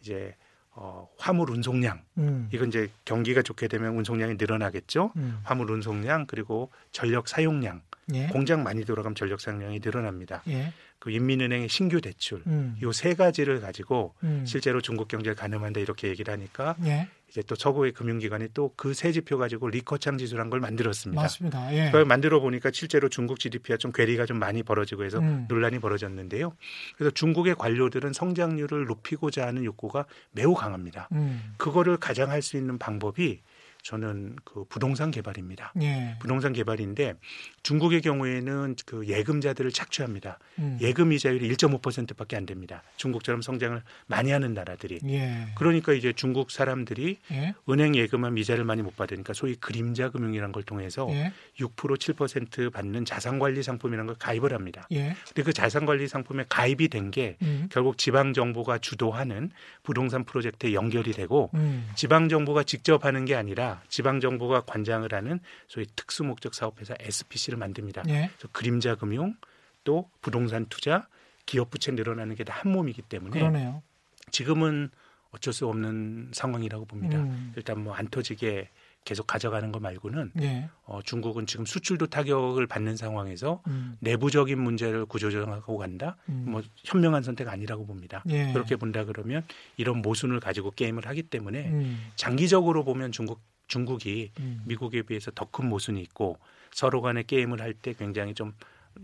이제 0.03 0.35
어, 0.75 1.07
화물 1.17 1.51
운송량 1.51 2.01
음. 2.17 2.49
이건 2.51 2.67
이제 2.67 2.89
경기가 3.05 3.41
좋게 3.41 3.67
되면 3.67 3.95
운송량이 3.95 4.35
늘어나겠죠. 4.35 5.13
음. 5.15 5.39
화물 5.43 5.71
운송량 5.71 6.25
그리고 6.27 6.71
전력 6.91 7.27
사용량 7.27 7.81
예. 8.13 8.27
공장 8.27 8.63
많이 8.63 8.83
돌아가면 8.83 9.15
전력 9.15 9.39
사용량이 9.39 9.79
늘어납니다. 9.83 10.43
예. 10.47 10.73
그 10.99 11.11
인민은행의 11.11 11.69
신규 11.69 12.01
대출 12.01 12.43
음. 12.47 12.75
요세 12.81 13.13
가지를 13.13 13.61
가지고 13.61 14.15
음. 14.23 14.45
실제로 14.45 14.81
중국 14.81 15.07
경제를 15.07 15.35
가늠한다 15.35 15.79
이렇게 15.79 16.09
얘기를 16.09 16.33
하니까 16.33 16.75
예. 16.85 17.07
이제 17.33 17.41
또 17.47 17.55
서구의 17.55 17.93
금융기관이 17.93 18.49
또 18.53 18.69
그 18.77 18.93
세 18.93 19.11
지표 19.11 19.39
가지고 19.39 19.67
리커창 19.69 20.19
지수란 20.19 20.51
걸 20.51 20.59
만들었습니다. 20.59 21.19
맞습니다. 21.19 21.73
예. 21.75 21.85
그걸 21.87 22.05
만들어 22.05 22.39
보니까 22.39 22.69
실제로 22.71 23.09
중국 23.09 23.39
GDP가 23.39 23.77
좀 23.77 23.91
괴리가 23.91 24.27
좀 24.27 24.37
많이 24.37 24.61
벌어지고 24.61 25.03
해서 25.03 25.17
음. 25.17 25.45
논란이 25.49 25.79
벌어졌는데요. 25.79 26.55
그래서 26.95 27.11
중국의 27.11 27.55
관료들은 27.55 28.13
성장률을 28.13 28.85
높이고자 28.85 29.47
하는 29.47 29.63
욕구가 29.65 30.05
매우 30.31 30.53
강합니다. 30.53 31.09
음. 31.13 31.53
그거를 31.57 31.97
가장 31.97 32.29
할 32.29 32.43
수 32.43 32.57
있는 32.57 32.77
방법이 32.77 33.39
저는 33.83 34.37
그 34.45 34.63
부동산 34.69 35.11
개발입니다. 35.11 35.73
예. 35.81 36.15
부동산 36.19 36.53
개발인데 36.53 37.15
중국의 37.63 38.01
경우에는 38.01 38.75
그 38.85 39.05
예금자들을 39.07 39.71
착취합니다. 39.71 40.39
음. 40.59 40.77
예금 40.81 41.11
이자율이 41.11 41.53
1.5%밖에 41.53 42.37
안 42.37 42.45
됩니다. 42.45 42.81
중국처럼 42.95 43.41
성장을 43.41 43.81
많이 44.07 44.31
하는 44.31 44.53
나라들이. 44.53 44.99
예. 45.09 45.47
그러니까 45.55 45.91
이제 45.91 46.13
중국 46.13 46.49
사람들이 46.51 47.17
예. 47.31 47.53
은행 47.69 47.95
예금한 47.95 48.37
이자를 48.37 48.63
많이 48.63 48.81
못 48.81 48.95
받으니까 48.95 49.33
소위 49.33 49.55
그림자 49.55 50.09
금융이라는 50.09 50.53
걸 50.53 50.63
통해서 50.63 51.07
예. 51.09 51.33
6% 51.59 51.97
7% 51.97 52.71
받는 52.71 53.03
자산 53.03 53.37
관리 53.37 53.61
상품이라는 53.63 54.07
걸 54.07 54.15
가입을 54.17 54.53
합니다. 54.53 54.87
예. 54.93 55.13
근데 55.27 55.43
그 55.43 55.51
자산 55.51 55.85
관리 55.85 56.07
상품에 56.07 56.45
가입이 56.47 56.87
된게 56.87 57.35
음. 57.41 57.67
결국 57.69 57.97
지방 57.97 58.31
정부가 58.33 58.77
주도하는 58.77 59.51
부동산 59.83 60.23
프로젝트에 60.23 60.73
연결이 60.73 61.11
되고 61.11 61.49
음. 61.55 61.89
지방 61.95 62.29
정부가 62.29 62.63
직접 62.63 63.03
하는 63.03 63.25
게 63.25 63.35
아니라 63.35 63.72
지방 63.89 64.19
정부가 64.19 64.61
관장을 64.61 65.13
하는 65.13 65.39
소위 65.67 65.85
특수 65.95 66.23
목적 66.23 66.53
사업회사 66.53 66.95
SPC를 66.99 67.57
만듭니다. 67.57 68.03
예. 68.09 68.29
그래서 68.37 68.47
그림자 68.51 68.95
금융 68.95 69.35
또 69.83 70.09
부동산 70.21 70.65
투자 70.67 71.07
기업 71.45 71.69
부채 71.71 71.91
늘어나는 71.91 72.35
게 72.35 72.43
다 72.43 72.53
한 72.53 72.71
몸이기 72.71 73.01
때문에 73.03 73.39
그러네요. 73.39 73.83
지금은 74.31 74.89
어쩔 75.31 75.53
수 75.53 75.67
없는 75.67 76.29
상황이라고 76.33 76.85
봅니다. 76.85 77.17
음. 77.17 77.53
일단 77.55 77.83
뭐 77.83 77.93
안 77.95 78.07
터지게 78.07 78.69
계속 79.05 79.27
가져가는 79.27 79.69
거 79.73 79.79
말고는 79.81 80.31
예. 80.41 80.69
어, 80.85 81.01
중국은 81.01 81.45
지금 81.45 81.65
수출도 81.65 82.07
타격을 82.07 82.67
받는 82.67 82.95
상황에서 82.95 83.61
음. 83.67 83.97
내부적인 83.99 84.57
문제를 84.57 85.05
구조조정하고 85.05 85.77
간다. 85.77 86.15
음. 86.29 86.45
뭐 86.47 86.61
현명한 86.85 87.23
선택 87.23 87.49
아니라고 87.49 87.85
봅니다. 87.85 88.23
예. 88.29 88.53
그렇게 88.53 88.77
본다 88.77 89.03
그러면 89.03 89.43
이런 89.75 90.01
모순을 90.01 90.39
가지고 90.39 90.71
게임을 90.71 91.05
하기 91.07 91.23
때문에 91.23 91.67
음. 91.69 91.99
장기적으로 92.15 92.85
보면 92.85 93.11
중국 93.11 93.41
중국이 93.73 94.31
음. 94.39 94.61
미국에 94.65 95.01
비해서 95.03 95.31
더 95.31 95.45
큰 95.51 95.67
모순이 95.69 96.01
있고 96.01 96.37
서로 96.71 97.01
간의 97.01 97.25
게임을 97.25 97.61
할 97.61 97.73
때 97.73 97.93
굉장히 97.93 98.33
좀 98.33 98.53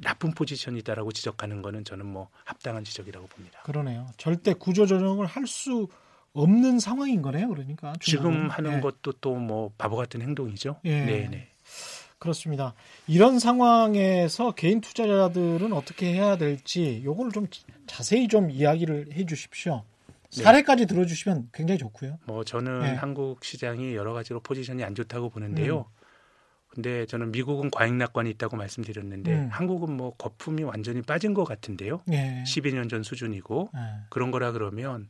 나쁜 0.02 0.32
포지션이다라고 0.32 1.12
지적하는 1.12 1.62
거는 1.62 1.84
저는 1.84 2.06
뭐 2.06 2.30
합당한 2.46 2.84
지적이라고 2.84 3.28
봅니다. 3.28 3.60
그러네요. 3.64 4.08
절대 4.18 4.54
구조 4.54 4.86
조정을 4.86 5.26
할 5.26 5.48
수 5.48 5.88
없는 6.34 6.80
상황인 6.80 7.22
거네요. 7.24 7.48
그러니까 7.50 7.94
지금 8.00 8.50
하는 8.50 8.76
네. 8.76 8.82
것도 8.82 9.14
또 9.14 9.36
뭐 9.36 9.72
바보 9.80 9.96
같은 9.96 10.22
행동이죠. 10.22 10.80
예. 10.86 11.04
네, 11.06 11.28
네. 11.28 11.48
그렇습니다. 12.20 12.74
이런 13.08 13.40
상황에서 13.40 14.52
개인 14.52 14.80
투자자들은 14.82 15.74
어떻게 15.74 16.14
해야 16.14 16.38
될지 16.38 17.02
요거를 17.04 17.32
좀 17.32 17.48
자세히 17.88 18.28
좀 18.28 18.52
이야기를 18.52 19.14
해 19.14 19.26
주십시오. 19.26 19.84
네. 20.36 20.44
사례까지 20.44 20.86
네. 20.86 20.94
들어주시면 20.94 21.50
굉장히 21.54 21.80
좋고요. 21.80 22.20
뭐 22.26 22.44
저는 22.44 22.82
네. 22.82 22.94
한국 22.96 23.44
시장이 23.44 23.96
여러 23.96 24.14
가지로 24.14 24.40
포지션이 24.42 24.84
안 24.84 24.96
좋다고 24.96 25.30
보는데요. 25.30 25.80
음. 25.80 26.00
근데 26.70 27.08
저는 27.08 27.32
미국은 27.32 27.72
과잉 27.72 27.98
낙관이 27.98 28.30
있다고 28.32 28.56
말씀드렸는데 28.56 29.34
음. 29.34 29.50
한국은 29.52 29.92
뭐 29.92 30.16
거품이 30.16 30.64
완전히 30.64 31.02
빠진 31.02 31.34
것 31.34 31.44
같은데요. 31.44 32.02
예. 32.12 32.44
12년 32.46 32.90
전 32.90 33.02
수준이고 33.02 33.72
예. 33.76 33.80
그런 34.10 34.30
거라 34.30 34.52
그러면 34.52 35.10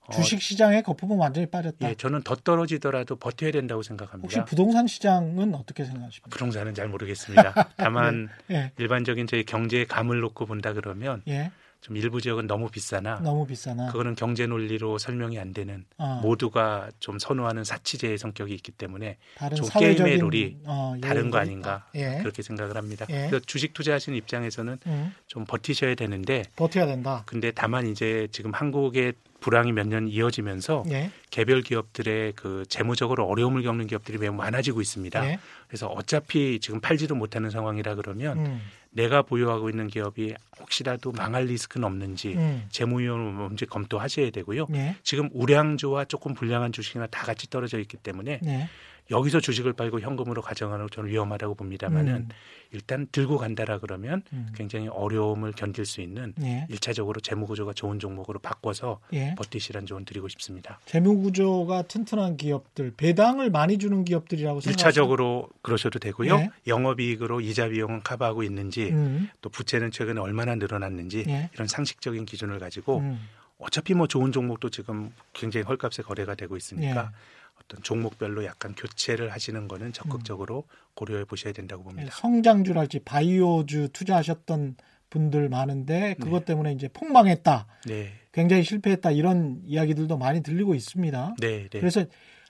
어, 0.00 0.12
주식 0.12 0.42
시장의 0.42 0.82
거품은 0.82 1.16
완전히 1.16 1.46
빠졌다. 1.46 1.88
예, 1.88 1.94
저는 1.94 2.22
더 2.22 2.34
떨어지더라도 2.34 3.14
버텨야 3.14 3.52
된다고 3.52 3.82
생각합니다. 3.82 4.40
혹시 4.40 4.50
부동산 4.50 4.88
시장은 4.88 5.54
어떻게 5.54 5.84
생각하십니까? 5.84 6.28
부동산은 6.30 6.74
잘 6.74 6.88
모르겠습니다. 6.88 7.54
다만 7.76 8.28
네. 8.48 8.56
예. 8.56 8.72
일반적인 8.78 9.28
저희 9.28 9.44
경제의 9.44 9.86
감을 9.86 10.18
놓고 10.18 10.46
본다 10.46 10.72
그러면 10.72 11.22
예. 11.28 11.52
좀 11.80 11.96
일부 11.96 12.20
지역은 12.20 12.46
너무 12.46 12.68
비싸나 12.68 13.20
너무 13.20 13.46
비싸나 13.46 13.86
그거는 13.90 14.14
경제 14.14 14.46
논리로 14.46 14.98
설명이 14.98 15.38
안 15.38 15.52
되는 15.52 15.84
어. 15.96 16.20
모두가 16.22 16.90
좀 16.98 17.18
선호하는 17.18 17.64
사치제의 17.64 18.18
성격이 18.18 18.52
있기 18.54 18.72
때문에 18.72 19.16
좀 19.56 19.66
게임의 19.68 20.18
룰이 20.18 20.58
어, 20.64 20.94
다른 21.00 21.30
거 21.30 21.38
아닌가 21.38 21.86
예. 21.94 22.18
그렇게 22.18 22.42
생각을 22.42 22.76
합니다. 22.76 23.06
예. 23.08 23.28
그래서 23.28 23.40
주식 23.46 23.72
투자하시는 23.72 24.16
입장에서는 24.18 24.78
음. 24.86 25.14
좀 25.26 25.44
버티셔야 25.46 25.94
되는데 25.94 26.42
버텨야 26.56 26.86
된다. 26.86 27.22
근데 27.26 27.50
다만 27.50 27.86
이제 27.86 28.28
지금 28.30 28.52
한국의 28.52 29.14
불황이 29.40 29.72
몇 29.72 29.86
년 29.90 30.06
이어지면서 30.06 30.84
예. 30.90 31.10
개별 31.30 31.62
기업들의 31.62 32.34
그 32.36 32.64
재무적으로 32.68 33.24
어려움을 33.26 33.62
겪는 33.62 33.86
기업들이 33.86 34.18
매우 34.18 34.34
많아지고 34.34 34.82
있습니다. 34.82 35.26
예. 35.26 35.38
그래서 35.66 35.86
어차피 35.86 36.60
지금 36.60 36.80
팔지도 36.80 37.14
못하는 37.14 37.48
상황이라 37.48 37.94
그러면 37.94 38.38
음. 38.38 38.60
내가 38.90 39.22
보유하고 39.22 39.70
있는 39.70 39.86
기업이 39.86 40.34
혹시라도 40.58 41.12
망할 41.12 41.44
리스크는 41.44 41.86
없는지 41.86 42.34
음. 42.34 42.66
재무 42.70 43.00
위험 43.00 43.20
문제 43.20 43.64
검토하셔야 43.66 44.30
되고요. 44.30 44.66
예. 44.74 44.96
지금 45.02 45.28
우량주와 45.32 46.06
조금 46.06 46.34
불량한 46.34 46.72
주식이나 46.72 47.06
다 47.06 47.24
같이 47.24 47.48
떨어져 47.48 47.78
있기 47.78 47.96
때문에 47.96 48.40
예. 48.44 48.68
여기서 49.10 49.40
주식을 49.40 49.72
팔고 49.72 50.00
현금으로 50.00 50.42
가져가는 50.42 50.86
저는 50.90 51.10
위험하다고 51.10 51.54
봅니다만은 51.54 52.14
음. 52.14 52.28
일단 52.72 53.08
들고 53.10 53.36
간다라 53.38 53.78
그러면 53.78 54.22
음. 54.32 54.48
굉장히 54.54 54.86
어려움을 54.88 55.52
견딜 55.52 55.84
수 55.84 56.00
있는 56.00 56.32
예. 56.42 56.66
일차적으로 56.68 57.20
재무 57.20 57.46
구조가 57.46 57.72
좋은 57.72 57.98
종목으로 57.98 58.38
바꿔서 58.38 59.00
예. 59.12 59.34
버티시란 59.36 59.86
조언 59.86 60.04
드리고 60.04 60.28
싶습니다. 60.28 60.78
재무 60.86 61.20
구조가 61.20 61.82
튼튼한 61.82 62.36
기업들, 62.36 62.92
배당을 62.96 63.50
많이 63.50 63.78
주는 63.78 64.04
기업들이라고? 64.04 64.60
일차적으로 64.66 65.48
그러셔도 65.62 65.98
되고요. 65.98 66.36
예. 66.36 66.50
영업이익으로 66.68 67.40
이자 67.40 67.68
비용은 67.68 68.02
커버하고 68.04 68.44
있는지 68.44 68.90
음. 68.90 69.28
또 69.40 69.50
부채는 69.50 69.90
최근에 69.90 70.20
얼마나 70.20 70.54
늘어났는지 70.54 71.24
예. 71.26 71.50
이런 71.52 71.66
상식적인 71.66 72.24
기준을 72.24 72.60
가지고 72.60 72.98
음. 72.98 73.20
어차피 73.58 73.94
뭐 73.94 74.06
좋은 74.06 74.32
종목도 74.32 74.70
지금 74.70 75.12
굉장히 75.32 75.64
헐값에 75.64 76.02
거래가 76.02 76.34
되고 76.34 76.56
있으니까 76.56 77.10
예. 77.12 77.39
어떤 77.70 77.82
종목별로 77.82 78.44
약간 78.44 78.74
교체를 78.74 79.32
하시는 79.32 79.68
거는 79.68 79.92
적극적으로 79.92 80.64
음. 80.68 80.76
고려해 80.94 81.24
보셔야 81.24 81.52
된다고 81.52 81.84
봅니다. 81.84 82.04
네, 82.04 82.10
성장주랄지 82.12 83.00
바이오주 83.00 83.90
투자하셨던 83.92 84.76
분들 85.08 85.48
많은데 85.48 86.16
그것 86.20 86.40
네. 86.40 86.44
때문에 86.46 86.72
이제 86.72 86.88
폭망했다. 86.88 87.66
네. 87.86 88.12
굉장히 88.32 88.64
실패했다 88.64 89.12
이런 89.12 89.60
이야기들도 89.64 90.18
많이 90.18 90.42
들리고 90.42 90.74
있습니다. 90.74 91.36
네, 91.40 91.68
네. 91.68 91.80
그래서 91.80 92.04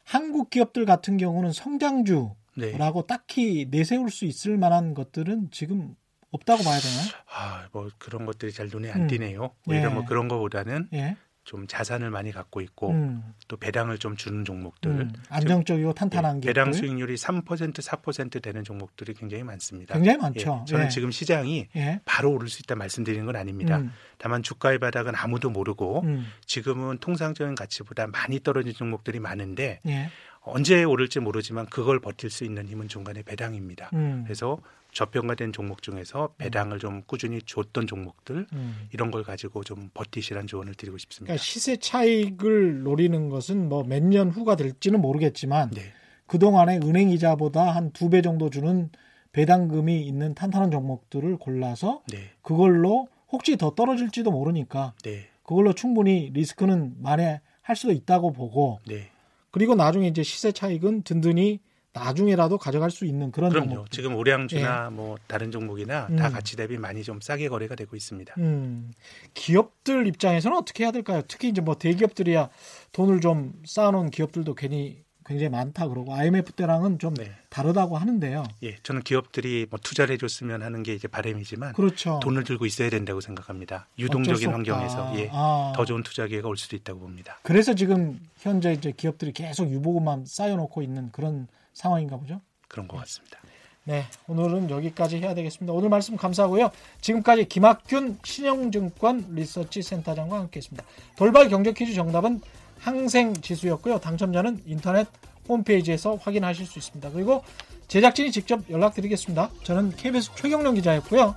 한국 0.04 0.50
기업들 0.50 0.86
같은 0.86 1.16
경우는 1.16 1.52
성장주라고 1.52 2.36
네. 2.56 3.06
딱히 3.06 3.66
내세울 3.70 4.10
수 4.10 4.24
있을 4.24 4.56
만한 4.58 4.94
것들은 4.94 5.50
지금 5.50 5.94
없다고 6.30 6.62
봐야 6.62 6.78
되나요? 6.78 7.08
아, 7.34 7.68
뭐 7.72 7.90
그런 7.98 8.24
것들이 8.24 8.52
잘 8.52 8.68
눈에 8.72 8.90
안 8.90 9.02
음. 9.02 9.06
띄네요. 9.08 9.50
오히려 9.66 9.90
예. 9.90 9.94
뭐 9.94 10.04
그런 10.04 10.28
거보다는 10.28 10.88
예. 10.92 11.16
좀 11.44 11.66
자산을 11.66 12.10
많이 12.10 12.32
갖고 12.32 12.60
있고 12.60 12.90
음. 12.90 13.22
또 13.48 13.56
배당을 13.56 13.98
좀 13.98 14.16
주는 14.16 14.44
종목들 14.44 14.90
음. 14.90 15.12
안정적이고 15.30 15.94
탄탄한 15.94 16.42
예, 16.44 16.48
배당 16.48 16.72
수익률이 16.72 17.14
3% 17.14 17.44
4% 17.44 18.42
되는 18.42 18.62
종목들이 18.62 19.14
굉장히 19.14 19.42
많습니다. 19.42 19.94
굉장히 19.94 20.18
많죠. 20.18 20.60
예, 20.62 20.70
저는 20.70 20.84
예. 20.86 20.88
지금 20.88 21.10
시장이 21.10 21.68
예. 21.76 22.00
바로 22.04 22.32
오를 22.32 22.48
수 22.48 22.60
있다 22.62 22.74
말씀드리는 22.74 23.24
건 23.24 23.36
아닙니다. 23.36 23.78
음. 23.78 23.92
다만 24.18 24.42
주가의 24.42 24.78
바닥은 24.78 25.14
아무도 25.16 25.50
모르고 25.50 26.02
음. 26.04 26.26
지금은 26.44 26.98
통상적인 26.98 27.54
가치보다 27.54 28.06
많이 28.06 28.40
떨어진 28.40 28.72
종목들이 28.72 29.18
많은데 29.18 29.80
예. 29.86 30.10
언제 30.42 30.84
오를지 30.84 31.20
모르지만 31.20 31.66
그걸 31.66 32.00
버틸 32.00 32.30
수 32.30 32.44
있는 32.44 32.66
힘은 32.68 32.88
중간에 32.88 33.22
배당입니다. 33.22 33.90
음. 33.94 34.22
그래서 34.24 34.58
저평가 34.92 35.34
된 35.34 35.52
종목 35.52 35.82
중에서 35.82 36.34
배당을 36.38 36.78
좀 36.78 37.02
꾸준히 37.06 37.40
줬던 37.42 37.86
종목들 37.86 38.46
음. 38.52 38.88
이런 38.92 39.10
걸 39.10 39.22
가지고 39.22 39.62
좀 39.64 39.90
버티시란 39.94 40.46
조언을 40.46 40.74
드리고 40.74 40.98
싶습니다. 40.98 41.26
그러니까 41.32 41.42
시세 41.42 41.76
차익을 41.76 42.82
노리는 42.82 43.28
것은 43.28 43.68
뭐 43.68 43.82
몇 43.84 44.02
년 44.02 44.30
후가 44.30 44.56
될지는 44.56 45.00
모르겠지만 45.00 45.70
네. 45.70 45.82
그 46.26 46.38
동안에 46.38 46.78
은행 46.84 47.10
이자보다 47.10 47.70
한 47.70 47.92
두 47.92 48.08
배 48.10 48.22
정도 48.22 48.50
주는 48.50 48.90
배당금이 49.32 50.02
있는 50.02 50.34
탄탄한 50.34 50.70
종목들을 50.70 51.36
골라서 51.38 52.02
네. 52.10 52.30
그걸로 52.42 53.08
혹시 53.30 53.56
더 53.56 53.74
떨어질지도 53.74 54.30
모르니까 54.32 54.94
네. 55.04 55.28
그걸로 55.44 55.72
충분히 55.72 56.30
리스크는 56.32 56.94
만회할 57.02 57.76
수도 57.76 57.92
있다고 57.92 58.32
보고 58.32 58.80
네. 58.86 59.10
그리고 59.52 59.74
나중에 59.74 60.08
이제 60.08 60.22
시세 60.22 60.50
차익은 60.52 61.02
든든히 61.02 61.60
나중에라도 61.92 62.56
가져갈 62.58 62.90
수 62.90 63.04
있는 63.04 63.32
그런 63.32 63.50
그럼요. 63.50 63.68
종목. 63.68 63.90
지금 63.90 64.16
우량주나 64.16 64.86
예. 64.86 64.94
뭐 64.94 65.16
다른 65.26 65.50
종목이나 65.50 66.06
음. 66.10 66.16
다 66.16 66.30
가치 66.30 66.56
대비 66.56 66.78
많이 66.78 67.02
좀 67.02 67.20
싸게 67.20 67.48
거래가 67.48 67.74
되고 67.74 67.96
있습니다. 67.96 68.34
음. 68.38 68.92
기업들 69.34 70.06
입장에서는 70.06 70.56
어떻게 70.56 70.84
해야 70.84 70.92
될까요? 70.92 71.22
특히 71.26 71.48
이제 71.48 71.60
뭐 71.60 71.76
대기업들이야 71.76 72.48
돈을 72.92 73.20
좀 73.20 73.54
쌓아놓은 73.64 74.10
기업들도 74.10 74.54
괜히 74.54 75.02
굉장히 75.26 75.50
많다 75.50 75.86
그러고 75.86 76.12
IMF 76.12 76.52
때랑은 76.52 76.98
좀 76.98 77.14
네. 77.14 77.30
다르다고 77.50 77.96
하는데요. 77.96 78.42
예, 78.64 78.76
저는 78.82 79.02
기업들이 79.02 79.64
뭐 79.70 79.78
투자를 79.80 80.14
해줬으면 80.14 80.62
하는 80.62 80.82
게 80.82 80.92
이제 80.92 81.06
바람이지만 81.06 81.74
그렇죠. 81.74 82.18
돈을 82.20 82.42
들고 82.42 82.66
있어야 82.66 82.90
된다고 82.90 83.20
생각합니다. 83.20 83.86
유동적인 83.96 84.50
환경에서 84.50 85.12
예, 85.18 85.28
아. 85.32 85.72
더 85.76 85.84
좋은 85.84 86.02
투자 86.02 86.26
기회가 86.26 86.48
올 86.48 86.56
수도 86.56 86.74
있다고 86.74 86.98
봅니다. 86.98 87.38
그래서 87.42 87.74
지금 87.74 88.18
현재 88.38 88.72
이제 88.72 88.92
기업들이 88.96 89.32
계속 89.32 89.70
유보금만 89.70 90.24
쌓여놓고 90.26 90.82
있는 90.82 91.12
그런 91.12 91.46
상황인가 91.80 92.16
보죠. 92.16 92.40
그런 92.68 92.86
것 92.86 92.98
같습니다. 92.98 93.38
네, 93.84 94.04
오늘은 94.28 94.70
여기까지 94.70 95.18
해야 95.18 95.34
되겠습니다. 95.34 95.72
오늘 95.72 95.88
말씀 95.88 96.16
감사하고요. 96.16 96.70
지금까지 97.00 97.48
김학균 97.48 98.18
신영증권 98.22 99.28
리서치 99.30 99.82
센터장과 99.82 100.38
함께했습니다. 100.38 100.84
돌발 101.16 101.48
경제 101.48 101.72
퀴즈 101.72 101.94
정답은 101.94 102.40
항생 102.78 103.34
지수였고요. 103.34 103.98
당첨자는 103.98 104.62
인터넷 104.66 105.08
홈페이지에서 105.48 106.16
확인하실 106.16 106.66
수 106.66 106.78
있습니다. 106.78 107.10
그리고 107.10 107.42
제작진이 107.88 108.30
직접 108.30 108.60
연락드리겠습니다. 108.70 109.50
저는 109.64 109.96
KBS 109.96 110.30
최경령 110.36 110.74
기자였고요. 110.74 111.34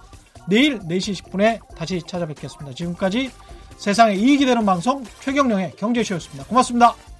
내일 0.48 0.80
4시 0.80 1.24
10분에 1.24 1.76
다시 1.76 2.02
찾아뵙겠습니다. 2.06 2.76
지금까지 2.76 3.32
세상에 3.78 4.14
이익이 4.14 4.46
되는 4.46 4.66
방송 4.66 5.04
최경령의 5.22 5.78
경제쇼였습니다. 5.78 6.46
고맙습니다. 6.46 7.13